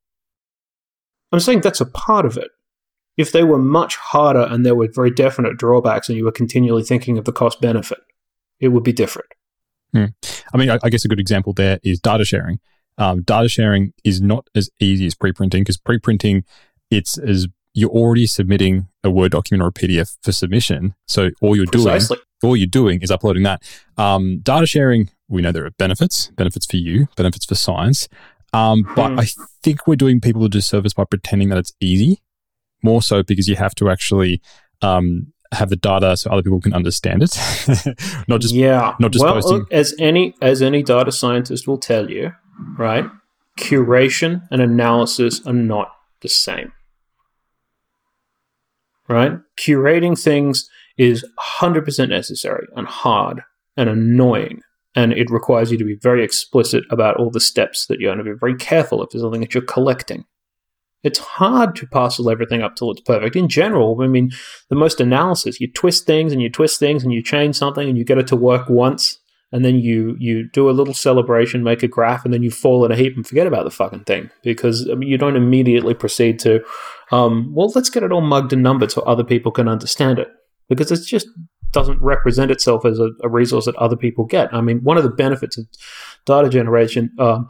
I'm 1.33 1.41
saying 1.41 1.61
that's 1.61 1.81
a 1.81 1.87
part 1.87 2.27
of 2.27 2.37
it. 2.37 2.51
If 3.17 3.33
they 3.33 3.45
were 3.45 3.59
much 3.59 3.97
harder 3.97 4.47
and 4.49 4.65
there 4.65 4.75
were 4.75 4.89
very 4.93 5.11
definite 5.11 5.57
drawbacks 5.57 6.09
and 6.09 6.17
you 6.17 6.25
were 6.25 6.33
continually 6.33 6.83
thinking 6.83 7.19
of 7.19 7.25
the 7.25 7.33
cost 7.33 7.61
benefit, 7.61 7.99
it 8.59 8.69
would 8.69 8.85
be 8.85 8.93
different. 8.93 9.29
Hmm. 9.93 10.07
I 10.55 10.57
mean, 10.57 10.71
I, 10.71 10.79
I, 10.83 10.89
guess 10.89 11.05
a 11.05 11.09
good 11.09 11.21
example 11.21 11.53
there 11.53 11.79
is 11.83 12.01
data 12.01 12.25
sharing. 12.25 12.59
Um, 12.97 13.23
data 13.23 13.49
sharing 13.49 13.93
is 14.05 14.23
not 14.23 14.49
as 14.55 14.71
easy 14.81 15.07
as 15.07 15.15
pre-printing 15.15 15.63
because 15.63 15.77
pre-printing, 15.77 16.45
it's 16.91 17.19
as 17.19 17.49
you're 17.75 17.91
already 17.91 18.27
submitting 18.27 18.89
a 19.05 19.11
Word 19.11 19.33
document 19.33 19.63
or 19.63 19.69
a 19.69 19.73
PDF 19.73 20.17
for 20.23 20.33
submission. 20.33 20.95
So 21.09 21.31
all 21.41 21.57
you're 21.57 21.67
Precisely. 21.67 22.17
doing, 22.17 22.27
all 22.43 22.57
you're 22.57 22.67
doing 22.67 23.03
is 23.03 23.11
uploading 23.11 23.43
that. 23.45 23.63
Um, 23.97 24.41
data 24.41 24.67
sharing, 24.67 25.11
we 25.29 25.43
know 25.43 25.53
there 25.53 25.65
are 25.65 25.71
benefits, 25.73 26.29
benefits 26.37 26.67
for 26.67 26.77
you, 26.77 27.09
benefits 27.17 27.45
for 27.45 27.55
science. 27.55 28.09
Um, 28.53 28.83
but 28.95 29.11
mm. 29.11 29.21
I 29.21 29.27
think 29.63 29.87
we're 29.87 29.97
doing 29.97 30.21
people 30.21 30.45
a 30.45 30.49
disservice 30.49 30.93
by 30.93 31.05
pretending 31.05 31.49
that 31.49 31.59
it's 31.59 31.73
easy. 31.81 32.23
More 32.83 33.01
so 33.01 33.23
because 33.23 33.49
you 33.49 33.57
have 33.57 33.75
to 33.77 33.91
actually 33.91 34.43
um, 34.83 35.33
have 35.53 35.69
the 35.69 35.77
data 35.77 36.17
so 36.17 36.31
other 36.31 36.43
people 36.43 36.61
can 36.61 36.75
understand 36.75 37.23
it, 37.23 37.37
not 38.29 38.41
just 38.41 38.55
yeah, 38.55 38.97
not 38.99 39.13
just 39.13 39.25
well, 39.25 39.35
posting. 39.35 39.67
As 39.71 39.95
any 39.99 40.35
as 40.43 40.63
any 40.63 40.83
data 40.83 41.13
scientist 41.13 41.69
will 41.69 41.79
tell 41.79 42.11
you, 42.11 42.33
right? 42.77 43.05
Curation 43.59 44.49
and 44.51 44.61
analysis 44.61 45.47
are 45.47 45.53
not 45.53 45.93
the 46.23 46.29
same. 46.29 46.73
Right? 49.09 49.33
Curating 49.59 50.21
things 50.21 50.71
is 50.97 51.25
100% 51.61 52.09
necessary 52.09 52.67
and 52.75 52.87
hard 52.87 53.43
and 53.77 53.91
annoying 53.91 54.63
and 54.95 55.13
it 55.13 55.31
requires 55.31 55.71
you 55.71 55.79
to 55.79 55.85
be 55.85 55.95
very 55.95 56.25
explicit 56.25 56.85
about 56.91 57.17
all 57.17 57.31
the 57.31 57.41
steps 57.41 57.87
that 57.87 57.99
you're 57.99 58.15
going 58.15 58.25
to 58.25 58.33
be 58.33 58.39
very 58.39 58.55
careful 58.57 59.03
if 59.03 59.11
there's 59.11 59.23
something 59.23 59.41
that 59.41 59.55
you're 59.55 59.63
collecting. 59.63 60.25
It's 61.03 61.19
hard 61.19 61.75
to 61.77 61.87
parcel 61.87 62.31
everything 62.31 62.63
up 62.63 62.77
till 62.77 62.91
it's 62.93 63.01
perfect. 63.01 63.35
In 63.35 63.49
general, 63.49 64.01
I 64.01 64.07
mean, 64.07 64.31
the 64.69 64.77
most 64.77 65.01
analysis, 65.01 65.61
you 65.61 65.71
twist 65.73 66.07
things 66.07 66.33
and 66.33 66.41
you 66.41 66.49
twist 66.49 66.79
things 66.79 67.03
and 67.03 67.13
you 67.13 67.23
change 67.23 67.57
something 67.57 67.89
and 67.89 67.99
you 67.99 68.05
get 68.05 68.19
it 68.19 68.29
to 68.29 68.37
work 68.37 68.69
once, 68.69 69.19
and 69.51 69.65
then 69.65 69.81
you 69.81 70.17
you 70.21 70.49
do 70.53 70.71
a 70.71 70.73
little 70.73 70.95
celebration, 70.95 71.65
make 71.65 71.83
a 71.83 71.89
graph, 71.89 72.25
and 72.25 72.33
then 72.33 72.43
you 72.43 72.51
fall 72.51 72.85
in 72.85 72.93
a 72.93 72.97
heap 72.97 73.17
and 73.17 73.27
forget 73.27 73.49
about 73.49 73.65
the 73.65 73.71
fucking 73.71 74.05
thing 74.05 74.31
because 74.43 74.89
I 74.89 74.95
mean, 74.95 75.09
you 75.09 75.19
don't 75.19 75.37
immediately 75.37 75.95
proceed 75.95 76.39
to, 76.41 76.65
um, 77.11 77.53
well, 77.53 77.73
let's 77.75 77.91
get 77.91 78.05
it 78.05 78.13
all 78.13 78.21
mugged 78.21 78.53
and 78.53 78.63
numbered 78.63 78.93
so 78.93 79.03
other 79.03 79.25
people 79.25 79.51
can 79.51 79.69
understand 79.69 80.21
it 80.21 80.29
because 80.69 80.93
it's 80.93 81.07
just 81.07 81.27
doesn't 81.73 82.01
represent 82.01 82.51
itself 82.51 82.85
as 82.85 82.99
a, 82.99 83.11
a, 83.23 83.29
resource 83.29 83.65
that 83.65 83.77
other 83.77 83.97
people 83.97 84.25
get. 84.25 84.53
I 84.53 84.61
mean, 84.61 84.83
one 84.83 84.97
of 84.97 85.03
the 85.03 85.11
benefits 85.11 85.59
of 85.59 85.67
data 86.27 86.49
generation 86.49 87.11
um, 87.19 87.49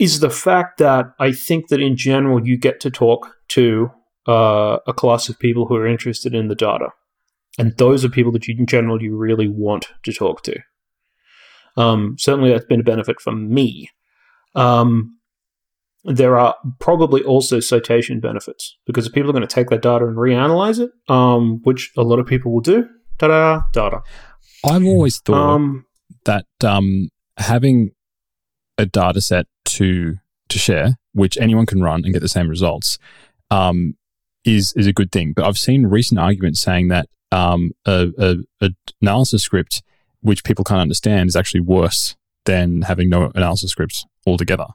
is 0.00 0.20
the 0.20 0.30
fact 0.30 0.78
that 0.78 1.06
I 1.18 1.32
think 1.32 1.68
that 1.68 1.80
in 1.80 1.96
general 1.96 2.46
you 2.46 2.56
get 2.56 2.80
to 2.80 2.90
talk 2.90 3.34
to 3.48 3.90
uh, 4.26 4.78
a 4.86 4.92
class 4.92 5.28
of 5.28 5.38
people 5.38 5.66
who 5.66 5.76
are 5.76 5.86
interested 5.86 6.34
in 6.34 6.48
the 6.48 6.54
data, 6.54 6.88
and 7.58 7.76
those 7.76 8.04
are 8.04 8.08
people 8.08 8.32
that 8.32 8.48
you 8.48 8.56
in 8.58 8.66
general 8.66 9.02
you 9.02 9.16
really 9.16 9.48
want 9.48 9.88
to 10.02 10.12
talk 10.12 10.42
to. 10.44 10.56
Um, 11.76 12.16
certainly, 12.18 12.50
that's 12.50 12.64
been 12.64 12.80
a 12.80 12.84
benefit 12.84 13.20
for 13.20 13.32
me. 13.32 13.90
Um, 14.54 15.18
there 16.04 16.38
are 16.38 16.54
probably 16.78 17.22
also 17.22 17.60
citation 17.60 18.20
benefits 18.20 18.76
because 18.86 19.06
if 19.06 19.12
people 19.12 19.28
are 19.28 19.32
going 19.32 19.46
to 19.46 19.54
take 19.54 19.70
that 19.70 19.82
data 19.82 20.06
and 20.06 20.16
reanalyze 20.16 20.78
it, 20.78 20.90
um, 21.12 21.60
which 21.64 21.92
a 21.96 22.02
lot 22.02 22.20
of 22.20 22.26
people 22.26 22.52
will 22.52 22.60
do, 22.60 22.88
Ta-da, 23.18 23.62
data. 23.72 24.02
I've 24.64 24.84
always 24.84 25.18
thought 25.18 25.54
um, 25.54 25.86
that 26.24 26.46
um, 26.62 27.08
having 27.38 27.92
a 28.78 28.86
data 28.86 29.20
set 29.20 29.46
to 29.66 30.16
to 30.48 30.58
share, 30.58 30.96
which 31.12 31.36
anyone 31.38 31.66
can 31.66 31.82
run 31.82 32.04
and 32.04 32.12
get 32.12 32.20
the 32.20 32.28
same 32.28 32.48
results, 32.48 32.98
um, 33.50 33.96
is 34.44 34.72
is 34.76 34.86
a 34.86 34.92
good 34.92 35.12
thing. 35.12 35.32
But 35.34 35.44
I've 35.44 35.58
seen 35.58 35.86
recent 35.86 36.20
arguments 36.20 36.60
saying 36.60 36.88
that 36.88 37.08
um, 37.32 37.72
a, 37.86 38.08
a, 38.18 38.36
a, 38.60 38.70
analysis 39.02 39.42
script 39.42 39.82
which 40.20 40.44
people 40.44 40.64
can't 40.64 40.80
understand 40.80 41.28
is 41.28 41.36
actually 41.36 41.60
worse 41.60 42.16
than 42.46 42.82
having 42.82 43.08
no 43.08 43.30
analysis 43.34 43.70
scripts 43.70 44.04
altogether. 44.26 44.66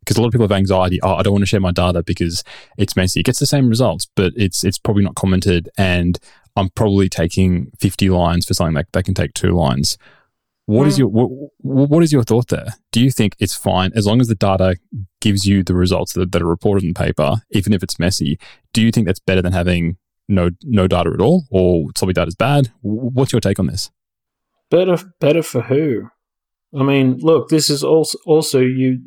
Because 0.00 0.16
a 0.16 0.20
lot 0.20 0.28
of 0.28 0.32
people 0.32 0.44
have 0.44 0.52
anxiety. 0.52 1.00
Oh, 1.02 1.14
I 1.14 1.22
don't 1.22 1.32
want 1.32 1.42
to 1.42 1.46
share 1.46 1.60
my 1.60 1.72
data 1.72 2.02
because 2.02 2.44
it's 2.78 2.94
messy. 2.94 3.20
It 3.20 3.26
gets 3.26 3.40
the 3.40 3.46
same 3.46 3.68
results, 3.68 4.06
but 4.14 4.32
it's 4.36 4.62
it's 4.62 4.78
probably 4.78 5.02
not 5.02 5.16
commented, 5.16 5.68
and 5.76 6.18
I'm 6.56 6.70
probably 6.70 7.08
taking 7.08 7.70
50 7.78 8.10
lines 8.10 8.46
for 8.46 8.54
something 8.54 8.74
that 8.74 8.86
they 8.92 9.02
can 9.02 9.14
take 9.14 9.34
two 9.34 9.50
lines. 9.50 9.98
What 10.64 10.84
mm. 10.84 10.88
is 10.88 10.98
your 10.98 11.08
what, 11.08 11.28
what 11.58 12.02
is 12.02 12.12
your 12.12 12.24
thought 12.24 12.48
there? 12.48 12.74
Do 12.90 13.00
you 13.00 13.10
think 13.10 13.36
it's 13.38 13.54
fine 13.54 13.92
as 13.94 14.06
long 14.06 14.20
as 14.20 14.26
the 14.26 14.34
data 14.34 14.76
gives 15.20 15.46
you 15.46 15.62
the 15.62 15.74
results 15.74 16.14
that, 16.14 16.32
that 16.32 16.42
are 16.42 16.46
reported 16.46 16.82
in 16.82 16.90
the 16.90 16.94
paper, 16.94 17.36
even 17.50 17.72
if 17.72 17.82
it's 17.82 17.98
messy? 17.98 18.38
Do 18.72 18.82
you 18.82 18.90
think 18.90 19.06
that's 19.06 19.20
better 19.20 19.42
than 19.42 19.52
having 19.52 19.96
no 20.28 20.50
no 20.64 20.88
data 20.88 21.10
at 21.14 21.20
all, 21.20 21.44
or 21.50 21.90
sloppy 21.96 22.14
data 22.14 22.28
is 22.28 22.34
bad? 22.34 22.72
What's 22.80 23.32
your 23.32 23.40
take 23.40 23.60
on 23.60 23.68
this? 23.68 23.90
Better 24.70 24.96
better 25.20 25.42
for 25.42 25.62
who? 25.62 26.08
I 26.76 26.82
mean, 26.82 27.18
look, 27.20 27.48
this 27.48 27.70
is 27.70 27.84
also 27.84 28.18
also 28.26 28.60
you. 28.60 28.98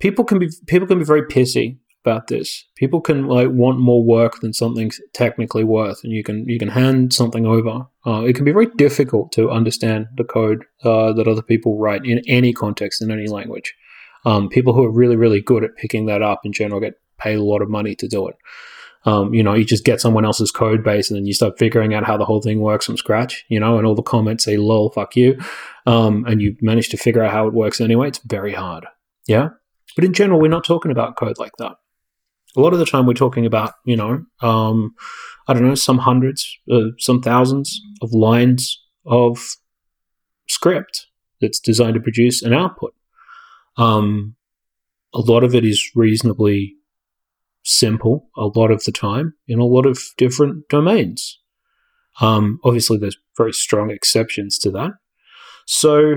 People 0.00 0.24
can 0.24 0.38
be 0.38 0.48
people 0.66 0.88
can 0.88 0.98
be 0.98 1.04
very 1.04 1.22
pissy 1.22 1.78
about 2.04 2.26
this. 2.26 2.64
People 2.76 3.00
can 3.00 3.26
like 3.26 3.48
want 3.50 3.78
more 3.78 4.04
work 4.04 4.40
than 4.40 4.52
something's 4.52 5.00
technically 5.14 5.64
worth, 5.64 6.04
and 6.04 6.12
you 6.12 6.22
can 6.22 6.46
you 6.48 6.58
can 6.58 6.68
hand 6.68 7.12
something 7.12 7.46
over. 7.46 7.86
Uh, 8.06 8.24
it 8.24 8.34
can 8.34 8.44
be 8.44 8.52
very 8.52 8.66
difficult 8.76 9.32
to 9.32 9.50
understand 9.50 10.08
the 10.16 10.24
code 10.24 10.64
uh, 10.82 11.12
that 11.14 11.26
other 11.26 11.42
people 11.42 11.78
write 11.78 12.04
in 12.04 12.20
any 12.28 12.52
context 12.52 13.00
in 13.00 13.10
any 13.10 13.26
language. 13.26 13.74
Um, 14.26 14.48
people 14.48 14.74
who 14.74 14.84
are 14.84 14.90
really 14.90 15.16
really 15.16 15.40
good 15.40 15.64
at 15.64 15.76
picking 15.76 16.06
that 16.06 16.22
up 16.22 16.42
in 16.44 16.52
general 16.52 16.80
get 16.80 17.00
paid 17.18 17.38
a 17.38 17.42
lot 17.42 17.62
of 17.62 17.70
money 17.70 17.94
to 17.96 18.06
do 18.06 18.28
it. 18.28 18.36
Um, 19.06 19.34
you 19.34 19.42
know, 19.42 19.54
you 19.54 19.64
just 19.64 19.84
get 19.84 20.00
someone 20.00 20.24
else's 20.24 20.50
code 20.50 20.82
base 20.82 21.10
and 21.10 21.18
then 21.18 21.26
you 21.26 21.34
start 21.34 21.58
figuring 21.58 21.92
out 21.92 22.04
how 22.04 22.16
the 22.16 22.24
whole 22.24 22.40
thing 22.40 22.60
works 22.60 22.86
from 22.86 22.96
scratch, 22.96 23.44
you 23.48 23.60
know, 23.60 23.76
and 23.76 23.86
all 23.86 23.94
the 23.94 24.02
comments 24.02 24.44
say, 24.44 24.56
lol, 24.56 24.90
fuck 24.90 25.14
you. 25.14 25.38
Um, 25.84 26.24
and 26.26 26.40
you 26.40 26.56
manage 26.62 26.88
to 26.88 26.96
figure 26.96 27.22
out 27.22 27.30
how 27.30 27.46
it 27.46 27.52
works 27.52 27.82
anyway. 27.82 28.08
It's 28.08 28.20
very 28.24 28.54
hard. 28.54 28.86
Yeah. 29.26 29.50
But 29.94 30.04
in 30.04 30.14
general, 30.14 30.40
we're 30.40 30.48
not 30.48 30.64
talking 30.64 30.90
about 30.90 31.16
code 31.16 31.36
like 31.38 31.52
that 31.58 31.76
a 32.56 32.60
lot 32.60 32.72
of 32.72 32.78
the 32.78 32.86
time 32.86 33.06
we're 33.06 33.14
talking 33.14 33.46
about, 33.46 33.74
you 33.84 33.96
know, 33.96 34.24
um, 34.40 34.94
I 35.48 35.52
don't 35.52 35.66
know, 35.66 35.74
some 35.74 35.98
hundreds, 35.98 36.56
uh, 36.70 36.90
some 36.98 37.20
thousands 37.20 37.80
of 38.00 38.12
lines 38.12 38.80
of 39.06 39.56
script 40.48 41.06
that's 41.40 41.60
designed 41.60 41.94
to 41.94 42.00
produce 42.00 42.42
an 42.42 42.52
output. 42.52 42.94
Um, 43.76 44.36
a 45.12 45.20
lot 45.20 45.44
of 45.44 45.54
it 45.54 45.64
is 45.64 45.90
reasonably 45.94 46.76
simple 47.64 48.28
a 48.36 48.46
lot 48.46 48.70
of 48.70 48.84
the 48.84 48.92
time 48.92 49.34
in 49.48 49.58
a 49.58 49.64
lot 49.64 49.86
of 49.86 49.98
different 50.16 50.68
domains. 50.68 51.40
Um, 52.20 52.60
obviously, 52.62 52.98
there's 52.98 53.16
very 53.36 53.52
strong 53.52 53.90
exceptions 53.90 54.58
to 54.58 54.70
that. 54.72 54.92
So, 55.66 56.16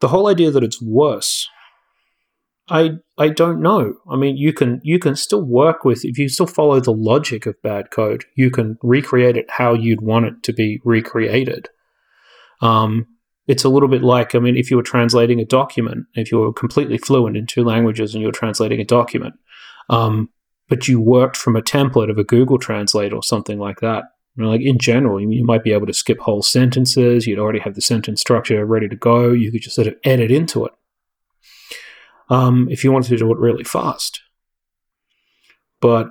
the 0.00 0.08
whole 0.08 0.28
idea 0.28 0.50
that 0.50 0.64
it's 0.64 0.80
worse 0.80 1.46
I 2.70 2.92
I 3.18 3.28
don't 3.28 3.60
know. 3.60 3.94
I 4.08 4.16
mean, 4.16 4.36
you 4.36 4.52
can 4.52 4.80
you 4.84 4.98
can 4.98 5.16
still 5.16 5.42
work 5.42 5.84
with 5.84 6.04
if 6.04 6.18
you 6.18 6.28
still 6.28 6.46
follow 6.46 6.80
the 6.80 6.92
logic 6.92 7.44
of 7.44 7.60
bad 7.62 7.90
code, 7.90 8.24
you 8.36 8.50
can 8.50 8.78
recreate 8.82 9.36
it 9.36 9.50
how 9.50 9.74
you'd 9.74 10.00
want 10.00 10.26
it 10.26 10.42
to 10.44 10.52
be 10.52 10.80
recreated. 10.84 11.68
Um, 12.62 13.06
it's 13.48 13.64
a 13.64 13.68
little 13.68 13.88
bit 13.88 14.02
like 14.02 14.34
I 14.34 14.38
mean, 14.38 14.56
if 14.56 14.70
you 14.70 14.76
were 14.76 14.84
translating 14.84 15.40
a 15.40 15.44
document, 15.44 16.06
if 16.14 16.30
you 16.30 16.38
were 16.38 16.52
completely 16.52 16.98
fluent 16.98 17.36
in 17.36 17.46
two 17.46 17.64
languages 17.64 18.14
and 18.14 18.22
you 18.22 18.28
were 18.28 18.32
translating 18.32 18.80
a 18.80 18.84
document, 18.84 19.34
um, 19.88 20.30
but 20.68 20.86
you 20.86 21.00
worked 21.00 21.36
from 21.36 21.56
a 21.56 21.62
template 21.62 22.10
of 22.10 22.18
a 22.18 22.24
Google 22.24 22.58
Translate 22.58 23.12
or 23.12 23.22
something 23.22 23.58
like 23.58 23.80
that. 23.80 24.04
You 24.36 24.44
know, 24.44 24.50
like 24.50 24.60
in 24.60 24.78
general, 24.78 25.20
you, 25.20 25.28
you 25.28 25.44
might 25.44 25.64
be 25.64 25.72
able 25.72 25.88
to 25.88 25.92
skip 25.92 26.20
whole 26.20 26.42
sentences. 26.42 27.26
You'd 27.26 27.40
already 27.40 27.58
have 27.58 27.74
the 27.74 27.80
sentence 27.80 28.20
structure 28.20 28.64
ready 28.64 28.88
to 28.88 28.94
go. 28.94 29.32
You 29.32 29.50
could 29.50 29.62
just 29.62 29.74
sort 29.74 29.88
of 29.88 29.96
edit 30.04 30.30
into 30.30 30.64
it 30.64 30.72
um, 32.30 32.68
if 32.70 32.84
you 32.84 32.92
wanted 32.92 33.08
to 33.08 33.16
do 33.18 33.30
it 33.32 33.38
really 33.38 33.64
fast. 33.64 34.20
But 35.80 36.08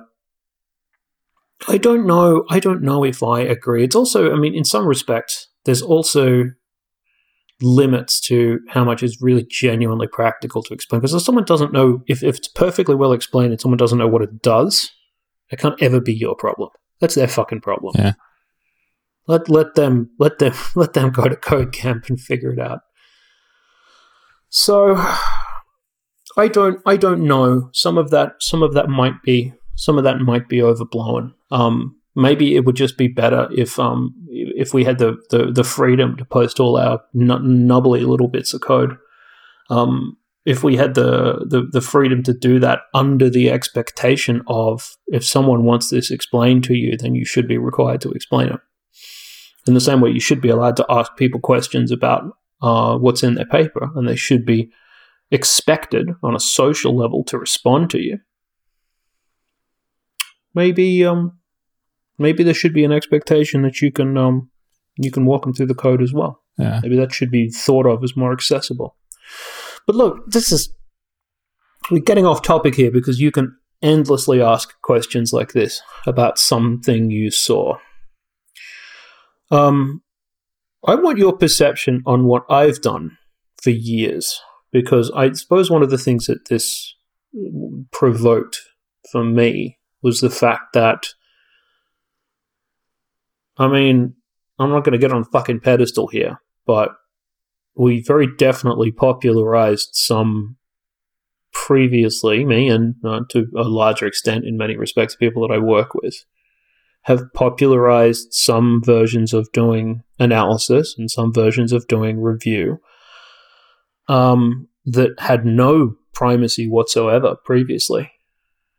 I 1.68 1.78
don't 1.78 2.06
know. 2.06 2.44
I 2.48 2.60
don't 2.60 2.82
know 2.82 3.04
if 3.04 3.22
I 3.22 3.40
agree. 3.40 3.84
It's 3.84 3.96
also, 3.96 4.32
I 4.32 4.36
mean, 4.36 4.54
in 4.54 4.64
some 4.64 4.86
respects, 4.86 5.48
there's 5.64 5.82
also 5.82 6.44
limits 7.62 8.20
to 8.20 8.60
how 8.68 8.84
much 8.84 9.02
is 9.02 9.20
really 9.20 9.46
genuinely 9.48 10.06
practical 10.06 10.62
to 10.62 10.74
explain. 10.74 11.00
Because 11.00 11.14
if 11.14 11.22
someone 11.22 11.44
doesn't 11.44 11.72
know, 11.72 12.02
if, 12.06 12.22
if 12.22 12.36
it's 12.36 12.48
perfectly 12.48 12.94
well 12.94 13.12
explained 13.12 13.52
and 13.52 13.60
someone 13.60 13.78
doesn't 13.78 13.98
know 13.98 14.08
what 14.08 14.22
it 14.22 14.42
does, 14.42 14.90
it 15.50 15.58
can't 15.58 15.80
ever 15.82 16.00
be 16.00 16.14
your 16.14 16.34
problem. 16.34 16.70
That's 17.00 17.14
their 17.14 17.28
fucking 17.28 17.60
problem. 17.60 17.94
Yeah. 17.98 18.12
Let 19.26 19.48
let 19.48 19.74
them 19.74 20.10
let 20.18 20.38
them 20.38 20.54
let 20.74 20.92
them 20.94 21.10
go 21.10 21.28
to 21.28 21.36
code 21.36 21.72
camp 21.72 22.08
and 22.08 22.20
figure 22.20 22.52
it 22.52 22.58
out. 22.58 22.80
So 24.48 24.96
I 26.40 26.48
don't 26.48 26.80
I 26.86 26.96
don't 26.96 27.26
know. 27.26 27.70
Some 27.72 27.98
of 27.98 28.10
that 28.10 28.36
some 28.40 28.62
of 28.62 28.74
that 28.74 28.88
might 28.88 29.22
be 29.22 29.52
some 29.76 29.98
of 29.98 30.04
that 30.04 30.20
might 30.20 30.48
be 30.48 30.62
overblown. 30.62 31.34
Um, 31.50 31.96
maybe 32.14 32.56
it 32.56 32.64
would 32.64 32.76
just 32.76 32.96
be 32.96 33.08
better 33.08 33.48
if 33.52 33.78
um 33.78 34.14
if 34.28 34.72
we 34.72 34.84
had 34.84 34.98
the 34.98 35.16
the, 35.30 35.52
the 35.52 35.64
freedom 35.64 36.16
to 36.16 36.24
post 36.24 36.58
all 36.58 36.76
our 36.76 37.00
n- 37.14 37.66
nubbly 37.66 38.00
little 38.00 38.28
bits 38.28 38.54
of 38.54 38.62
code. 38.62 38.96
Um, 39.68 40.16
if 40.46 40.64
we 40.64 40.76
had 40.76 40.94
the, 40.94 41.44
the 41.46 41.68
the 41.70 41.82
freedom 41.82 42.22
to 42.22 42.32
do 42.32 42.58
that 42.60 42.80
under 42.94 43.28
the 43.28 43.50
expectation 43.50 44.42
of 44.46 44.96
if 45.08 45.24
someone 45.24 45.64
wants 45.64 45.90
this 45.90 46.10
explained 46.10 46.64
to 46.64 46.74
you, 46.74 46.96
then 46.96 47.14
you 47.14 47.26
should 47.26 47.46
be 47.46 47.58
required 47.58 48.00
to 48.00 48.12
explain 48.12 48.48
it. 48.48 48.60
In 49.66 49.74
the 49.74 49.80
same 49.80 50.00
way, 50.00 50.10
you 50.10 50.20
should 50.20 50.40
be 50.40 50.48
allowed 50.48 50.76
to 50.76 50.86
ask 50.88 51.14
people 51.16 51.40
questions 51.40 51.92
about 51.92 52.24
uh, 52.62 52.96
what's 52.96 53.22
in 53.22 53.34
their 53.34 53.46
paper, 53.46 53.90
and 53.94 54.08
they 54.08 54.16
should 54.16 54.46
be 54.46 54.70
expected 55.30 56.10
on 56.22 56.34
a 56.34 56.40
social 56.40 56.96
level 56.96 57.24
to 57.24 57.38
respond 57.38 57.90
to 57.90 57.98
you. 57.98 58.18
Maybe 60.54 61.04
um, 61.04 61.38
maybe 62.18 62.42
there 62.42 62.54
should 62.54 62.74
be 62.74 62.84
an 62.84 62.92
expectation 62.92 63.62
that 63.62 63.80
you 63.80 63.92
can 63.92 64.18
um, 64.18 64.50
you 64.96 65.10
can 65.10 65.24
walk 65.24 65.42
them 65.42 65.54
through 65.54 65.66
the 65.66 65.74
code 65.74 66.02
as 66.02 66.12
well. 66.12 66.42
Yeah. 66.58 66.80
Maybe 66.82 66.96
that 66.96 67.12
should 67.12 67.30
be 67.30 67.50
thought 67.50 67.86
of 67.86 68.02
as 68.02 68.16
more 68.16 68.32
accessible. 68.32 68.96
But 69.86 69.96
look, 69.96 70.26
this 70.26 70.50
is 70.52 70.74
we're 71.90 72.02
getting 72.02 72.26
off 72.26 72.42
topic 72.42 72.74
here 72.74 72.90
because 72.90 73.20
you 73.20 73.30
can 73.30 73.56
endlessly 73.82 74.42
ask 74.42 74.78
questions 74.82 75.32
like 75.32 75.52
this 75.52 75.80
about 76.06 76.38
something 76.38 77.10
you 77.10 77.30
saw. 77.30 77.78
Um, 79.50 80.02
I 80.86 80.94
want 80.94 81.18
your 81.18 81.36
perception 81.36 82.02
on 82.06 82.24
what 82.24 82.44
I've 82.48 82.80
done 82.80 83.16
for 83.62 83.70
years 83.70 84.40
because 84.72 85.10
I 85.14 85.32
suppose 85.32 85.70
one 85.70 85.82
of 85.82 85.90
the 85.90 85.98
things 85.98 86.26
that 86.26 86.48
this 86.48 86.94
provoked 87.90 88.60
for 89.10 89.24
me 89.24 89.78
was 90.02 90.20
the 90.20 90.30
fact 90.30 90.72
that, 90.74 91.08
I 93.56 93.68
mean, 93.68 94.14
I'm 94.58 94.70
not 94.70 94.84
going 94.84 94.92
to 94.92 94.98
get 94.98 95.12
on 95.12 95.22
a 95.22 95.26
fucking 95.32 95.60
pedestal 95.60 96.08
here, 96.08 96.40
but 96.66 96.90
we 97.74 98.02
very 98.02 98.26
definitely 98.36 98.90
popularized 98.92 99.90
some 99.92 100.56
previously, 101.52 102.44
me 102.44 102.68
and 102.68 102.94
uh, 103.04 103.20
to 103.30 103.46
a 103.56 103.64
larger 103.64 104.06
extent, 104.06 104.44
in 104.44 104.56
many 104.56 104.76
respects, 104.76 105.16
people 105.16 105.46
that 105.46 105.54
I 105.54 105.58
work 105.58 105.94
with, 105.94 106.24
have 107.02 107.32
popularized 107.32 108.32
some 108.32 108.82
versions 108.84 109.32
of 109.32 109.50
doing 109.52 110.02
analysis 110.18 110.94
and 110.98 111.10
some 111.10 111.32
versions 111.32 111.72
of 111.72 111.88
doing 111.88 112.20
review 112.20 112.80
um, 114.10 114.66
that 114.86 115.18
had 115.18 115.46
no 115.46 115.94
primacy 116.12 116.68
whatsoever 116.68 117.36
previously. 117.44 118.10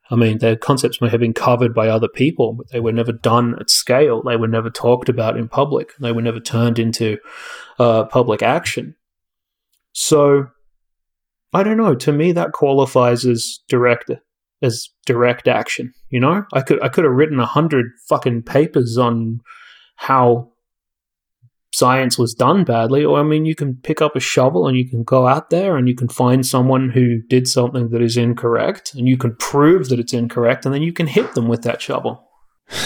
I 0.10 0.16
mean, 0.16 0.40
their 0.40 0.58
concepts 0.58 1.00
may 1.00 1.08
have 1.08 1.22
been 1.22 1.34
covered 1.34 1.74
by 1.74 1.88
other 1.88 2.10
people, 2.10 2.52
but 2.52 2.70
they 2.70 2.82
were 2.82 2.92
never 2.92 3.14
done 3.14 3.56
at 3.58 3.70
scale. 3.70 4.22
They 4.22 4.36
were 4.36 4.50
never 4.50 4.70
talked 4.70 5.08
about 5.08 5.38
in 5.38 5.48
public. 5.48 5.94
They 6.02 6.12
were 6.12 6.22
never 6.22 6.42
turned 6.42 6.78
into 6.78 7.18
uh, 7.80 8.04
public 8.06 8.44
action. 8.44 8.96
So, 9.94 10.48
I 11.54 11.64
don't 11.64 11.78
know. 11.78 11.96
To 11.96 12.12
me, 12.12 12.34
that 12.34 12.52
qualifies 12.52 13.26
as 13.26 13.60
direct 13.70 14.12
as 14.62 14.90
direct 15.06 15.48
action. 15.48 15.94
You 16.10 16.20
know, 16.20 16.46
I 16.52 16.62
could 16.62 16.84
I 16.84 16.90
could 16.90 17.06
have 17.06 17.14
written 17.14 17.40
a 17.40 17.46
hundred 17.46 17.86
fucking 18.10 18.44
papers 18.44 18.98
on 18.98 19.40
how 19.96 20.51
science 21.74 22.18
was 22.18 22.34
done 22.34 22.64
badly, 22.64 23.04
or 23.04 23.20
I 23.20 23.24
mean, 23.24 23.46
you 23.46 23.56
can 23.56 23.76
pick 23.76 24.02
up 24.02 24.16
a 24.16 24.20
shovel 24.20 24.68
and 24.68 24.78
you 24.78 24.88
can 24.90 25.04
go 25.04 25.28
out 25.28 25.50
there 25.50 25.78
and 25.78 25.88
you 25.88 25.96
can 25.96 26.10
find 26.10 26.46
someone 26.46 26.90
who 26.90 27.22
did 27.30 27.48
something 27.48 27.90
that 27.90 28.02
is 28.02 28.18
incorrect, 28.18 28.94
and 28.94 29.08
you 29.08 29.18
can 29.18 29.36
prove 29.36 29.90
that 29.90 30.00
it's 30.00 30.14
incorrect, 30.14 30.66
and 30.66 30.74
then 30.74 30.82
you 30.82 30.94
can 30.94 31.08
hit 31.08 31.34
them 31.34 31.48
with 31.48 31.64
that 31.64 31.82
shovel. 31.82 32.28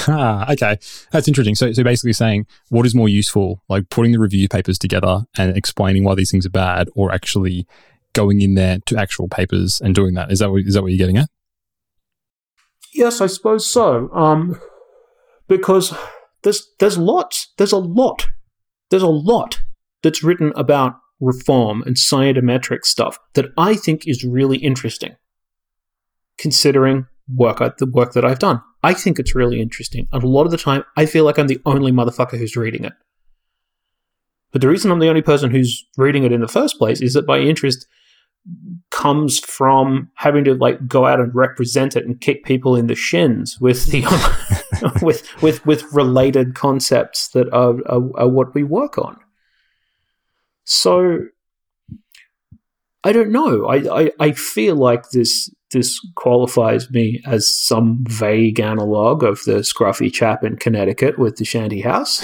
Ah, 0.08 0.52
okay, 0.52 0.78
that's 1.12 1.28
interesting. 1.28 1.56
So, 1.56 1.72
so 1.72 1.84
basically, 1.84 2.14
saying 2.14 2.48
what 2.70 2.86
is 2.86 2.96
more 2.96 3.10
useful, 3.10 3.62
like 3.70 3.90
putting 3.90 4.12
the 4.12 4.20
review 4.20 4.48
papers 4.48 4.80
together 4.80 5.26
and 5.38 5.56
explaining 5.56 6.04
why 6.04 6.16
these 6.16 6.32
things 6.32 6.46
are 6.46 6.52
bad, 6.52 6.90
or 6.96 7.12
actually 7.12 7.68
going 8.14 8.42
in 8.42 8.56
there 8.56 8.80
to 8.86 8.98
actual 8.98 9.28
papers 9.28 9.82
and 9.82 9.94
doing 9.94 10.14
that. 10.14 10.32
Is 10.32 10.40
that 10.40 10.50
what, 10.50 10.62
is 10.62 10.74
that 10.74 10.82
what 10.82 10.92
you're 10.92 10.98
getting 10.98 11.18
at? 11.18 11.30
Yes, 12.94 13.20
I 13.20 13.28
suppose 13.28 13.68
so. 13.72 14.10
Um, 14.14 14.60
because 15.48 15.94
there's 16.44 16.68
there's 16.80 16.98
lots, 16.98 17.54
there's 17.58 17.74
a 17.74 17.78
lot 17.78 18.28
there's 18.90 19.04
a 19.04 19.08
lot 19.08 19.62
that's 20.04 20.24
written 20.24 20.52
about 20.56 20.96
reform 21.20 21.82
and 21.84 21.96
scientometric 21.96 22.86
stuff 22.86 23.18
that 23.34 23.52
I 23.58 23.76
think 23.76 24.08
is 24.08 24.24
really 24.24 24.58
interesting, 24.58 25.16
considering 26.38 27.08
work 27.34 27.58
the 27.78 27.86
work 27.88 28.14
that 28.14 28.26
I've 28.26 28.40
done. 28.40 28.62
I 28.84 28.94
think 28.94 29.18
it's 29.18 29.34
really 29.36 29.60
interesting, 29.60 30.08
and 30.12 30.24
a 30.24 30.28
lot 30.28 30.46
of 30.46 30.52
the 30.52 30.58
time, 30.58 30.84
I 30.96 31.06
feel 31.06 31.24
like 31.26 31.40
I'm 31.40 31.48
the 31.48 31.62
only 31.66 31.92
motherfucker 31.92 32.38
who's 32.38 32.56
reading 32.56 32.86
it. 32.86 32.94
But 34.52 34.62
the 34.62 34.70
reason 34.70 34.92
I'm 34.92 35.00
the 35.00 35.10
only 35.10 35.22
person 35.22 35.52
who's 35.52 35.86
reading 35.98 36.24
it 36.24 36.32
in 36.32 36.42
the 36.42 36.48
first 36.48 36.78
place 36.78 37.02
is 37.02 37.14
that 37.14 37.28
my 37.28 37.40
interest 37.40 37.88
comes 38.92 39.40
from 39.40 40.10
having 40.16 40.44
to 40.44 40.54
like 40.54 40.88
go 40.88 41.06
out 41.06 41.20
and 41.20 41.34
represent 41.34 41.96
it 41.96 42.06
and 42.06 42.22
kick 42.22 42.44
people 42.44 42.76
in 42.76 42.88
the 42.88 42.96
shins 42.96 43.60
with 43.60 43.88
the 43.88 44.04
with 45.02 45.42
with 45.42 45.66
with 45.66 45.84
related 45.94 46.56
concepts 46.56 47.30
that 47.30 47.52
are, 47.54 47.76
are, 47.88 48.20
are 48.20 48.30
what 48.30 48.54
we 48.54 48.64
work 48.64 48.98
on. 48.98 49.18
So 50.64 51.20
I 53.04 53.12
don't 53.12 53.32
know. 53.32 53.68
I, 53.68 54.02
I, 54.02 54.12
I 54.20 54.32
feel 54.32 54.76
like 54.76 55.12
this 55.12 55.54
this 55.72 56.00
qualifies 56.16 56.90
me 56.90 57.22
as 57.26 57.48
some 57.48 58.04
vague 58.08 58.60
analog 58.60 59.24
of 59.24 59.44
the 59.46 59.60
scruffy 59.60 60.12
chap 60.12 60.44
in 60.44 60.56
Connecticut 60.56 61.20
with 61.20 61.36
the 61.36 61.46
shanty 61.46 61.82
house. 61.82 62.24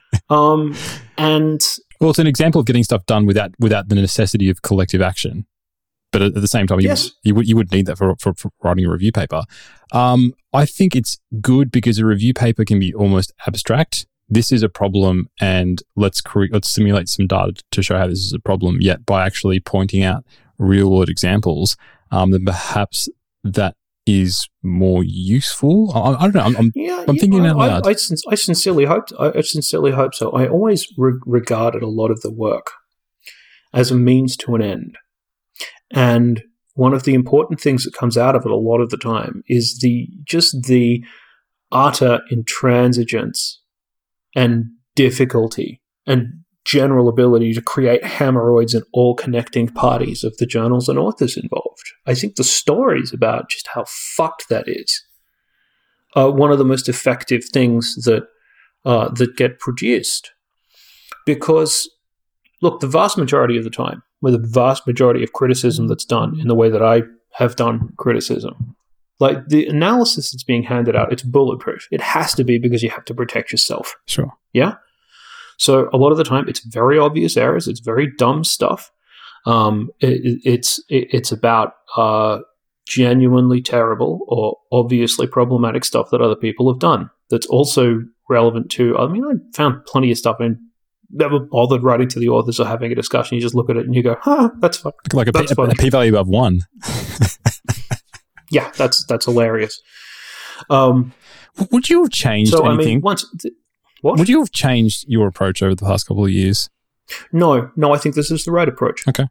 um, 0.30 0.74
and 1.18 1.60
well, 2.00 2.10
it's 2.10 2.18
an 2.18 2.26
example 2.26 2.60
of 2.60 2.66
getting 2.66 2.82
stuff 2.82 3.06
done 3.06 3.26
without 3.26 3.52
without 3.60 3.88
the 3.88 3.94
necessity 3.94 4.50
of 4.50 4.62
collective 4.62 5.00
action. 5.00 5.46
But 6.12 6.22
at, 6.22 6.34
the 6.34 6.46
same 6.46 6.66
time, 6.66 6.80
you, 6.80 6.88
yes. 6.88 7.10
you 7.22 7.34
would 7.34 7.48
you 7.48 7.56
would 7.56 7.72
need 7.72 7.86
that 7.86 7.96
for, 7.96 8.14
for, 8.16 8.34
for 8.34 8.50
writing 8.62 8.84
a 8.84 8.90
review 8.90 9.12
paper. 9.12 9.44
Um, 9.92 10.34
I 10.52 10.66
think 10.66 10.94
it's 10.94 11.18
good 11.40 11.72
because 11.72 11.98
a 11.98 12.06
review 12.06 12.34
paper 12.34 12.64
can 12.64 12.78
be 12.78 12.94
almost 12.94 13.32
abstract. 13.46 14.06
This 14.28 14.52
is 14.52 14.62
a 14.62 14.68
problem, 14.68 15.28
and 15.40 15.82
let's 15.96 16.20
cre- 16.20 16.52
let's 16.52 16.70
simulate 16.70 17.08
some 17.08 17.26
data 17.26 17.54
to 17.70 17.82
show 17.82 17.98
how 17.98 18.06
this 18.06 18.20
is 18.20 18.32
a 18.32 18.38
problem. 18.38 18.78
Yet 18.80 19.04
by 19.06 19.26
actually 19.26 19.58
pointing 19.60 20.02
out 20.02 20.24
real 20.58 20.90
world 20.90 21.08
examples, 21.08 21.76
um, 22.10 22.30
then 22.30 22.44
perhaps 22.44 23.08
that 23.42 23.74
is 24.06 24.48
more 24.62 25.02
useful. 25.04 25.92
I, 25.94 26.12
I 26.12 26.22
don't 26.22 26.34
know. 26.34 26.42
I'm, 26.42 26.56
I'm, 26.56 26.72
yeah, 26.74 27.04
I'm 27.08 27.16
thinking 27.16 27.46
out 27.46 27.56
loud. 27.56 27.86
I, 27.86 27.90
I, 27.90 27.94
I 28.30 28.34
sincerely 28.34 28.84
hope. 28.84 29.08
I 29.18 29.40
sincerely 29.42 29.92
hope 29.92 30.14
so. 30.14 30.30
I 30.32 30.48
always 30.48 30.88
re- 30.96 31.20
regarded 31.24 31.82
a 31.82 31.88
lot 31.88 32.10
of 32.10 32.20
the 32.20 32.30
work 32.30 32.72
as 33.72 33.90
a 33.90 33.94
means 33.94 34.36
to 34.36 34.54
an 34.54 34.62
end, 34.62 34.98
and 35.92 36.42
one 36.74 36.94
of 36.94 37.04
the 37.04 37.14
important 37.14 37.60
things 37.60 37.84
that 37.84 37.94
comes 37.94 38.16
out 38.16 38.34
of 38.34 38.44
it 38.44 38.50
a 38.50 38.56
lot 38.56 38.80
of 38.80 38.90
the 38.90 38.96
time 38.96 39.42
is 39.46 39.78
the 39.80 40.08
just 40.24 40.64
the 40.64 41.04
utter 41.70 42.20
intransigence 42.30 43.56
and 44.34 44.66
difficulty 44.94 45.80
and 46.06 46.42
general 46.64 47.08
ability 47.08 47.52
to 47.52 47.60
create 47.60 48.04
hemorrhoids 48.04 48.74
in 48.74 48.82
all 48.92 49.14
connecting 49.14 49.68
parties 49.68 50.22
of 50.22 50.36
the 50.36 50.46
journals 50.46 50.88
and 50.88 50.98
authors 50.98 51.36
involved. 51.36 51.92
I 52.06 52.14
think 52.14 52.36
the 52.36 52.44
stories 52.44 53.12
about 53.12 53.50
just 53.50 53.68
how 53.74 53.84
fucked 53.86 54.48
that 54.48 54.68
is 54.68 55.04
are 56.14 56.30
one 56.30 56.52
of 56.52 56.58
the 56.58 56.64
most 56.64 56.88
effective 56.88 57.44
things 57.44 57.94
that 58.04 58.24
uh, 58.84 59.08
that 59.10 59.36
get 59.36 59.58
produced. 59.58 60.32
Because, 61.24 61.88
look, 62.62 62.80
the 62.80 62.86
vast 62.86 63.18
majority 63.18 63.58
of 63.58 63.64
the 63.64 63.70
time, 63.70 64.02
with 64.22 64.32
the 64.32 64.48
vast 64.48 64.86
majority 64.86 65.22
of 65.22 65.32
criticism 65.32 65.88
that's 65.88 66.04
done 66.04 66.40
in 66.40 66.48
the 66.48 66.54
way 66.54 66.70
that 66.70 66.82
I 66.82 67.02
have 67.32 67.56
done 67.56 67.92
criticism, 67.98 68.74
like 69.20 69.48
the 69.48 69.66
analysis 69.66 70.32
that's 70.32 70.44
being 70.44 70.62
handed 70.62 70.96
out, 70.96 71.12
it's 71.12 71.22
bulletproof. 71.22 71.86
It 71.90 72.00
has 72.00 72.34
to 72.34 72.44
be 72.44 72.58
because 72.58 72.82
you 72.82 72.90
have 72.90 73.04
to 73.06 73.14
protect 73.14 73.52
yourself. 73.52 73.94
Sure. 74.06 74.32
Yeah. 74.52 74.76
So 75.58 75.90
a 75.92 75.96
lot 75.96 76.12
of 76.12 76.18
the 76.18 76.24
time, 76.24 76.48
it's 76.48 76.64
very 76.64 76.98
obvious 76.98 77.36
errors. 77.36 77.68
It's 77.68 77.80
very 77.80 78.10
dumb 78.16 78.42
stuff. 78.42 78.90
Um, 79.44 79.90
it, 80.00 80.40
it's 80.44 80.78
it, 80.88 81.08
it's 81.12 81.32
about 81.32 81.74
uh, 81.96 82.40
genuinely 82.86 83.60
terrible 83.60 84.20
or 84.28 84.56
obviously 84.72 85.26
problematic 85.26 85.84
stuff 85.84 86.10
that 86.10 86.20
other 86.20 86.36
people 86.36 86.72
have 86.72 86.80
done. 86.80 87.10
That's 87.30 87.46
also 87.46 88.02
relevant 88.28 88.70
to. 88.72 88.96
I 88.98 89.08
mean, 89.08 89.24
I 89.24 89.34
found 89.56 89.84
plenty 89.84 90.10
of 90.10 90.18
stuff 90.18 90.36
and 90.40 90.58
never 91.12 91.38
bothered 91.38 91.82
writing 91.82 92.08
to 92.08 92.18
the 92.18 92.28
authors 92.28 92.58
or 92.58 92.66
having 92.66 92.90
a 92.90 92.94
discussion. 92.94 93.36
You 93.36 93.40
just 93.42 93.54
look 93.54 93.70
at 93.70 93.76
it 93.76 93.84
and 93.86 93.94
you 93.94 94.02
go, 94.02 94.16
"Huh, 94.20 94.50
that's 94.58 94.78
fun." 94.78 94.92
Like 95.12 95.28
a, 95.28 95.32
That's 95.32 95.54
p- 95.54 95.62
a 95.62 95.68
p-value 95.74 96.12
above 96.12 96.28
one. 96.28 96.60
Yeah, 98.50 98.70
that's 98.76 99.04
that's 99.06 99.24
hilarious. 99.24 99.80
Um, 100.68 101.12
Would 101.70 101.88
you 101.88 102.02
have 102.02 102.10
changed 102.12 102.52
so 102.52 102.64
I 102.64 102.74
anything? 102.74 102.96
mean, 102.96 103.00
once 103.00 103.24
th- 103.40 103.54
what? 104.02 104.18
Would 104.18 104.28
you 104.28 104.40
have 104.40 104.50
changed 104.52 105.04
your 105.08 105.26
approach 105.26 105.62
over 105.62 105.74
the 105.74 105.84
past 105.86 106.06
couple 106.06 106.24
of 106.24 106.30
years? 106.30 106.68
No, 107.32 107.70
no, 107.76 107.94
I 107.94 107.98
think 107.98 108.14
this 108.14 108.30
is 108.30 108.44
the 108.44 108.52
right 108.52 108.68
approach. 108.68 109.06
Okay. 109.08 109.26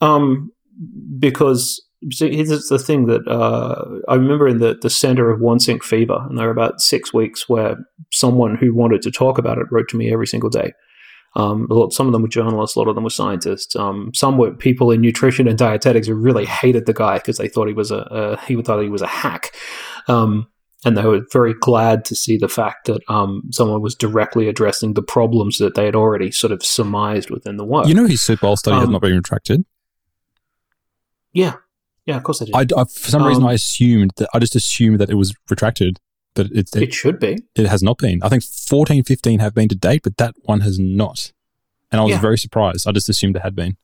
Um, 0.00 0.50
because 1.18 1.82
see, 2.12 2.34
here's 2.34 2.68
the 2.68 2.78
thing 2.78 3.06
that 3.06 3.26
uh, 3.28 3.84
I 4.08 4.14
remember 4.14 4.48
in 4.48 4.58
the 4.58 4.78
the 4.80 4.90
center 4.90 5.30
of 5.30 5.40
Wansink 5.40 5.82
Fever, 5.82 6.24
and 6.28 6.38
there 6.38 6.46
were 6.46 6.52
about 6.52 6.80
six 6.80 7.12
weeks 7.12 7.48
where 7.48 7.76
someone 8.12 8.56
who 8.56 8.74
wanted 8.74 9.02
to 9.02 9.10
talk 9.10 9.38
about 9.38 9.58
it 9.58 9.66
wrote 9.70 9.88
to 9.88 9.96
me 9.96 10.12
every 10.12 10.26
single 10.26 10.50
day. 10.50 10.72
Um, 11.36 11.66
a 11.70 11.74
lot, 11.74 11.92
some 11.92 12.06
of 12.06 12.12
them 12.12 12.22
were 12.22 12.28
journalists, 12.28 12.74
a 12.74 12.78
lot 12.78 12.88
of 12.88 12.94
them 12.94 13.04
were 13.04 13.10
scientists. 13.10 13.76
Um, 13.76 14.10
some 14.14 14.38
were 14.38 14.50
people 14.52 14.90
in 14.90 15.00
nutrition 15.02 15.46
and 15.46 15.58
dietetics 15.58 16.06
who 16.08 16.14
really 16.14 16.46
hated 16.46 16.86
the 16.86 16.94
guy 16.94 17.18
because 17.18 17.36
they 17.36 17.48
thought 17.48 17.68
he 17.68 17.74
was 17.74 17.90
a, 17.90 17.98
a 18.10 18.40
he 18.46 18.60
thought 18.62 18.82
he 18.82 18.88
was 18.88 19.02
a 19.02 19.06
hack. 19.06 19.54
Um, 20.08 20.48
and 20.84 20.96
they 20.96 21.04
were 21.04 21.20
very 21.32 21.54
glad 21.54 22.04
to 22.06 22.14
see 22.14 22.38
the 22.38 22.48
fact 22.48 22.86
that 22.86 23.02
um, 23.08 23.42
someone 23.50 23.82
was 23.82 23.94
directly 23.94 24.48
addressing 24.48 24.94
the 24.94 25.02
problems 25.02 25.58
that 25.58 25.74
they 25.74 25.84
had 25.84 25.94
already 25.96 26.30
sort 26.30 26.52
of 26.52 26.64
surmised 26.64 27.30
within 27.30 27.56
the 27.56 27.64
work. 27.64 27.86
You 27.88 27.94
know 27.94 28.06
his 28.06 28.22
Super 28.22 28.42
Bowl 28.42 28.56
study 28.56 28.76
has 28.76 28.86
Um, 28.86 28.92
not 28.92 29.02
been 29.02 29.14
retracted. 29.16 29.64
yeah, 31.32 31.56
yeah, 32.08 32.16
of 32.16 32.22
course 32.24 32.38
they 32.40 32.46
did. 32.46 32.54
I, 32.54 32.80
I- 32.80 32.84
for 32.84 33.10
some 33.10 33.22
reason, 33.24 33.42
um, 33.44 33.50
I 33.50 33.52
assumed 33.52 34.12
that 34.16 34.28
I 34.34 34.38
just 34.40 34.56
assumed 34.56 34.98
that 35.00 35.10
it 35.10 35.14
was 35.14 35.34
retracted, 35.50 35.98
but 36.34 36.46
it, 36.46 36.70
it, 36.74 36.82
it 36.82 36.94
should 36.94 37.20
be. 37.20 37.36
it 37.54 37.66
has 37.66 37.82
not 37.82 37.98
been. 37.98 38.20
I 38.22 38.28
think 38.28 38.42
14, 38.42 39.04
15 39.04 39.38
have 39.40 39.54
been 39.54 39.68
to 39.68 39.76
date, 39.76 40.00
but 40.02 40.16
that 40.16 40.34
one 40.42 40.60
has 40.60 40.78
not. 40.78 41.32
And 41.92 42.00
I 42.00 42.04
was 42.04 42.12
Yeah. 42.12 42.20
very 42.20 42.38
surprised. 42.38 42.88
I 42.88 42.92
just 42.92 43.08
assumed 43.08 43.36
it 43.36 43.42
had 43.42 43.54
been. 43.54 43.76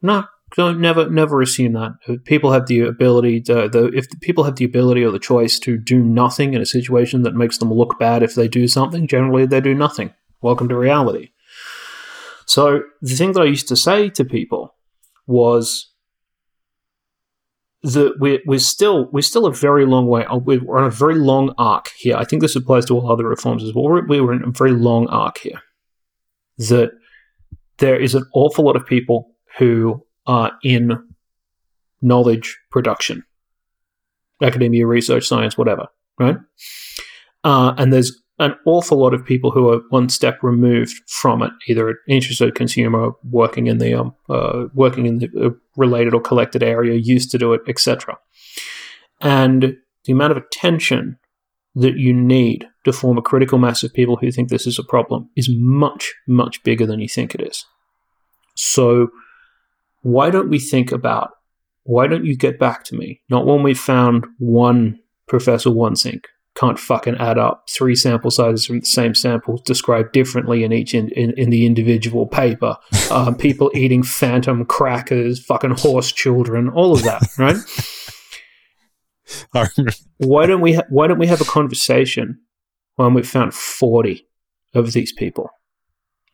No, 0.00 0.24
don't 0.56 0.80
never 0.80 1.08
never 1.10 1.40
assume 1.40 1.72
that. 1.74 1.92
People 2.24 2.52
have 2.52 2.66
the 2.66 2.80
ability 2.80 3.40
to, 3.42 3.68
the 3.68 3.86
if 3.94 4.08
the 4.10 4.16
people 4.18 4.44
have 4.44 4.56
the 4.56 4.64
ability 4.64 5.02
or 5.04 5.10
the 5.12 5.18
choice 5.20 5.58
to 5.60 5.78
do 5.78 5.98
nothing 6.02 6.54
in 6.54 6.60
a 6.62 6.66
situation 6.66 7.22
that 7.22 7.34
makes 7.34 7.58
them 7.58 7.72
look 7.72 7.98
bad 7.98 8.22
if 8.22 8.34
they 8.34 8.48
do 8.48 8.66
something. 8.68 9.06
Generally, 9.06 9.46
they 9.46 9.60
do 9.60 9.74
nothing. 9.74 10.12
Welcome 10.40 10.68
to 10.70 10.76
reality. 10.76 11.28
So 12.46 12.82
the 13.00 13.14
thing 13.14 13.32
that 13.32 13.40
I 13.42 13.44
used 13.46 13.68
to 13.68 13.76
say 13.76 14.10
to 14.10 14.24
people 14.24 14.74
was 15.26 15.91
that 17.82 18.14
we're, 18.20 18.38
we're 18.46 18.58
still 18.58 19.08
we're 19.10 19.22
still 19.22 19.46
a 19.46 19.52
very 19.52 19.86
long 19.86 20.06
way. 20.06 20.24
uh, 20.24 20.36
We're 20.36 20.78
on 20.78 20.84
a 20.84 20.90
very 20.90 21.16
long 21.16 21.52
arc 21.58 21.88
here. 21.96 22.16
I 22.16 22.24
think 22.24 22.40
this 22.40 22.56
applies 22.56 22.84
to 22.86 22.94
all 22.94 23.10
other 23.10 23.26
reforms 23.26 23.64
as 23.64 23.74
well. 23.74 23.84
We're, 23.84 24.06
we're 24.06 24.32
in 24.32 24.44
a 24.44 24.50
very 24.52 24.72
long 24.72 25.08
arc 25.08 25.38
here. 25.38 25.60
That 26.58 26.92
there 27.78 27.98
is 27.98 28.14
an 28.14 28.24
awful 28.34 28.64
lot 28.64 28.76
of 28.76 28.86
people 28.86 29.32
who 29.58 30.06
are 30.26 30.52
in 30.62 30.92
knowledge 32.00 32.58
production, 32.70 33.24
academia, 34.40 34.86
research, 34.86 35.26
science, 35.26 35.58
whatever, 35.58 35.88
right? 36.18 36.36
Uh, 37.42 37.74
and 37.76 37.92
there's 37.92 38.21
an 38.42 38.54
awful 38.66 38.98
lot 38.98 39.14
of 39.14 39.24
people 39.24 39.52
who 39.52 39.70
are 39.70 39.80
one 39.90 40.08
step 40.08 40.42
removed 40.42 41.00
from 41.06 41.42
it, 41.42 41.52
either 41.68 41.88
an 41.88 41.96
interested 42.08 42.54
consumer 42.54 43.12
working 43.30 43.68
in 43.68 43.78
the 43.78 43.94
um, 43.94 44.14
uh, 44.28 44.64
working 44.74 45.06
in 45.06 45.18
the 45.18 45.28
uh, 45.40 45.50
related 45.76 46.12
or 46.12 46.20
collected 46.20 46.62
area, 46.62 46.94
used 46.94 47.30
to 47.30 47.38
do 47.38 47.52
it, 47.52 47.60
etc. 47.68 48.18
And 49.20 49.76
the 50.04 50.12
amount 50.12 50.32
of 50.32 50.36
attention 50.38 51.18
that 51.76 51.96
you 51.96 52.12
need 52.12 52.66
to 52.84 52.92
form 52.92 53.16
a 53.16 53.22
critical 53.22 53.58
mass 53.58 53.82
of 53.82 53.94
people 53.94 54.16
who 54.16 54.30
think 54.32 54.48
this 54.48 54.66
is 54.66 54.78
a 54.78 54.84
problem 54.84 55.30
is 55.36 55.48
much, 55.52 56.12
much 56.26 56.62
bigger 56.64 56.84
than 56.84 57.00
you 57.00 57.08
think 57.08 57.34
it 57.34 57.40
is. 57.40 57.64
So, 58.56 59.08
why 60.02 60.30
don't 60.30 60.50
we 60.50 60.58
think 60.58 60.90
about 60.90 61.30
why 61.84 62.06
don't 62.06 62.24
you 62.24 62.36
get 62.36 62.58
back 62.58 62.84
to 62.84 62.96
me? 62.96 63.20
Not 63.28 63.46
when 63.46 63.62
we've 63.62 63.78
found 63.78 64.26
one 64.38 64.98
Professor 65.28 65.70
Wansink 65.70 66.24
can't 66.54 66.78
fucking 66.78 67.16
add 67.16 67.38
up. 67.38 67.64
Three 67.70 67.94
sample 67.94 68.30
sizes 68.30 68.66
from 68.66 68.80
the 68.80 68.86
same 68.86 69.14
sample 69.14 69.60
described 69.64 70.12
differently 70.12 70.64
in 70.64 70.72
each 70.72 70.94
in, 70.94 71.08
in, 71.10 71.32
in 71.36 71.50
the 71.50 71.66
individual 71.66 72.26
paper. 72.26 72.76
Um, 73.10 73.34
people 73.34 73.70
eating 73.74 74.02
phantom 74.02 74.64
crackers, 74.64 75.44
fucking 75.44 75.72
horse 75.72 76.12
children, 76.12 76.70
all 76.70 76.94
of 76.94 77.02
that, 77.02 77.22
right? 77.38 77.56
Why 80.16 80.46
don't 80.46 80.62
we 80.62 80.74
ha- 80.74 80.86
why 80.88 81.08
don't 81.08 81.18
we 81.18 81.26
have 81.26 81.42
a 81.42 81.44
conversation 81.44 82.40
when 82.96 83.12
we've 83.12 83.28
found 83.28 83.52
40 83.52 84.26
of 84.72 84.92
these 84.92 85.12
people? 85.12 85.50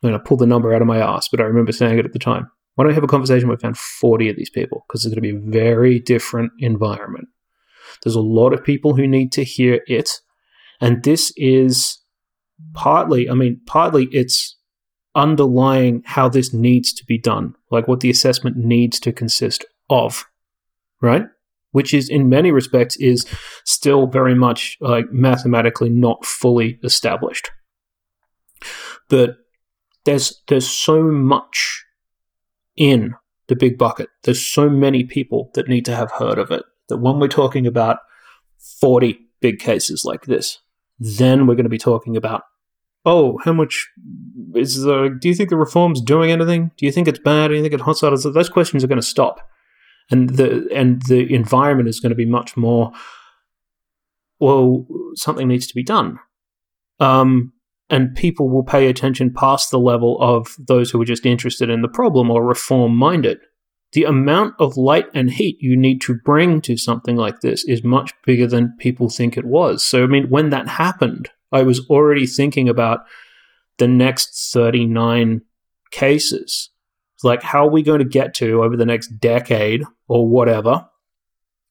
I'm 0.01 0.09
going 0.09 0.19
to 0.19 0.23
pull 0.23 0.37
the 0.37 0.45
number 0.45 0.73
out 0.73 0.81
of 0.81 0.87
my 0.87 0.99
ass 0.99 1.27
but 1.29 1.41
i 1.41 1.43
remember 1.43 1.73
saying 1.73 1.99
it 1.99 2.05
at 2.05 2.13
the 2.13 2.19
time. 2.19 2.49
Why 2.75 2.83
don't 2.83 2.91
we 2.91 2.95
have 2.95 3.03
a 3.03 3.07
conversation 3.07 3.49
we 3.49 3.57
found 3.57 3.77
40 3.77 4.29
of 4.29 4.37
these 4.37 4.49
people? 4.49 4.85
Because 4.87 5.03
it's 5.03 5.13
going 5.13 5.21
to 5.21 5.33
be 5.33 5.37
a 5.37 5.51
very 5.51 5.99
different 5.99 6.53
environment 6.59 7.27
there's 8.03 8.15
a 8.15 8.21
lot 8.21 8.53
of 8.53 8.63
people 8.63 8.95
who 8.95 9.07
need 9.07 9.31
to 9.31 9.43
hear 9.43 9.81
it 9.87 10.21
and 10.81 11.03
this 11.03 11.33
is 11.37 11.99
partly 12.73 13.29
i 13.29 13.33
mean 13.33 13.59
partly 13.65 14.07
it's 14.11 14.55
underlying 15.15 16.03
how 16.05 16.29
this 16.29 16.53
needs 16.53 16.93
to 16.93 17.03
be 17.05 17.17
done 17.17 17.55
like 17.71 17.87
what 17.87 17.99
the 17.99 18.09
assessment 18.09 18.55
needs 18.57 18.99
to 18.99 19.11
consist 19.11 19.65
of 19.89 20.25
right 21.01 21.25
which 21.71 21.93
is 21.93 22.09
in 22.09 22.29
many 22.29 22.51
respects 22.51 22.95
is 22.97 23.25
still 23.65 24.07
very 24.07 24.35
much 24.35 24.77
like 24.81 25.11
mathematically 25.11 25.89
not 25.89 26.25
fully 26.25 26.79
established. 26.83 27.51
But 29.07 29.37
there's 30.05 30.41
there's 30.47 30.69
so 30.69 31.03
much 31.03 31.85
in 32.75 33.15
the 33.47 33.55
big 33.55 33.77
bucket. 33.77 34.09
There's 34.23 34.45
so 34.45 34.69
many 34.69 35.03
people 35.03 35.51
that 35.53 35.67
need 35.67 35.85
to 35.85 35.95
have 35.95 36.11
heard 36.11 36.37
of 36.37 36.51
it 36.51 36.63
that 36.89 36.97
when 36.97 37.19
we're 37.19 37.27
talking 37.27 37.65
about 37.65 37.99
40 38.79 39.17
big 39.41 39.59
cases 39.59 40.03
like 40.05 40.25
this, 40.25 40.59
then 40.99 41.47
we're 41.47 41.55
going 41.55 41.63
to 41.63 41.69
be 41.69 41.77
talking 41.77 42.17
about 42.17 42.43
oh, 43.05 43.39
how 43.45 43.53
much 43.53 43.87
is 44.55 44.81
the 44.81 45.17
do 45.21 45.29
you 45.29 45.33
think 45.33 45.49
the 45.49 45.57
reform's 45.57 46.01
doing 46.01 46.31
anything? 46.31 46.71
Do 46.77 46.85
you 46.85 46.91
think 46.91 47.07
it's 47.07 47.19
bad? 47.19 47.47
Do 47.47 47.55
you 47.55 47.61
think 47.61 47.73
it's 47.73 47.83
hot 47.83 47.97
side? 47.97 48.13
Those 48.17 48.49
questions 48.49 48.83
are 48.83 48.87
going 48.87 49.01
to 49.01 49.07
stop 49.07 49.39
and 50.11 50.29
the 50.29 50.67
and 50.73 51.01
the 51.03 51.33
environment 51.33 51.89
is 51.89 51.99
going 51.99 52.09
to 52.09 52.15
be 52.15 52.25
much 52.25 52.57
more 52.57 52.91
well 54.39 54.85
something 55.15 55.47
needs 55.47 55.67
to 55.67 55.75
be 55.75 55.83
done 55.83 56.19
um, 56.99 57.53
and 57.89 58.15
people 58.15 58.49
will 58.49 58.63
pay 58.63 58.87
attention 58.87 59.33
past 59.33 59.71
the 59.71 59.79
level 59.79 60.17
of 60.21 60.55
those 60.59 60.91
who 60.91 61.01
are 61.01 61.05
just 61.05 61.25
interested 61.25 61.69
in 61.69 61.81
the 61.81 61.87
problem 61.87 62.29
or 62.29 62.45
reform 62.45 62.95
minded 62.95 63.39
the 63.93 64.03
amount 64.03 64.53
of 64.59 64.77
light 64.77 65.07
and 65.13 65.31
heat 65.31 65.57
you 65.59 65.75
need 65.75 66.01
to 66.01 66.13
bring 66.13 66.61
to 66.61 66.77
something 66.77 67.15
like 67.15 67.39
this 67.41 67.63
is 67.65 67.83
much 67.83 68.13
bigger 68.23 68.45
than 68.45 68.75
people 68.77 69.09
think 69.09 69.37
it 69.37 69.45
was. 69.45 69.83
So 69.83 70.03
i 70.03 70.07
mean 70.07 70.29
when 70.29 70.49
that 70.49 70.67
happened 70.67 71.29
i 71.51 71.63
was 71.63 71.85
already 71.87 72.25
thinking 72.25 72.69
about 72.69 73.01
the 73.77 73.87
next 73.87 74.51
39 74.53 75.41
cases. 75.91 76.69
Like 77.23 77.43
how 77.43 77.65
are 77.65 77.71
we 77.71 77.81
going 77.81 77.99
to 77.99 78.05
get 78.05 78.33
to 78.35 78.63
over 78.63 78.77
the 78.77 78.85
next 78.85 79.19
decade 79.19 79.83
or 80.07 80.27
whatever 80.27 80.85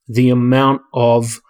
the 0.09 0.31
amount 0.31 0.83
of 0.95 1.41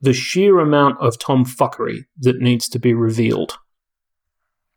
the 0.00 0.12
sheer 0.12 0.60
amount 0.60 1.00
of 1.00 1.18
tomfuckery 1.18 2.04
that 2.18 2.40
needs 2.40 2.68
to 2.68 2.78
be 2.78 2.94
revealed 2.94 3.58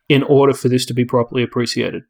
in 0.07 0.23
order 0.23 0.53
for 0.53 0.69
this 0.69 0.85
to 0.87 0.93
be 0.93 1.05
properly 1.05 1.43
appreciated 1.43 2.03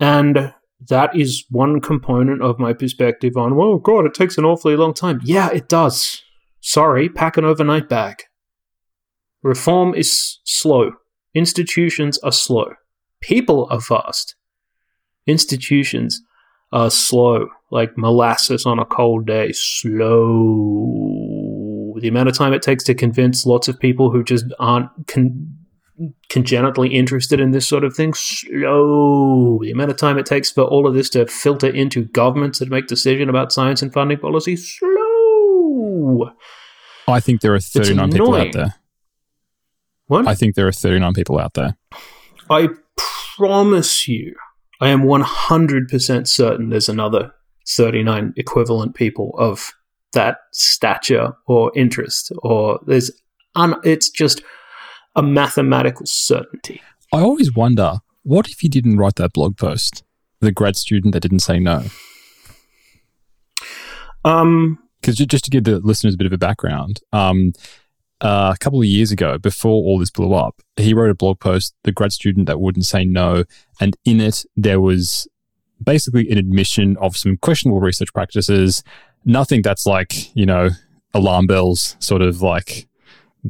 and 0.00 0.52
that 0.88 1.14
is 1.16 1.44
one 1.50 1.80
component 1.80 2.42
of 2.42 2.58
my 2.58 2.72
perspective 2.72 3.36
on 3.36 3.56
well 3.56 3.78
god 3.78 4.04
it 4.04 4.14
takes 4.14 4.36
an 4.36 4.44
awfully 4.44 4.76
long 4.76 4.92
time 4.92 5.20
yeah 5.24 5.50
it 5.50 5.68
does 5.68 6.22
sorry 6.60 7.08
pack 7.08 7.36
an 7.36 7.44
overnight 7.44 7.88
bag 7.88 8.22
reform 9.42 9.94
is 9.94 10.40
slow 10.44 10.90
institutions 11.34 12.18
are 12.18 12.32
slow 12.32 12.72
people 13.24 13.66
are 13.70 13.80
fast. 13.80 14.36
Institutions 15.26 16.20
are 16.72 16.90
slow, 16.90 17.48
like 17.70 17.96
molasses 17.96 18.66
on 18.66 18.78
a 18.78 18.84
cold 18.84 19.26
day. 19.26 19.50
Slow. 19.52 20.10
The 22.00 22.08
amount 22.08 22.28
of 22.28 22.36
time 22.36 22.52
it 22.52 22.60
takes 22.60 22.84
to 22.84 22.94
convince 22.94 23.46
lots 23.46 23.66
of 23.68 23.80
people 23.80 24.10
who 24.10 24.22
just 24.22 24.44
aren't 24.58 24.90
con- 25.06 25.56
congenitally 26.28 26.88
interested 26.94 27.40
in 27.40 27.52
this 27.52 27.66
sort 27.66 27.84
of 27.84 27.94
thing. 27.94 28.14
Slow. 28.14 29.58
The 29.62 29.70
amount 29.70 29.90
of 29.90 29.96
time 29.96 30.18
it 30.18 30.26
takes 30.26 30.50
for 30.50 30.62
all 30.62 30.86
of 30.86 30.94
this 30.94 31.08
to 31.10 31.26
filter 31.26 31.68
into 31.68 32.04
governments 32.04 32.58
that 32.58 32.68
make 32.68 32.86
decision 32.86 33.28
about 33.28 33.52
science 33.52 33.82
and 33.82 33.92
funding 33.92 34.18
policy. 34.18 34.56
Slow. 34.56 36.30
I 37.06 37.20
think 37.20 37.40
there 37.40 37.54
are 37.54 37.60
39 37.60 38.10
people 38.10 38.34
out 38.34 38.52
there. 38.52 38.74
What? 40.06 40.26
I 40.26 40.34
think 40.34 40.54
there 40.54 40.66
are 40.66 40.72
39 40.72 41.14
people 41.14 41.38
out 41.38 41.54
there. 41.54 41.76
I 42.50 42.68
promise 43.36 44.06
you, 44.06 44.34
I 44.80 44.88
am 44.88 45.02
100% 45.02 46.28
certain 46.28 46.70
there's 46.70 46.88
another 46.88 47.32
39 47.66 48.34
equivalent 48.36 48.94
people 48.94 49.34
of 49.38 49.72
that 50.12 50.38
stature 50.52 51.32
or 51.46 51.72
interest, 51.74 52.32
or 52.38 52.80
there's 52.86 53.10
un- 53.54 53.80
it's 53.82 54.10
just 54.10 54.42
a 55.16 55.22
mathematical 55.22 56.06
certainty. 56.06 56.80
I 57.12 57.20
always 57.20 57.54
wonder 57.54 57.98
what 58.22 58.48
if 58.48 58.62
you 58.62 58.70
didn't 58.70 58.96
write 58.96 59.16
that 59.16 59.32
blog 59.32 59.56
post? 59.56 60.02
The 60.40 60.50
grad 60.50 60.76
student 60.76 61.12
that 61.12 61.20
didn't 61.20 61.40
say 61.40 61.58
no. 61.58 61.84
Um, 64.24 64.78
Because 65.00 65.16
just 65.16 65.44
to 65.44 65.50
give 65.50 65.64
the 65.64 65.78
listeners 65.80 66.14
a 66.14 66.16
bit 66.16 66.26
of 66.26 66.32
a 66.32 66.38
background, 66.38 67.00
um, 67.12 67.52
uh, 68.20 68.52
a 68.54 68.58
couple 68.58 68.78
of 68.78 68.86
years 68.86 69.12
ago, 69.12 69.36
before 69.38 69.84
all 69.84 69.98
this 69.98 70.10
blew 70.10 70.32
up, 70.32 70.62
he 70.76 70.94
wrote 70.94 71.10
a 71.10 71.14
blog 71.14 71.40
post, 71.40 71.74
The 71.82 71.92
Grad 71.92 72.12
Student 72.12 72.46
That 72.46 72.60
Wouldn't 72.60 72.86
Say 72.86 73.04
No. 73.04 73.44
And 73.80 73.96
in 74.04 74.20
it, 74.20 74.44
there 74.56 74.80
was 74.80 75.28
basically 75.82 76.30
an 76.30 76.38
admission 76.38 76.96
of 76.98 77.16
some 77.16 77.36
questionable 77.36 77.80
research 77.80 78.12
practices, 78.14 78.82
nothing 79.26 79.60
that's 79.60 79.84
like, 79.84 80.34
you 80.34 80.46
know, 80.46 80.70
alarm 81.12 81.46
bells, 81.46 81.96
sort 81.98 82.22
of 82.22 82.40
like 82.40 82.88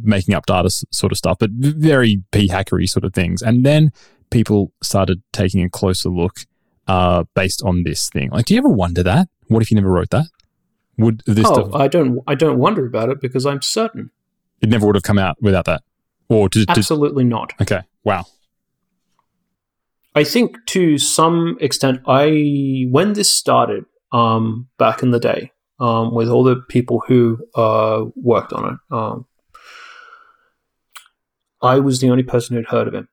making 0.02 0.34
up 0.34 0.46
data 0.46 0.70
sort 0.90 1.12
of 1.12 1.18
stuff, 1.18 1.38
but 1.38 1.50
very 1.52 2.22
p 2.32 2.48
hackery 2.48 2.88
sort 2.88 3.04
of 3.04 3.14
things. 3.14 3.42
And 3.42 3.64
then 3.64 3.92
people 4.30 4.72
started 4.82 5.22
taking 5.32 5.62
a 5.62 5.70
closer 5.70 6.08
look 6.08 6.40
uh, 6.88 7.24
based 7.34 7.62
on 7.62 7.84
this 7.84 8.08
thing. 8.08 8.30
Like, 8.30 8.46
do 8.46 8.54
you 8.54 8.58
ever 8.58 8.68
wonder 8.68 9.02
that? 9.02 9.28
What 9.48 9.62
if 9.62 9.70
you 9.70 9.76
never 9.76 9.90
wrote 9.90 10.10
that? 10.10 10.26
Would 10.98 11.22
this 11.26 11.46
oh, 11.46 11.54
stuff, 11.54 11.74
I 11.74 11.88
don't, 11.88 12.20
I 12.26 12.34
don't 12.34 12.58
wonder 12.58 12.86
about 12.86 13.08
it 13.08 13.20
because 13.20 13.46
I'm 13.46 13.62
certain. 13.62 14.10
it 14.60 14.68
never 14.68 14.86
would 14.86 14.94
have 14.94 15.02
come 15.02 15.18
out 15.18 15.36
without 15.40 15.64
that? 15.64 15.82
Or 16.28 16.48
did, 16.48 16.68
did 16.68 16.78
Absolutely 16.78 17.24
not. 17.24 17.52
okay, 17.60 17.82
wow. 18.02 18.24
I 20.14 20.24
think 20.24 20.56
to 20.66 20.96
some 20.96 21.58
extent, 21.60 22.00
I 22.06 22.86
when 22.90 23.14
this 23.14 23.30
started 23.30 23.84
um, 24.12 24.68
back 24.78 25.02
in 25.02 25.10
the 25.10 25.18
day 25.18 25.50
um, 25.80 26.14
with 26.14 26.28
all 26.28 26.44
the 26.44 26.56
people 26.68 27.02
who 27.06 27.38
uh, 27.56 28.04
worked 28.14 28.52
on 28.52 28.74
it, 28.74 28.94
um, 28.94 29.26
I 31.64 31.80
was 31.80 32.00
the 32.00 32.10
only 32.10 32.22
person 32.22 32.56
who'd 32.56 32.66
heard 32.66 32.86
of 32.86 32.94
him, 32.94 33.08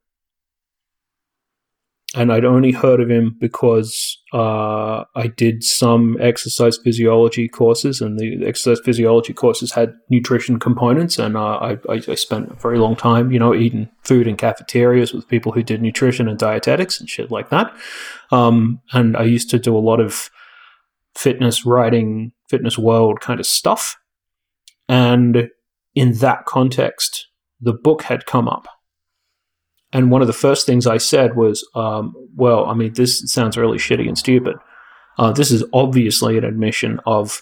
and 2.13 2.33
I'd 2.33 2.43
only 2.43 2.71
heard 2.71 2.99
of 2.99 3.09
him 3.09 3.37
because 3.39 4.17
uh, 4.33 5.05
I 5.15 5.27
did 5.27 5.63
some 5.63 6.17
exercise 6.19 6.77
physiology 6.77 7.47
courses, 7.47 8.01
and 8.01 8.19
the 8.19 8.45
exercise 8.45 8.81
physiology 8.83 9.33
courses 9.33 9.71
had 9.71 9.93
nutrition 10.09 10.59
components, 10.59 11.17
and 11.17 11.37
uh, 11.37 11.55
I, 11.57 11.71
I, 11.89 12.01
I 12.09 12.15
spent 12.15 12.51
a 12.51 12.55
very 12.55 12.77
long 12.77 12.97
time, 12.97 13.31
you 13.31 13.39
know, 13.39 13.55
eating 13.55 13.89
food 14.03 14.27
in 14.27 14.35
cafeterias 14.35 15.13
with 15.13 15.29
people 15.29 15.53
who 15.53 15.63
did 15.63 15.81
nutrition 15.81 16.27
and 16.27 16.37
dietetics 16.37 16.99
and 16.99 17.09
shit 17.09 17.31
like 17.31 17.49
that. 17.49 17.73
Um, 18.31 18.81
and 18.91 19.15
I 19.15 19.23
used 19.23 19.49
to 19.51 19.59
do 19.59 19.75
a 19.77 19.79
lot 19.79 20.01
of 20.01 20.29
fitness 21.15 21.65
writing, 21.65 22.33
fitness 22.49 22.77
world 22.77 23.21
kind 23.21 23.39
of 23.39 23.45
stuff, 23.45 23.97
and 24.89 25.49
in 25.95 26.13
that 26.15 26.45
context, 26.45 27.27
the 27.61 27.73
book 27.73 28.03
had 28.03 28.25
come 28.25 28.47
up. 28.47 28.67
And 29.93 30.09
one 30.09 30.21
of 30.21 30.27
the 30.27 30.33
first 30.33 30.65
things 30.65 30.87
I 30.87 30.97
said 30.97 31.35
was, 31.35 31.67
um, 31.75 32.15
well, 32.35 32.65
I 32.65 32.73
mean, 32.73 32.93
this 32.93 33.31
sounds 33.31 33.57
really 33.57 33.77
shitty 33.77 34.07
and 34.07 34.17
stupid. 34.17 34.55
Uh, 35.17 35.31
this 35.31 35.51
is 35.51 35.63
obviously 35.73 36.37
an 36.37 36.45
admission 36.45 36.99
of, 37.05 37.41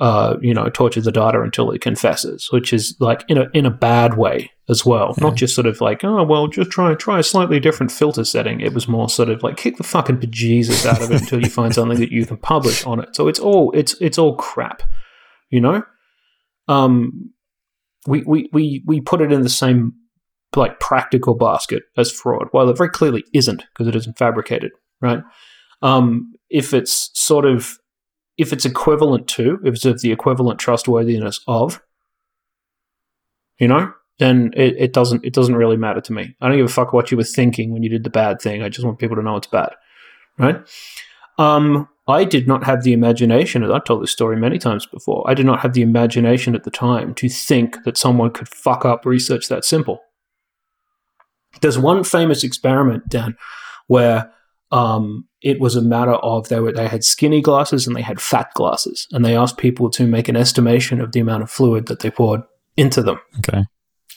uh, 0.00 0.36
you 0.40 0.54
know, 0.54 0.70
torture 0.70 1.02
the 1.02 1.12
data 1.12 1.42
until 1.42 1.70
it 1.70 1.82
confesses, 1.82 2.48
which 2.50 2.72
is 2.72 2.96
like 2.98 3.24
in 3.28 3.36
a 3.36 3.48
in 3.52 3.66
a 3.66 3.70
bad 3.70 4.16
way 4.16 4.50
as 4.70 4.86
well. 4.86 5.14
Not 5.20 5.36
just 5.36 5.54
sort 5.54 5.66
of 5.66 5.80
like, 5.82 6.02
oh 6.02 6.24
well, 6.24 6.48
just 6.48 6.70
try 6.70 6.94
try 6.94 7.18
a 7.18 7.22
slightly 7.22 7.60
different 7.60 7.92
filter 7.92 8.24
setting. 8.24 8.60
It 8.60 8.72
was 8.72 8.88
more 8.88 9.08
sort 9.10 9.28
of 9.28 9.42
like 9.42 9.58
kick 9.58 9.76
the 9.76 9.84
fucking 9.84 10.18
bejesus 10.18 10.86
out 10.86 11.02
of 11.02 11.10
it 11.12 11.20
until 11.20 11.40
you 11.40 11.50
find 11.50 11.74
something 11.74 12.00
that 12.00 12.10
you 12.10 12.24
can 12.24 12.38
publish 12.38 12.84
on 12.86 13.00
it. 13.00 13.14
So 13.14 13.28
it's 13.28 13.38
all 13.38 13.70
it's 13.72 13.94
it's 14.00 14.18
all 14.18 14.34
crap, 14.34 14.82
you 15.50 15.60
know. 15.60 15.84
Um, 16.68 17.32
we 18.06 18.22
we 18.22 18.48
we 18.52 18.82
we 18.86 19.00
put 19.00 19.20
it 19.20 19.32
in 19.32 19.42
the 19.42 19.48
same 19.48 19.94
like 20.54 20.80
practical 20.80 21.34
basket 21.34 21.84
as 21.96 22.10
fraud, 22.10 22.48
while 22.50 22.68
it 22.68 22.76
very 22.76 22.90
clearly 22.90 23.24
isn't 23.32 23.64
because 23.72 23.88
it 23.88 23.96
isn't 23.96 24.18
fabricated, 24.18 24.72
right? 25.00 25.22
Um, 25.80 26.32
if 26.50 26.74
it's 26.74 27.10
sort 27.14 27.44
of 27.44 27.78
if 28.38 28.52
it's 28.52 28.64
equivalent 28.64 29.28
to, 29.28 29.58
if 29.64 29.74
it's 29.74 29.84
of 29.84 30.00
the 30.00 30.12
equivalent 30.12 30.58
trustworthiness 30.58 31.40
of, 31.46 31.82
you 33.58 33.68
know, 33.68 33.92
then 34.18 34.52
it, 34.56 34.76
it 34.78 34.92
doesn't 34.92 35.24
it 35.24 35.32
doesn't 35.32 35.56
really 35.56 35.76
matter 35.76 36.00
to 36.00 36.12
me. 36.12 36.34
I 36.40 36.48
don't 36.48 36.56
give 36.56 36.66
a 36.66 36.72
fuck 36.72 36.92
what 36.92 37.10
you 37.10 37.16
were 37.16 37.24
thinking 37.24 37.72
when 37.72 37.82
you 37.82 37.88
did 37.88 38.04
the 38.04 38.10
bad 38.10 38.40
thing. 38.40 38.62
I 38.62 38.68
just 38.68 38.84
want 38.84 38.98
people 38.98 39.16
to 39.16 39.22
know 39.22 39.36
it's 39.36 39.46
bad, 39.46 39.74
right? 40.38 40.60
Um, 41.38 41.88
I 42.08 42.24
did 42.24 42.48
not 42.48 42.64
have 42.64 42.82
the 42.82 42.92
imagination, 42.92 43.62
and 43.62 43.72
I've 43.72 43.84
told 43.84 44.02
this 44.02 44.10
story 44.10 44.36
many 44.36 44.58
times 44.58 44.86
before. 44.86 45.24
I 45.28 45.34
did 45.34 45.46
not 45.46 45.60
have 45.60 45.72
the 45.72 45.82
imagination 45.82 46.54
at 46.56 46.64
the 46.64 46.70
time 46.70 47.14
to 47.14 47.28
think 47.28 47.84
that 47.84 47.96
someone 47.96 48.30
could 48.32 48.48
fuck 48.48 48.84
up 48.84 49.06
research 49.06 49.48
that 49.48 49.64
simple. 49.64 50.00
There's 51.60 51.78
one 51.78 52.02
famous 52.02 52.42
experiment, 52.44 53.08
Dan, 53.08 53.36
where 53.86 54.32
um, 54.72 55.28
it 55.42 55.60
was 55.60 55.76
a 55.76 55.82
matter 55.82 56.14
of 56.14 56.48
they 56.48 56.58
were 56.60 56.72
they 56.72 56.88
had 56.88 57.04
skinny 57.04 57.40
glasses 57.40 57.86
and 57.86 57.94
they 57.94 58.02
had 58.02 58.20
fat 58.20 58.48
glasses, 58.54 59.06
and 59.12 59.24
they 59.24 59.36
asked 59.36 59.58
people 59.58 59.90
to 59.90 60.06
make 60.06 60.28
an 60.28 60.36
estimation 60.36 61.00
of 61.00 61.12
the 61.12 61.20
amount 61.20 61.42
of 61.42 61.50
fluid 61.50 61.86
that 61.86 62.00
they 62.00 62.10
poured 62.10 62.40
into 62.76 63.02
them, 63.02 63.20
Okay. 63.38 63.62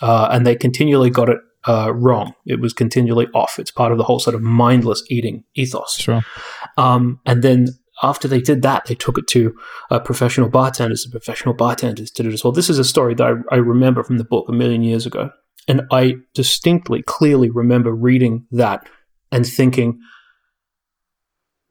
uh, 0.01 0.29
and 0.31 0.47
they 0.47 0.55
continually 0.55 1.09
got 1.09 1.29
it 1.29 1.39
uh, 1.67 1.91
wrong. 1.93 2.33
It 2.45 2.61
was 2.61 2.73
continually 2.73 3.27
off. 3.33 3.59
It's 3.59 3.71
part 3.71 3.91
of 3.91 3.97
the 3.97 4.05
whole 4.05 4.19
sort 4.19 4.35
of 4.35 4.41
mindless 4.41 5.03
eating 5.09 5.43
ethos. 5.55 5.97
Sure. 5.97 6.23
Um, 6.77 7.19
and 7.25 7.43
then 7.43 7.67
after 8.03 8.27
they 8.27 8.41
did 8.41 8.61
that, 8.63 8.85
they 8.85 8.95
took 8.95 9.17
it 9.17 9.27
to 9.27 9.55
uh, 9.89 9.99
professional 9.99 10.49
bartenders, 10.49 11.03
and 11.05 11.11
professional 11.11 11.53
bartenders 11.55 12.11
did 12.11 12.25
it 12.25 12.33
as 12.33 12.43
well. 12.43 12.51
This 12.51 12.69
is 12.69 12.79
a 12.79 12.83
story 12.83 13.13
that 13.15 13.43
I, 13.51 13.55
I 13.55 13.57
remember 13.57 14.03
from 14.03 14.17
the 14.17 14.25
book 14.25 14.49
a 14.49 14.53
million 14.53 14.83
years 14.83 15.05
ago. 15.05 15.29
And 15.67 15.81
I 15.91 16.15
distinctly, 16.33 17.01
clearly 17.03 17.49
remember 17.49 17.91
reading 17.93 18.45
that 18.51 18.87
and 19.31 19.47
thinking, 19.47 19.99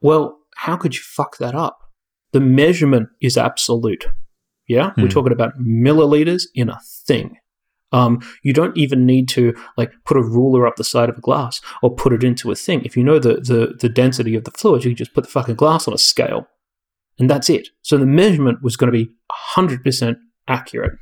well, 0.00 0.38
how 0.56 0.76
could 0.76 0.94
you 0.94 1.02
fuck 1.02 1.36
that 1.38 1.54
up? 1.54 1.78
The 2.32 2.40
measurement 2.40 3.08
is 3.20 3.36
absolute. 3.36 4.06
Yeah? 4.66 4.92
We're 4.96 5.04
Hmm. 5.04 5.10
talking 5.10 5.32
about 5.32 5.52
milliliters 5.60 6.44
in 6.54 6.68
a 6.68 6.78
thing. 7.06 7.36
Um, 7.92 8.20
you 8.42 8.52
don't 8.52 8.76
even 8.76 9.06
need 9.06 9.28
to 9.30 9.54
like 9.76 9.92
put 10.04 10.16
a 10.16 10.22
ruler 10.22 10.66
up 10.66 10.76
the 10.76 10.84
side 10.84 11.08
of 11.08 11.18
a 11.18 11.20
glass 11.20 11.60
or 11.80 11.94
put 11.94 12.12
it 12.12 12.24
into 12.24 12.50
a 12.50 12.56
thing. 12.56 12.82
If 12.84 12.96
you 12.96 13.04
know 13.04 13.18
the, 13.18 13.34
the, 13.34 13.76
the 13.78 13.88
density 13.88 14.34
of 14.34 14.44
the 14.44 14.50
fluid, 14.50 14.84
you 14.84 14.90
can 14.90 14.96
just 14.96 15.14
put 15.14 15.24
the 15.24 15.30
fucking 15.30 15.54
glass 15.54 15.86
on 15.86 15.94
a 15.94 15.98
scale. 15.98 16.48
And 17.18 17.30
that's 17.30 17.48
it. 17.48 17.68
So 17.82 17.96
the 17.96 18.06
measurement 18.06 18.62
was 18.62 18.76
going 18.76 18.92
to 18.92 18.98
be 18.98 19.12
100% 19.54 20.16
accurate. 20.48 20.98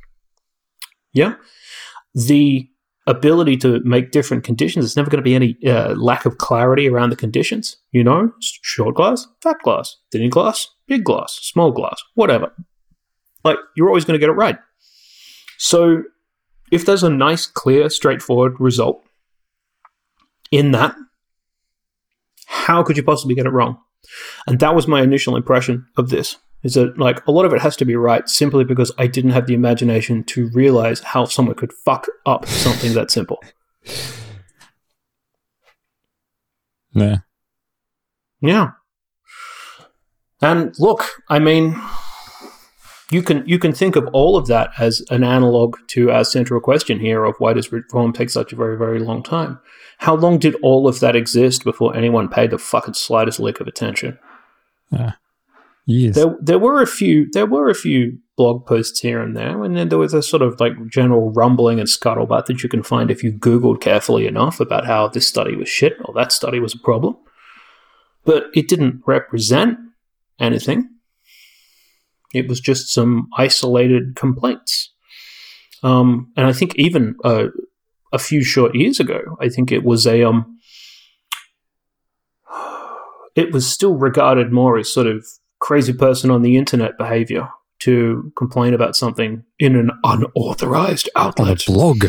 Yeah? 1.13 1.35
The 2.13 2.69
ability 3.07 3.57
to 3.57 3.79
make 3.83 4.11
different 4.11 4.43
conditions, 4.43 4.85
there's 4.85 4.97
never 4.97 5.09
going 5.09 5.23
to 5.23 5.23
be 5.23 5.35
any 5.35 5.57
uh, 5.65 5.95
lack 5.95 6.25
of 6.25 6.37
clarity 6.37 6.87
around 6.87 7.09
the 7.09 7.15
conditions. 7.15 7.77
You 7.91 8.03
know, 8.03 8.31
short 8.39 8.95
glass, 8.95 9.27
fat 9.41 9.57
glass, 9.63 9.97
thin 10.11 10.29
glass, 10.29 10.69
big 10.87 11.03
glass, 11.03 11.39
small 11.41 11.71
glass, 11.71 12.01
whatever. 12.13 12.53
Like, 13.43 13.57
you're 13.75 13.89
always 13.89 14.05
going 14.05 14.13
to 14.13 14.19
get 14.19 14.29
it 14.29 14.33
right. 14.33 14.57
So 15.57 16.03
if 16.73 16.87
there's 16.87 17.03
a 17.03 17.09
nice, 17.09 17.45
clear, 17.45 17.87
straightforward 17.87 18.59
result 18.59 19.05
in 20.49 20.71
that, 20.71 20.95
how 22.47 22.81
could 22.81 22.97
you 22.97 23.03
possibly 23.03 23.35
get 23.35 23.45
it 23.45 23.51
wrong? 23.51 23.77
And 24.47 24.59
that 24.59 24.73
was 24.73 24.87
my 24.87 25.03
initial 25.03 25.35
impression 25.35 25.85
of 25.97 26.09
this. 26.09 26.37
Is 26.63 26.73
that 26.73 26.97
like 26.97 27.25
a 27.27 27.31
lot 27.31 27.45
of 27.45 27.53
it 27.53 27.61
has 27.61 27.75
to 27.77 27.85
be 27.85 27.95
right 27.95 28.27
simply 28.27 28.63
because 28.63 28.91
I 28.97 29.05
didn't 29.05 29.31
have 29.31 29.45
the 29.45 29.53
imagination 29.53 30.23
to 30.25 30.49
realize 30.49 31.01
how 31.01 31.25
someone 31.25 31.55
could 31.55 31.73
fuck 31.73 32.07
up 32.25 32.47
something 32.47 32.93
that 32.93 33.11
simple. 33.11 33.37
Yeah. 36.93 37.17
Yeah. 38.41 38.71
And 40.41 40.73
look, 40.79 41.05
I 41.29 41.37
mean, 41.37 41.79
you 43.13 43.21
can 43.21 43.47
you 43.47 43.59
can 43.59 43.73
think 43.73 43.95
of 43.95 44.07
all 44.13 44.35
of 44.35 44.47
that 44.47 44.71
as 44.79 45.03
an 45.09 45.23
analog 45.23 45.77
to 45.87 46.11
our 46.11 46.23
central 46.23 46.59
question 46.59 46.99
here 46.99 47.23
of 47.23 47.35
why 47.37 47.53
does 47.53 47.71
reform 47.71 48.13
take 48.13 48.29
such 48.29 48.51
a 48.51 48.55
very 48.55 48.77
very 48.77 48.99
long 48.99 49.23
time? 49.23 49.59
How 49.99 50.15
long 50.15 50.39
did 50.39 50.55
all 50.61 50.87
of 50.87 50.99
that 50.99 51.15
exist 51.15 51.63
before 51.63 51.95
anyone 51.95 52.27
paid 52.27 52.51
the 52.51 52.57
fucking 52.57 52.95
slightest 52.95 53.39
lick 53.39 53.59
of 53.59 53.67
attention? 53.67 54.19
Years. 55.85 56.15
There 56.15 56.35
there 56.41 56.59
were 56.59 56.81
a 56.81 56.87
few 56.87 57.29
there 57.31 57.45
were 57.45 57.69
a 57.69 57.75
few 57.75 58.19
blog 58.37 58.65
posts 58.65 58.99
here 59.01 59.21
and 59.21 59.35
there, 59.35 59.63
and 59.63 59.75
then 59.75 59.89
there 59.89 59.99
was 59.99 60.13
a 60.13 60.23
sort 60.23 60.41
of 60.41 60.59
like 60.59 60.73
general 60.87 61.31
rumbling 61.31 61.79
and 61.79 61.89
scuttlebutt 61.89 62.45
that 62.45 62.63
you 62.63 62.69
can 62.69 62.83
find 62.83 63.11
if 63.11 63.23
you 63.23 63.31
googled 63.31 63.81
carefully 63.81 64.25
enough 64.25 64.59
about 64.59 64.85
how 64.85 65.07
this 65.07 65.27
study 65.27 65.55
was 65.55 65.69
shit 65.69 65.97
or 66.05 66.13
that 66.13 66.31
study 66.31 66.59
was 66.59 66.73
a 66.73 66.79
problem. 66.79 67.17
But 68.23 68.45
it 68.53 68.69
didn't 68.69 69.01
represent 69.05 69.77
anything. 70.39 70.89
It 72.33 72.47
was 72.47 72.59
just 72.59 72.91
some 72.93 73.29
isolated 73.37 74.15
complaints. 74.15 74.91
Um, 75.83 76.31
and 76.37 76.47
I 76.47 76.53
think 76.53 76.75
even 76.75 77.15
uh, 77.23 77.47
a 78.11 78.19
few 78.19 78.43
short 78.43 78.73
years 78.75 78.99
ago, 78.99 79.19
I 79.41 79.49
think 79.49 79.71
it 79.71 79.83
was 79.83 80.07
a 80.07 80.23
um, 80.23 80.57
it 83.35 83.51
was 83.51 83.69
still 83.69 83.95
regarded 83.95 84.51
more 84.51 84.77
as 84.77 84.91
sort 84.93 85.07
of 85.07 85.25
crazy 85.59 85.93
person 85.93 86.29
on 86.29 86.41
the 86.41 86.57
internet 86.57 86.97
behavior 86.97 87.49
to 87.79 88.31
complain 88.37 88.73
about 88.73 88.95
something 88.95 89.43
in 89.59 89.75
an 89.75 89.91
unauthorized 90.03 91.09
On 91.15 91.25
a 91.25 91.27
outlet. 91.27 91.63
blog, 91.67 92.05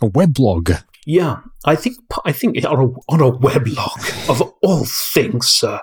a 0.00 0.06
web 0.06 0.34
blog. 0.34 0.70
Yeah, 1.06 1.40
I 1.64 1.76
think 1.76 1.96
I 2.24 2.32
think 2.32 2.56
on 2.64 2.78
a 2.78 3.12
on 3.12 3.20
a 3.20 3.32
weblog 3.32 4.28
of 4.30 4.40
all 4.62 4.84
things, 4.84 5.48
sir. 5.48 5.80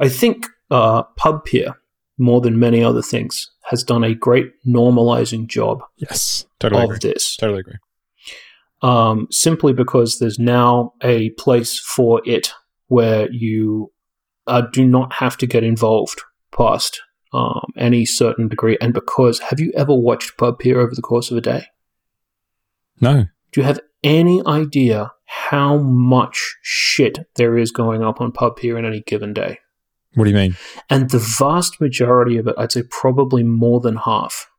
I 0.00 0.08
think 0.08 0.46
uh, 0.70 1.04
PubPeer, 1.18 1.74
more 2.18 2.40
than 2.40 2.58
many 2.58 2.82
other 2.82 3.02
things, 3.02 3.50
has 3.70 3.82
done 3.82 4.04
a 4.04 4.14
great 4.14 4.52
normalizing 4.66 5.46
job 5.46 5.82
Yes, 5.96 6.46
totally 6.60 6.82
of 6.82 6.90
agree. 6.90 6.98
this. 7.10 7.36
Totally 7.36 7.60
agree. 7.60 7.74
um, 8.82 9.26
simply 9.30 9.72
because 9.72 10.18
there's 10.18 10.38
now 10.38 10.92
a 11.02 11.30
place 11.30 11.78
for 11.78 12.22
it 12.24 12.52
where 12.88 13.30
you 13.32 13.92
uh, 14.46 14.62
do 14.72 14.86
not 14.86 15.12
have 15.14 15.36
to 15.38 15.46
get 15.46 15.64
involved 15.64 16.20
past 16.56 17.00
um, 17.32 17.66
any 17.76 18.04
certain 18.06 18.48
degree. 18.48 18.78
And 18.80 18.94
because, 18.94 19.40
have 19.40 19.58
you 19.60 19.72
ever 19.76 19.94
watched 19.94 20.36
PubPeer 20.38 20.76
over 20.76 20.94
the 20.94 21.02
course 21.02 21.30
of 21.30 21.36
a 21.36 21.40
day? 21.40 21.66
No, 23.00 23.26
Do 23.52 23.60
you 23.60 23.64
have 23.66 23.80
any 24.02 24.40
idea 24.46 25.12
how 25.24 25.76
much 25.78 26.56
shit 26.62 27.18
there 27.34 27.58
is 27.58 27.70
going 27.72 28.02
up 28.02 28.20
on 28.20 28.30
PubPeer 28.32 28.78
in 28.78 28.84
any 28.86 29.00
given 29.00 29.34
day? 29.34 29.58
What 30.16 30.24
do 30.24 30.30
you 30.30 30.36
mean? 30.36 30.56
And 30.90 31.10
the 31.10 31.18
vast 31.20 31.80
majority 31.80 32.36
of 32.36 32.48
it, 32.48 32.54
I'd 32.58 32.72
say 32.72 32.82
probably 32.90 33.42
more 33.44 33.78
than 33.80 33.96
half. 33.96 34.50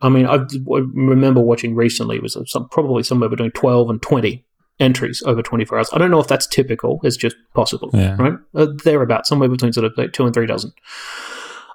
I 0.00 0.08
mean, 0.08 0.26
I 0.26 0.36
I 0.36 0.78
remember 0.94 1.40
watching 1.40 1.74
recently, 1.74 2.16
it 2.16 2.22
was 2.22 2.36
some, 2.46 2.68
probably 2.70 3.02
somewhere 3.02 3.28
between 3.28 3.50
12 3.50 3.90
and 3.90 4.00
20 4.00 4.44
entries 4.78 5.22
over 5.26 5.42
24 5.42 5.76
hours. 5.78 5.90
I 5.92 5.98
don't 5.98 6.10
know 6.10 6.20
if 6.20 6.26
that's 6.28 6.46
typical, 6.46 7.00
it's 7.02 7.16
just 7.18 7.36
possible, 7.54 7.90
Yeah. 7.92 8.16
right? 8.18 8.32
Uh, 8.54 8.68
thereabout, 8.84 9.26
somewhere 9.26 9.48
between 9.50 9.72
sort 9.74 9.84
of 9.84 9.92
like 9.98 10.12
two 10.12 10.24
and 10.24 10.32
three 10.32 10.46
dozen. 10.46 10.72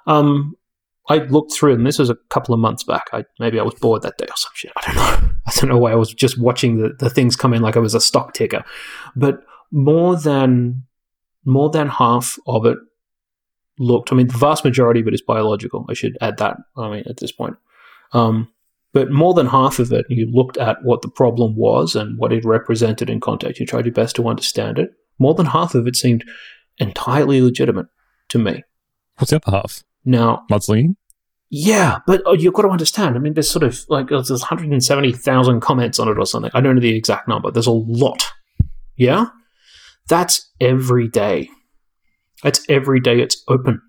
Um, 0.06 0.56
I 1.08 1.18
looked 1.18 1.52
through, 1.54 1.74
and 1.74 1.86
this 1.86 1.98
was 2.00 2.10
a 2.10 2.16
couple 2.30 2.52
of 2.52 2.58
months 2.58 2.82
back. 2.82 3.04
I 3.12 3.24
maybe 3.38 3.60
I 3.60 3.62
was 3.62 3.74
bored 3.74 4.02
that 4.02 4.18
day 4.18 4.24
or 4.26 4.36
some 4.36 4.50
shit. 4.54 4.72
I 4.76 4.86
don't 4.86 4.96
know. 4.96 5.30
I 5.46 5.50
don't 5.54 5.68
know 5.68 5.78
why 5.78 5.92
I 5.92 5.96
was 5.96 6.12
just 6.12 6.36
watching 6.38 6.78
the, 6.78 6.96
the 6.98 7.10
things 7.10 7.36
come 7.36 7.54
in 7.54 7.62
like 7.62 7.76
I 7.76 7.80
was 7.80 7.94
a 7.94 8.00
stock 8.00 8.34
ticker. 8.34 8.64
But 9.14 9.40
more 9.70 10.16
than 10.16 10.82
more 11.46 11.70
than 11.70 11.88
half 11.88 12.38
of 12.46 12.66
it 12.66 12.78
looked. 13.78 14.12
I 14.12 14.16
mean, 14.16 14.26
the 14.26 14.38
vast 14.38 14.64
majority 14.64 15.00
of 15.00 15.08
it 15.08 15.14
is 15.14 15.22
biological. 15.22 15.86
I 15.88 15.94
should 15.94 16.18
add 16.20 16.38
that. 16.38 16.56
I 16.76 16.90
mean, 16.90 17.04
at 17.08 17.18
this 17.18 17.32
point, 17.32 17.56
um, 18.12 18.48
but 18.92 19.10
more 19.10 19.34
than 19.34 19.46
half 19.46 19.78
of 19.78 19.92
it, 19.92 20.06
you 20.08 20.26
looked 20.30 20.56
at 20.56 20.82
what 20.82 21.02
the 21.02 21.08
problem 21.08 21.54
was 21.56 21.94
and 21.94 22.18
what 22.18 22.32
it 22.32 22.44
represented 22.44 23.10
in 23.10 23.20
context. 23.20 23.60
You 23.60 23.66
tried 23.66 23.84
your 23.84 23.92
best 23.92 24.16
to 24.16 24.28
understand 24.28 24.78
it. 24.78 24.90
More 25.18 25.34
than 25.34 25.46
half 25.46 25.74
of 25.74 25.86
it 25.86 25.96
seemed 25.96 26.24
entirely 26.78 27.40
legitimate 27.42 27.86
to 28.28 28.38
me. 28.38 28.62
What's 29.18 29.30
the 29.30 29.36
other 29.36 29.56
half? 29.56 29.82
Now, 30.04 30.44
Mudslinging? 30.50 30.96
yeah, 31.50 31.98
but 32.06 32.22
oh, 32.26 32.32
you've 32.32 32.54
got 32.54 32.62
to 32.62 32.68
understand. 32.68 33.16
I 33.16 33.18
mean, 33.18 33.34
there's 33.34 33.50
sort 33.50 33.62
of 33.62 33.84
like 33.88 34.08
there's 34.08 34.30
170,000 34.30 35.60
comments 35.60 35.98
on 35.98 36.08
it 36.08 36.18
or 36.18 36.26
something. 36.26 36.50
I 36.54 36.60
don't 36.60 36.74
know 36.74 36.80
the 36.80 36.96
exact 36.96 37.28
number. 37.28 37.50
There's 37.50 37.66
a 37.66 37.72
lot. 37.72 38.32
Yeah? 38.96 39.26
That's 40.08 40.50
every 40.60 41.08
day. 41.08 41.50
That's 42.42 42.64
every 42.68 43.00
day 43.00 43.20
it's 43.20 43.42
open. 43.48 43.80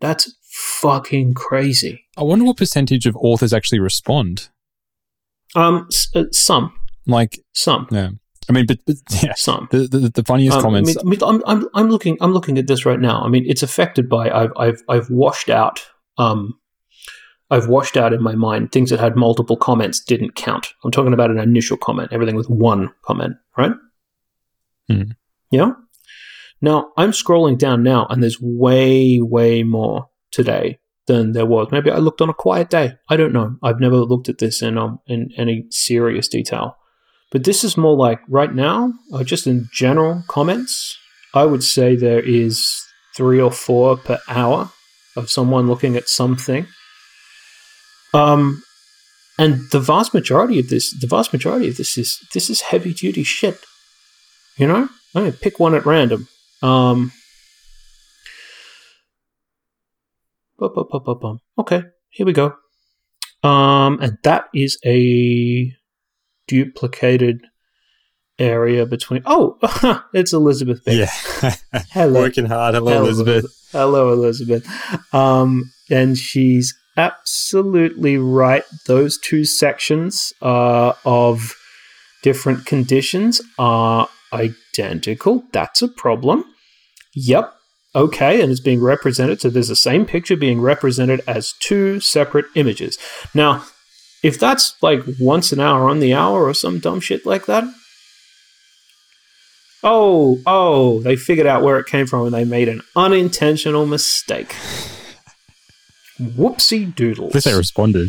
That's 0.00 0.34
fucking 0.50 1.34
crazy. 1.34 2.04
I 2.16 2.22
wonder 2.22 2.44
what 2.44 2.56
percentage 2.56 3.06
of 3.06 3.16
authors 3.16 3.52
actually 3.52 3.80
respond. 3.80 4.48
Um, 5.54 5.86
s- 5.90 6.08
uh, 6.14 6.24
some, 6.32 6.72
Like, 7.06 7.38
some, 7.52 7.86
yeah. 7.90 8.10
I 8.48 8.52
mean, 8.52 8.66
but, 8.66 8.78
but 8.86 8.96
yeah, 9.22 9.32
some. 9.36 9.68
the, 9.70 9.86
the, 9.86 10.10
the 10.14 10.24
funniest 10.24 10.56
Um, 10.58 10.62
comments. 10.62 10.96
I 10.98 11.02
mean, 11.04 11.18
I 11.22 11.30
mean, 11.30 11.40
I'm, 11.46 11.58
I'm, 11.62 11.68
I'm 11.74 11.90
looking. 11.90 12.18
I'm 12.20 12.32
looking 12.32 12.58
at 12.58 12.66
this 12.66 12.84
right 12.84 13.00
now. 13.00 13.22
I 13.22 13.28
mean, 13.28 13.44
it's 13.46 13.62
affected 13.62 14.08
by. 14.08 14.30
I've, 14.30 14.52
I've, 14.58 14.82
I've 14.88 15.08
washed 15.08 15.48
out. 15.48 15.82
Um, 16.18 16.58
I've 17.50 17.68
washed 17.68 17.96
out 17.96 18.12
in 18.12 18.22
my 18.22 18.34
mind 18.34 18.70
things 18.72 18.90
that 18.90 19.00
had 19.00 19.16
multiple 19.16 19.56
comments 19.56 20.00
didn't 20.00 20.34
count. 20.34 20.74
I'm 20.84 20.90
talking 20.90 21.14
about 21.14 21.30
an 21.30 21.38
initial 21.38 21.76
comment. 21.78 22.10
Everything 22.12 22.36
with 22.36 22.50
one 22.50 22.90
comment, 23.06 23.36
right? 23.56 23.72
Hmm. 24.88 25.12
Yeah. 25.50 25.72
Now 26.60 26.92
I'm 26.96 27.12
scrolling 27.12 27.58
down 27.58 27.82
now, 27.82 28.06
and 28.08 28.22
there's 28.22 28.40
way, 28.40 29.20
way 29.20 29.62
more 29.62 30.08
today 30.30 30.78
than 31.06 31.32
there 31.32 31.46
was. 31.46 31.68
Maybe 31.70 31.90
I 31.90 31.98
looked 31.98 32.20
on 32.20 32.30
a 32.30 32.34
quiet 32.34 32.70
day. 32.70 32.94
I 33.08 33.16
don't 33.16 33.32
know. 33.32 33.56
I've 33.62 33.80
never 33.80 33.96
looked 33.96 34.28
at 34.28 34.38
this 34.38 34.62
in 34.62 34.78
um 34.78 35.00
in 35.06 35.30
any 35.36 35.66
serious 35.70 36.28
detail. 36.28 36.76
But 37.30 37.44
this 37.44 37.64
is 37.64 37.76
more 37.76 37.96
like 37.96 38.20
right 38.28 38.54
now, 38.54 38.92
uh, 39.12 39.24
just 39.24 39.46
in 39.46 39.68
general 39.72 40.22
comments, 40.28 40.96
I 41.34 41.44
would 41.44 41.64
say 41.64 41.96
there 41.96 42.20
is 42.20 42.80
three 43.16 43.40
or 43.40 43.50
four 43.50 43.96
per 43.96 44.18
hour 44.28 44.70
of 45.16 45.30
someone 45.30 45.66
looking 45.66 45.96
at 45.96 46.08
something. 46.08 46.66
Um, 48.12 48.62
and 49.36 49.68
the 49.72 49.80
vast 49.80 50.14
majority 50.14 50.60
of 50.60 50.68
this, 50.68 50.96
the 51.00 51.08
vast 51.08 51.32
majority 51.32 51.68
of 51.68 51.76
this 51.76 51.98
is 51.98 52.20
this 52.32 52.48
is 52.48 52.60
heavy 52.60 52.94
duty 52.94 53.24
shit. 53.24 53.58
You 54.56 54.68
know, 54.68 54.88
I'm 55.14 55.32
pick 55.32 55.58
one 55.58 55.74
at 55.74 55.84
random. 55.84 56.28
Um, 56.62 57.12
okay, 61.58 61.82
here 62.10 62.26
we 62.26 62.32
go. 62.32 62.54
Um, 63.42 63.98
and 64.00 64.18
that 64.22 64.46
is 64.54 64.78
a 64.84 65.72
duplicated 66.46 67.40
area 68.38 68.86
between. 68.86 69.22
Oh, 69.26 69.58
it's 70.14 70.32
Elizabeth. 70.32 70.84
Bates. 70.84 71.42
yeah. 71.42 71.54
Hello. 71.90 72.20
Working 72.20 72.46
hard. 72.46 72.74
Hello, 72.74 72.92
Hello, 72.92 73.04
Elizabeth. 73.04 73.68
Hello, 73.72 74.12
Elizabeth. 74.12 75.14
Um, 75.14 75.72
and 75.90 76.16
she's 76.16 76.74
absolutely 76.96 78.16
right. 78.18 78.62
Those 78.86 79.18
two 79.18 79.44
sections 79.44 80.32
uh, 80.40 80.92
of 81.04 81.54
different 82.22 82.64
conditions 82.66 83.40
are 83.58 84.08
identical. 84.34 85.44
That's 85.52 85.82
a 85.82 85.88
problem. 85.88 86.44
Yep. 87.14 87.52
Okay, 87.96 88.42
and 88.42 88.50
it's 88.50 88.60
being 88.60 88.82
represented. 88.82 89.40
So 89.40 89.50
there's 89.50 89.68
the 89.68 89.76
same 89.76 90.04
picture 90.04 90.36
being 90.36 90.60
represented 90.60 91.22
as 91.28 91.54
two 91.60 92.00
separate 92.00 92.46
images. 92.56 92.98
Now, 93.34 93.64
if 94.22 94.38
that's 94.38 94.74
like 94.82 95.02
once 95.20 95.52
an 95.52 95.60
hour 95.60 95.88
on 95.88 96.00
the 96.00 96.12
hour 96.12 96.44
or 96.44 96.54
some 96.54 96.80
dumb 96.80 96.98
shit 97.00 97.24
like 97.24 97.46
that, 97.46 97.64
Oh, 99.86 100.40
oh, 100.46 101.00
they 101.02 101.14
figured 101.14 101.46
out 101.46 101.62
where 101.62 101.78
it 101.78 101.84
came 101.84 102.06
from 102.06 102.24
and 102.24 102.34
they 102.34 102.46
made 102.46 102.70
an 102.70 102.80
unintentional 102.96 103.84
mistake. 103.84 104.48
Whoopsie 106.18 106.94
doodles. 106.94 107.28
At 107.28 107.34
least 107.34 107.46
they 107.46 107.54
responded. 107.54 108.08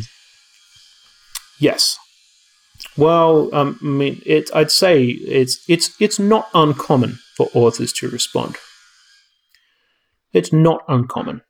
Yes. 1.59 1.97
Well, 2.97 3.53
um, 3.53 3.77
I 3.81 3.85
mean, 3.85 4.21
it. 4.25 4.49
I'd 4.53 4.71
say 4.71 5.03
it's 5.03 5.63
it's 5.67 5.93
it's 5.99 6.19
not 6.19 6.49
uncommon 6.53 7.19
for 7.35 7.49
authors 7.53 7.91
to 7.93 8.09
respond. 8.09 8.55
It's 10.31 10.53
not 10.53 10.83
uncommon. 10.87 11.41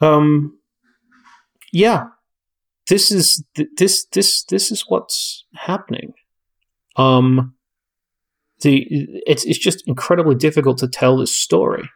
Um, 0.00 0.58
yeah, 1.72 2.06
this 2.88 3.10
is 3.10 3.44
th- 3.56 3.68
this 3.76 4.06
this 4.12 4.44
this 4.44 4.70
is 4.70 4.84
what's 4.88 5.44
happening. 5.54 6.12
Um, 6.96 7.54
the 8.60 8.86
it's 9.26 9.44
it's 9.44 9.58
just 9.58 9.86
incredibly 9.86 10.34
difficult 10.34 10.78
to 10.78 10.88
tell 10.88 11.16
this 11.16 11.34
story. 11.34 11.88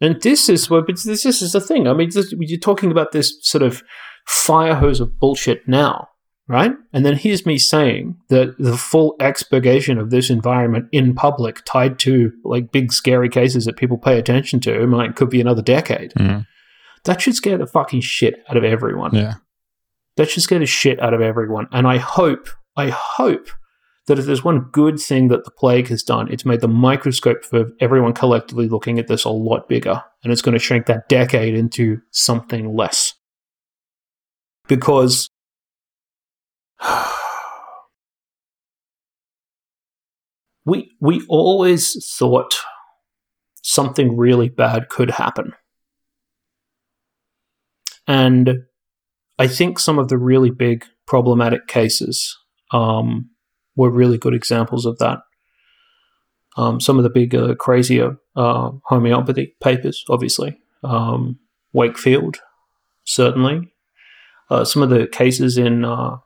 And 0.00 0.20
this 0.22 0.48
is 0.48 0.68
what 0.68 0.86
this, 0.86 1.04
this 1.04 1.24
is 1.24 1.52
the 1.52 1.60
thing. 1.60 1.86
I 1.86 1.94
mean, 1.94 2.10
this, 2.12 2.34
you're 2.38 2.58
talking 2.58 2.90
about 2.90 3.12
this 3.12 3.38
sort 3.42 3.62
of 3.62 3.82
fire 4.26 4.74
hose 4.74 5.00
of 5.00 5.18
bullshit 5.18 5.66
now, 5.68 6.08
right? 6.48 6.72
And 6.92 7.04
then 7.04 7.16
here's 7.16 7.46
me 7.46 7.58
saying 7.58 8.16
that 8.28 8.56
the 8.58 8.76
full 8.76 9.16
expurgation 9.20 9.98
of 9.98 10.10
this 10.10 10.30
environment 10.30 10.88
in 10.92 11.14
public, 11.14 11.64
tied 11.64 11.98
to 12.00 12.32
like 12.44 12.72
big 12.72 12.92
scary 12.92 13.28
cases 13.28 13.64
that 13.64 13.76
people 13.76 13.98
pay 13.98 14.18
attention 14.18 14.60
to, 14.60 14.86
might 14.86 15.16
could 15.16 15.30
be 15.30 15.40
another 15.40 15.62
decade. 15.62 16.12
Mm. 16.14 16.46
That 17.04 17.20
should 17.20 17.34
scare 17.34 17.58
the 17.58 17.66
fucking 17.66 18.00
shit 18.00 18.42
out 18.48 18.56
of 18.56 18.64
everyone. 18.64 19.14
Yeah. 19.14 19.34
That 20.16 20.30
should 20.30 20.42
scare 20.42 20.58
the 20.58 20.66
shit 20.66 21.00
out 21.00 21.12
of 21.12 21.20
everyone. 21.20 21.66
And 21.72 21.86
I 21.86 21.98
hope, 21.98 22.48
I 22.76 22.88
hope 22.90 23.48
that 24.06 24.18
if 24.18 24.26
there's 24.26 24.44
one 24.44 24.68
good 24.72 24.98
thing 25.00 25.28
that 25.28 25.44
the 25.44 25.50
plague 25.50 25.88
has 25.88 26.02
done, 26.02 26.30
it's 26.30 26.44
made 26.44 26.60
the 26.60 26.68
microscope 26.68 27.44
for 27.44 27.70
everyone 27.80 28.12
collectively 28.12 28.68
looking 28.68 28.98
at 28.98 29.08
this 29.08 29.24
a 29.24 29.30
lot 29.30 29.68
bigger. 29.68 30.02
And 30.22 30.32
it's 30.32 30.42
going 30.42 30.52
to 30.52 30.58
shrink 30.58 30.86
that 30.86 31.08
decade 31.08 31.54
into 31.54 31.98
something 32.10 32.76
less. 32.76 33.14
Because 34.66 35.28
we 40.64 40.90
we 41.00 41.24
always 41.28 41.96
thought 42.16 42.54
something 43.62 44.16
really 44.16 44.48
bad 44.48 44.88
could 44.88 45.10
happen. 45.10 45.52
And 48.06 48.64
I 49.38 49.46
think 49.46 49.78
some 49.78 49.98
of 49.98 50.08
the 50.08 50.18
really 50.18 50.50
big 50.50 50.84
problematic 51.06 51.66
cases 51.66 52.38
um, 52.72 53.30
were 53.76 53.90
really 53.90 54.18
good 54.18 54.34
examples 54.34 54.86
of 54.86 54.98
that. 54.98 55.20
Um, 56.56 56.80
some 56.80 56.98
of 56.98 57.02
the 57.02 57.10
bigger, 57.10 57.54
crazier 57.54 58.16
uh, 58.36 58.70
homeopathy 58.84 59.56
papers, 59.60 60.04
obviously. 60.08 60.56
Um, 60.84 61.40
Wakefield, 61.72 62.36
certainly. 63.04 63.73
Uh, 64.54 64.64
some 64.64 64.82
of 64.82 64.90
the 64.90 65.06
cases 65.08 65.58
in 65.58 65.84
uh, 65.84 66.16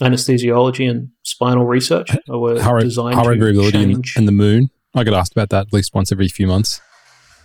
anesthesiology 0.00 0.90
and 0.90 1.10
spinal 1.22 1.66
research 1.66 2.10
were 2.28 2.60
Heart, 2.60 2.82
designed 2.82 3.14
heart 3.14 3.26
to 3.26 3.30
rate 3.30 3.38
variability 3.38 3.82
and, 3.82 3.94
change. 3.94 4.14
and 4.16 4.26
the 4.26 4.32
moon. 4.32 4.70
I 4.94 5.04
get 5.04 5.14
asked 5.14 5.32
about 5.32 5.50
that 5.50 5.68
at 5.68 5.72
least 5.72 5.94
once 5.94 6.10
every 6.10 6.28
few 6.28 6.46
months. 6.46 6.80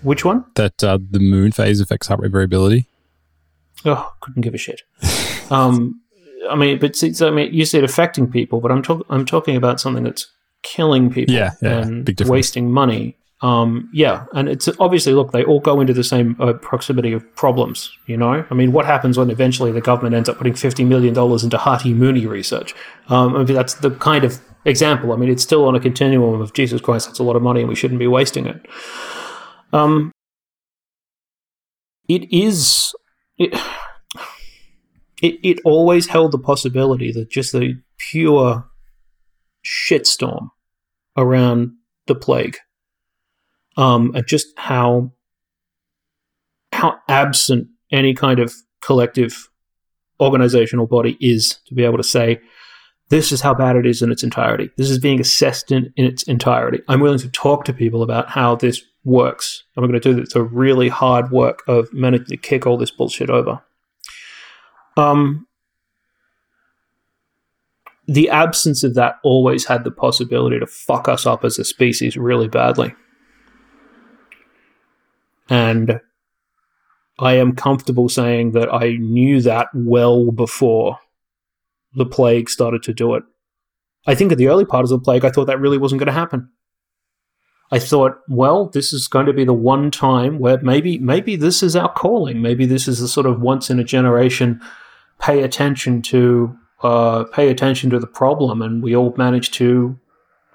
Which 0.01 0.25
one? 0.25 0.45
That 0.55 0.83
uh, 0.83 0.97
the 1.09 1.19
moon 1.19 1.51
phase 1.51 1.79
affects 1.79 2.07
heart 2.07 2.21
rate 2.21 2.31
variability. 2.31 2.85
Oh, 3.85 4.11
couldn't 4.21 4.41
give 4.41 4.55
a 4.55 4.57
shit. 4.57 4.81
um, 5.51 6.01
I 6.49 6.55
mean, 6.55 6.79
but 6.79 6.95
see, 6.95 7.13
so, 7.13 7.27
I 7.27 7.31
mean, 7.31 7.53
you 7.53 7.65
said 7.65 7.83
affecting 7.83 8.31
people, 8.31 8.61
but 8.61 8.71
I'm 8.71 8.81
talking. 8.81 9.05
I'm 9.09 9.25
talking 9.25 9.55
about 9.55 9.79
something 9.79 10.03
that's 10.03 10.27
killing 10.63 11.11
people 11.11 11.35
Yeah, 11.35 11.51
yeah, 11.61 11.81
and 11.81 12.09
wasting 12.25 12.71
money. 12.71 13.17
Um, 13.45 13.89
yeah, 13.93 14.25
and 14.33 14.49
it's 14.49 14.67
obviously 14.79 15.13
look 15.13 15.31
they 15.31 15.43
all 15.43 15.59
go 15.59 15.79
into 15.79 15.93
the 15.93 16.03
same 16.03 16.35
uh, 16.39 16.53
proximity 16.53 17.13
of 17.13 17.35
problems. 17.35 17.91
You 18.07 18.17
know, 18.17 18.43
I 18.49 18.53
mean, 18.55 18.71
what 18.71 18.87
happens 18.87 19.19
when 19.19 19.29
eventually 19.29 19.71
the 19.71 19.81
government 19.81 20.15
ends 20.15 20.27
up 20.29 20.37
putting 20.37 20.55
fifty 20.55 20.83
million 20.83 21.13
dollars 21.13 21.43
into 21.43 21.59
Harty 21.59 21.93
Mooney 21.93 22.25
research? 22.25 22.73
Um, 23.07 23.35
I 23.35 23.43
mean, 23.43 23.53
that's 23.53 23.75
the 23.75 23.91
kind 23.91 24.23
of 24.23 24.39
example. 24.65 25.13
I 25.13 25.17
mean, 25.17 25.29
it's 25.29 25.43
still 25.43 25.65
on 25.65 25.75
a 25.75 25.79
continuum 25.79 26.41
of 26.41 26.53
Jesus 26.53 26.81
Christ. 26.81 27.05
That's 27.05 27.19
a 27.19 27.23
lot 27.23 27.35
of 27.35 27.43
money, 27.43 27.59
and 27.59 27.69
we 27.69 27.75
shouldn't 27.75 27.99
be 27.99 28.07
wasting 28.07 28.47
it. 28.47 28.65
Um, 29.71 30.11
it 32.09 32.33
is. 32.33 32.95
It, 33.37 33.53
it, 35.21 35.39
it 35.43 35.59
always 35.65 36.07
held 36.07 36.31
the 36.31 36.39
possibility 36.39 37.11
that 37.11 37.29
just 37.29 37.51
the 37.51 37.81
pure 37.99 38.65
shitstorm 39.63 40.49
around 41.15 41.73
the 42.07 42.15
plague, 42.15 42.57
um, 43.77 44.11
and 44.15 44.25
just 44.27 44.47
how 44.57 45.11
how 46.71 46.97
absent 47.07 47.67
any 47.91 48.13
kind 48.13 48.39
of 48.39 48.53
collective 48.81 49.49
organizational 50.19 50.87
body 50.87 51.17
is 51.19 51.59
to 51.67 51.73
be 51.73 51.83
able 51.83 51.97
to 51.97 52.03
say 52.03 52.39
this 53.09 53.31
is 53.31 53.41
how 53.41 53.53
bad 53.53 53.75
it 53.75 53.85
is 53.85 54.01
in 54.01 54.11
its 54.11 54.23
entirety. 54.23 54.69
This 54.77 54.89
is 54.89 54.99
being 54.99 55.19
assessed 55.19 55.71
in, 55.71 55.93
in 55.95 56.05
its 56.05 56.23
entirety. 56.23 56.81
I'm 56.87 56.99
willing 56.99 57.19
to 57.19 57.29
talk 57.29 57.63
to 57.65 57.73
people 57.73 58.01
about 58.01 58.29
how 58.29 58.55
this 58.55 58.81
works. 59.03 59.63
I'm 59.77 59.83
going 59.83 59.93
to 59.93 59.99
do 59.99 60.19
this, 60.19 60.33
the 60.33 60.43
really 60.43 60.89
hard 60.89 61.31
work 61.31 61.63
of 61.67 61.93
managing 61.93 62.27
to 62.27 62.37
kick 62.37 62.65
all 62.65 62.77
this 62.77 62.91
bullshit 62.91 63.29
over. 63.29 63.61
Um, 64.97 65.47
the 68.07 68.29
absence 68.29 68.83
of 68.83 68.95
that 68.95 69.17
always 69.23 69.65
had 69.65 69.83
the 69.83 69.91
possibility 69.91 70.59
to 70.59 70.67
fuck 70.67 71.07
us 71.07 71.25
up 71.25 71.43
as 71.43 71.59
a 71.59 71.63
species 71.63 72.17
really 72.17 72.47
badly. 72.47 72.93
And 75.49 75.99
I 77.19 77.33
am 77.33 77.55
comfortable 77.55 78.09
saying 78.09 78.51
that 78.51 78.73
I 78.73 78.97
knew 78.97 79.41
that 79.41 79.67
well 79.73 80.31
before 80.31 80.99
the 81.93 82.05
plague 82.05 82.49
started 82.49 82.83
to 82.83 82.93
do 82.93 83.15
it. 83.15 83.23
I 84.05 84.15
think 84.15 84.31
at 84.31 84.37
the 84.37 84.47
early 84.47 84.65
part 84.65 84.83
of 84.83 84.89
the 84.89 84.99
plague, 84.99 85.25
I 85.25 85.29
thought 85.29 85.45
that 85.45 85.59
really 85.59 85.77
wasn't 85.77 85.99
going 85.99 86.07
to 86.07 86.13
happen. 86.13 86.49
I 87.71 87.79
thought, 87.79 88.19
well, 88.27 88.69
this 88.69 88.93
is 88.93 89.07
going 89.07 89.25
to 89.25 89.33
be 89.33 89.43
the 89.43 89.53
one 89.53 89.89
time 89.89 90.37
where 90.37 90.59
maybe 90.61 90.99
maybe 90.99 91.35
this 91.35 91.63
is 91.63 91.75
our 91.75 91.91
calling. 91.91 92.41
Maybe 92.41 92.65
this 92.65 92.87
is 92.87 92.99
the 92.99 93.07
sort 93.07 93.25
of 93.25 93.41
once 93.41 93.69
in 93.69 93.79
a 93.79 93.83
generation 93.83 94.61
pay 95.19 95.41
attention 95.41 96.01
to 96.03 96.55
uh, 96.83 97.23
pay 97.23 97.49
attention 97.49 97.89
to 97.89 97.99
the 97.99 98.07
problem, 98.07 98.61
and 98.61 98.83
we 98.83 98.95
all 98.95 99.15
manage 99.17 99.49
to 99.51 99.97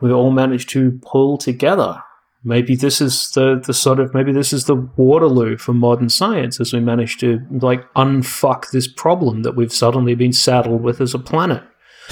we 0.00 0.12
all 0.12 0.30
manage 0.30 0.66
to 0.68 1.00
pull 1.02 1.36
together. 1.36 2.02
Maybe 2.42 2.74
this 2.74 3.02
is 3.02 3.30
the 3.32 3.60
the 3.64 3.74
sort 3.74 4.00
of 4.00 4.14
maybe 4.14 4.32
this 4.32 4.52
is 4.52 4.64
the 4.64 4.74
Waterloo 4.74 5.58
for 5.58 5.74
modern 5.74 6.08
science 6.08 6.58
as 6.58 6.72
we 6.72 6.80
manage 6.80 7.18
to 7.18 7.40
like 7.50 7.92
unfuck 7.94 8.70
this 8.70 8.88
problem 8.88 9.42
that 9.42 9.56
we've 9.56 9.72
suddenly 9.72 10.14
been 10.14 10.32
saddled 10.32 10.82
with 10.82 11.02
as 11.02 11.12
a 11.12 11.18
planet, 11.18 11.62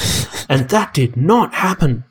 and 0.49 0.69
that 0.69 0.93
did 0.93 1.17
not 1.17 1.55
happen. 1.55 2.05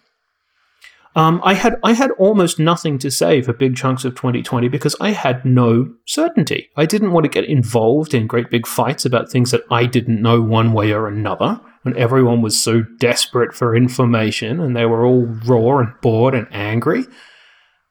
Um, 1.17 1.41
I 1.43 1.55
had 1.55 1.79
I 1.83 1.93
had 1.93 2.11
almost 2.11 2.59
nothing 2.59 2.99
to 2.99 3.09
say 3.09 3.41
for 3.41 3.51
big 3.51 3.75
chunks 3.75 4.05
of 4.05 4.13
2020 4.13 4.67
because 4.67 4.95
I 5.01 5.11
had 5.11 5.43
no 5.45 5.93
certainty. 6.05 6.69
I 6.75 6.85
didn't 6.85 7.11
want 7.11 7.23
to 7.23 7.29
get 7.29 7.45
involved 7.45 8.13
in 8.13 8.27
great 8.27 8.51
big 8.51 8.67
fights 8.67 9.03
about 9.03 9.31
things 9.31 9.49
that 9.49 9.63
I 9.71 9.85
didn't 9.85 10.21
know 10.21 10.41
one 10.41 10.73
way 10.73 10.91
or 10.91 11.07
another. 11.07 11.59
When 11.81 11.97
everyone 11.97 12.41
was 12.41 12.61
so 12.61 12.83
desperate 12.99 13.53
for 13.53 13.75
information 13.75 14.59
and 14.59 14.75
they 14.75 14.85
were 14.85 15.05
all 15.05 15.25
raw 15.45 15.79
and 15.79 15.93
bored 16.01 16.35
and 16.35 16.47
angry, 16.51 17.05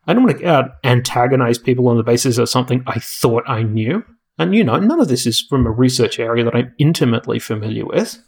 I 0.07 0.15
don't 0.15 0.25
want 0.25 0.39
to 0.39 0.45
uh, 0.45 0.69
antagonize 0.85 1.59
people 1.59 1.89
on 1.89 1.97
the 1.97 2.03
basis 2.03 2.39
of 2.39 2.49
something 2.49 2.83
I 2.87 2.99
thought 3.01 3.45
I 3.49 3.63
knew. 3.63 4.05
And 4.39 4.55
you 4.55 4.63
know, 4.63 4.79
none 4.79 5.01
of 5.01 5.09
this 5.09 5.27
is 5.27 5.41
from 5.41 5.67
a 5.67 5.71
research 5.71 6.19
area 6.19 6.45
that 6.45 6.55
I'm 6.55 6.75
intimately 6.79 7.39
familiar 7.39 7.87
with. 7.87 8.19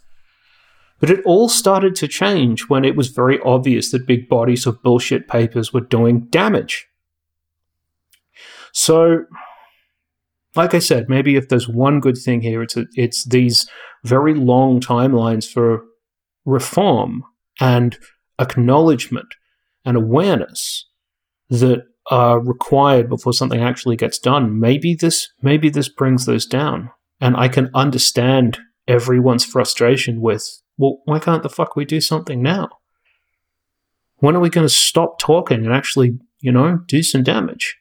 But 1.00 1.10
it 1.10 1.22
all 1.24 1.48
started 1.48 1.94
to 1.96 2.08
change 2.08 2.68
when 2.68 2.84
it 2.84 2.96
was 2.96 3.08
very 3.08 3.38
obvious 3.40 3.92
that 3.92 4.06
big 4.06 4.28
bodies 4.28 4.66
of 4.66 4.82
bullshit 4.82 5.28
papers 5.28 5.72
were 5.72 5.80
doing 5.80 6.26
damage. 6.26 6.88
So, 8.72 9.24
like 10.56 10.74
I 10.74 10.80
said, 10.80 11.08
maybe 11.08 11.36
if 11.36 11.48
there's 11.48 11.68
one 11.68 12.00
good 12.00 12.18
thing 12.18 12.40
here, 12.40 12.62
it's 12.62 12.76
a, 12.76 12.86
it's 12.94 13.24
these 13.24 13.68
very 14.04 14.34
long 14.34 14.80
timelines 14.80 15.48
for 15.50 15.84
reform 16.44 17.22
and 17.60 17.96
acknowledgement 18.40 19.34
and 19.84 19.96
awareness 19.96 20.87
that 21.50 21.84
are 22.10 22.40
required 22.40 23.08
before 23.08 23.32
something 23.32 23.60
actually 23.60 23.96
gets 23.96 24.18
done. 24.18 24.58
Maybe 24.58 24.94
this 24.94 25.28
maybe 25.42 25.68
this 25.70 25.88
brings 25.88 26.26
those 26.26 26.46
down, 26.46 26.90
and 27.20 27.36
I 27.36 27.48
can 27.48 27.70
understand 27.74 28.58
everyone's 28.86 29.44
frustration 29.44 30.20
with 30.20 30.62
well, 30.78 31.00
why 31.04 31.18
can't 31.18 31.42
the 31.42 31.50
fuck 31.50 31.74
we 31.74 31.84
do 31.84 32.00
something 32.00 32.40
now? 32.40 32.68
When 34.18 34.36
are 34.36 34.40
we 34.40 34.48
going 34.48 34.66
to 34.66 34.72
stop 34.72 35.18
talking 35.18 35.64
and 35.64 35.74
actually, 35.74 36.18
you 36.40 36.52
know, 36.52 36.78
do 36.86 37.02
some 37.02 37.24
damage? 37.24 37.76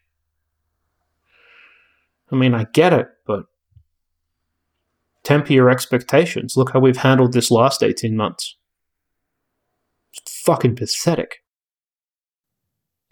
I 2.32 2.36
mean, 2.36 2.54
I 2.54 2.66
get 2.74 2.94
it, 2.94 3.08
but 3.26 3.46
temper 5.24 5.54
your 5.54 5.70
expectations. 5.70 6.58
Look 6.58 6.74
how 6.74 6.80
we've 6.80 6.98
handled 6.98 7.34
this 7.34 7.52
last 7.52 7.84
18 7.84 8.16
months. 8.16 8.58
It's 10.14 10.42
fucking 10.42 10.76
pathetic. 10.76 11.44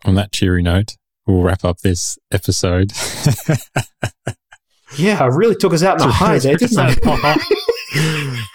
On 0.05 0.15
that 0.15 0.31
cheery 0.31 0.61
note, 0.61 0.95
we'll 1.27 1.41
wrap 1.41 1.65
up 1.65 1.79
this 1.79 2.17
episode. 2.31 2.91
Yeah, 4.97 5.21
I 5.21 5.27
really 5.27 5.55
took 5.55 5.73
us 5.73 5.83
out 5.83 5.99
in 5.99 6.07
the 6.07 6.13
high 6.13 6.39
there, 6.39 6.55
didn't 6.55 6.77
I? 6.79 6.95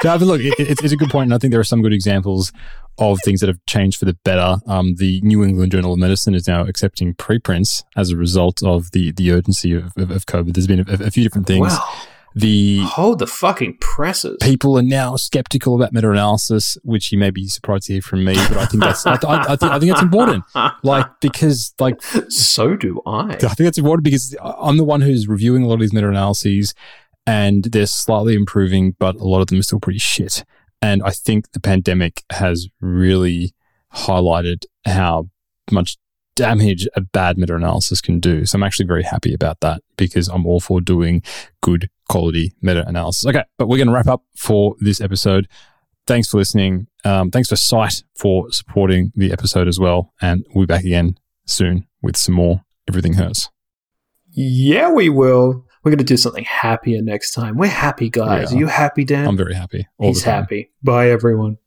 no, 0.05 0.18
but 0.18 0.20
look, 0.22 0.40
it, 0.40 0.55
it's, 0.59 0.82
it's 0.82 0.92
a 0.92 0.96
good 0.96 1.11
point, 1.11 1.24
and 1.24 1.34
I 1.34 1.38
think 1.38 1.51
there 1.51 1.61
are 1.61 1.64
some 1.64 1.82
good 1.82 1.92
examples 1.92 2.53
of 2.98 3.18
things 3.24 3.40
that 3.40 3.48
have 3.48 3.59
changed 3.66 3.98
for 3.98 4.05
the 4.05 4.16
better. 4.24 4.57
Um, 4.66 4.96
the 4.96 5.20
New 5.22 5.42
England 5.44 5.72
Journal 5.72 5.92
of 5.94 5.98
Medicine 5.98 6.34
is 6.34 6.46
now 6.46 6.64
accepting 6.64 7.14
preprints 7.14 7.84
as 7.96 8.11
a 8.11 8.16
result 8.16 8.62
of 8.62 8.90
the 8.92 9.12
the 9.12 9.32
urgency 9.32 9.72
of, 9.72 9.92
of, 9.96 10.11
of 10.11 10.26
COVID. 10.26 10.55
There's 10.55 10.66
been 10.66 10.80
a, 10.80 11.07
a 11.07 11.11
few 11.11 11.22
different 11.22 11.46
things. 11.46 11.68
Wow. 11.68 11.94
The 12.35 12.81
Hold 12.81 13.18
the 13.18 13.26
fucking 13.26 13.78
presses. 13.81 14.37
people 14.41 14.78
are 14.78 14.83
now 14.83 15.16
skeptical 15.16 15.74
about 15.74 15.93
meta-analysis, 15.93 16.78
which 16.83 17.11
you 17.11 17.18
may 17.18 17.31
be 17.31 17.49
surprised 17.49 17.87
to 17.87 17.95
hear 17.95 18.03
from 18.03 18.24
me, 18.24 18.35
but 18.35 18.57
I 18.57 18.66
think 18.66 18.83
that's 18.83 19.05
I, 19.05 19.14
I, 19.14 19.53
I, 19.53 19.57
think, 19.57 19.72
I 19.72 19.78
think 19.78 19.91
that's 19.91 20.03
important. 20.03 20.45
Like 20.83 21.07
because 21.20 21.74
like 21.81 22.01
so 22.28 22.76
do 22.76 23.03
I. 23.05 23.31
I 23.31 23.37
think 23.37 23.59
that's 23.59 23.78
important 23.78 24.05
because 24.05 24.37
I'm 24.43 24.76
the 24.76 24.85
one 24.85 25.01
who's 25.01 25.26
reviewing 25.26 25.64
a 25.64 25.66
lot 25.66 25.74
of 25.74 25.81
these 25.81 25.93
meta-analyses 25.93 26.74
and 27.26 27.64
they're 27.64 27.87
slightly 27.87 28.35
improving, 28.35 28.97
but 28.99 29.16
a 29.16 29.24
lot 29.24 29.41
of 29.41 29.49
them 29.49 29.59
are 29.59 29.62
still 29.62 29.81
pretty 29.81 29.99
shit. 29.99 30.45
And 30.83 31.03
I 31.03 31.11
think 31.11 31.53
the 31.53 31.61
pandemic 31.61 32.22
has 32.31 32.68
really 32.81 33.53
highlighted 33.95 34.64
how 34.87 35.28
much 35.70 35.99
damage 36.37 36.89
a 36.95 37.01
bad 37.01 37.37
meta-analysis 37.37 38.01
can 38.01 38.18
do. 38.18 38.47
So 38.47 38.57
I'm 38.57 38.62
actually 38.62 38.87
very 38.87 39.03
happy 39.03 39.35
about 39.35 39.61
that 39.61 39.83
because 39.97 40.28
I'm 40.28 40.47
all 40.47 40.61
for 40.61 40.81
doing 40.81 41.22
good 41.61 41.91
quality 42.11 42.52
meta-analysis. 42.61 43.26
Okay, 43.26 43.44
but 43.56 43.68
we're 43.68 43.78
going 43.78 43.86
to 43.86 43.94
wrap 43.94 44.08
up 44.08 44.24
for 44.36 44.74
this 44.80 45.00
episode. 45.00 45.48
Thanks 46.06 46.28
for 46.28 46.38
listening. 46.38 46.88
Um, 47.04 47.30
thanks 47.30 47.48
for 47.48 47.54
Scite 47.54 48.02
for 48.18 48.50
supporting 48.50 49.12
the 49.14 49.32
episode 49.32 49.68
as 49.68 49.78
well. 49.78 50.12
And 50.20 50.44
we'll 50.52 50.66
be 50.66 50.74
back 50.74 50.84
again 50.84 51.16
soon 51.46 51.86
with 52.02 52.16
some 52.16 52.34
more 52.34 52.64
Everything 52.88 53.14
Hertz. 53.14 53.48
Yeah, 54.32 54.90
we 54.90 55.08
will. 55.08 55.64
We're 55.82 55.92
going 55.92 55.98
to 55.98 56.04
do 56.04 56.16
something 56.16 56.44
happier 56.44 57.00
next 57.00 57.32
time. 57.32 57.56
We're 57.56 57.68
happy, 57.68 58.11
guys. 58.11 58.50
Yeah. 58.50 58.56
Are 58.56 58.61
you 58.61 58.66
happy, 58.66 59.04
Dan? 59.04 59.28
I'm 59.28 59.36
very 59.36 59.54
happy. 59.54 59.86
All 59.98 60.08
He's 60.08 60.24
happy. 60.24 60.72
Bye, 60.82 61.11
everyone. 61.11 61.58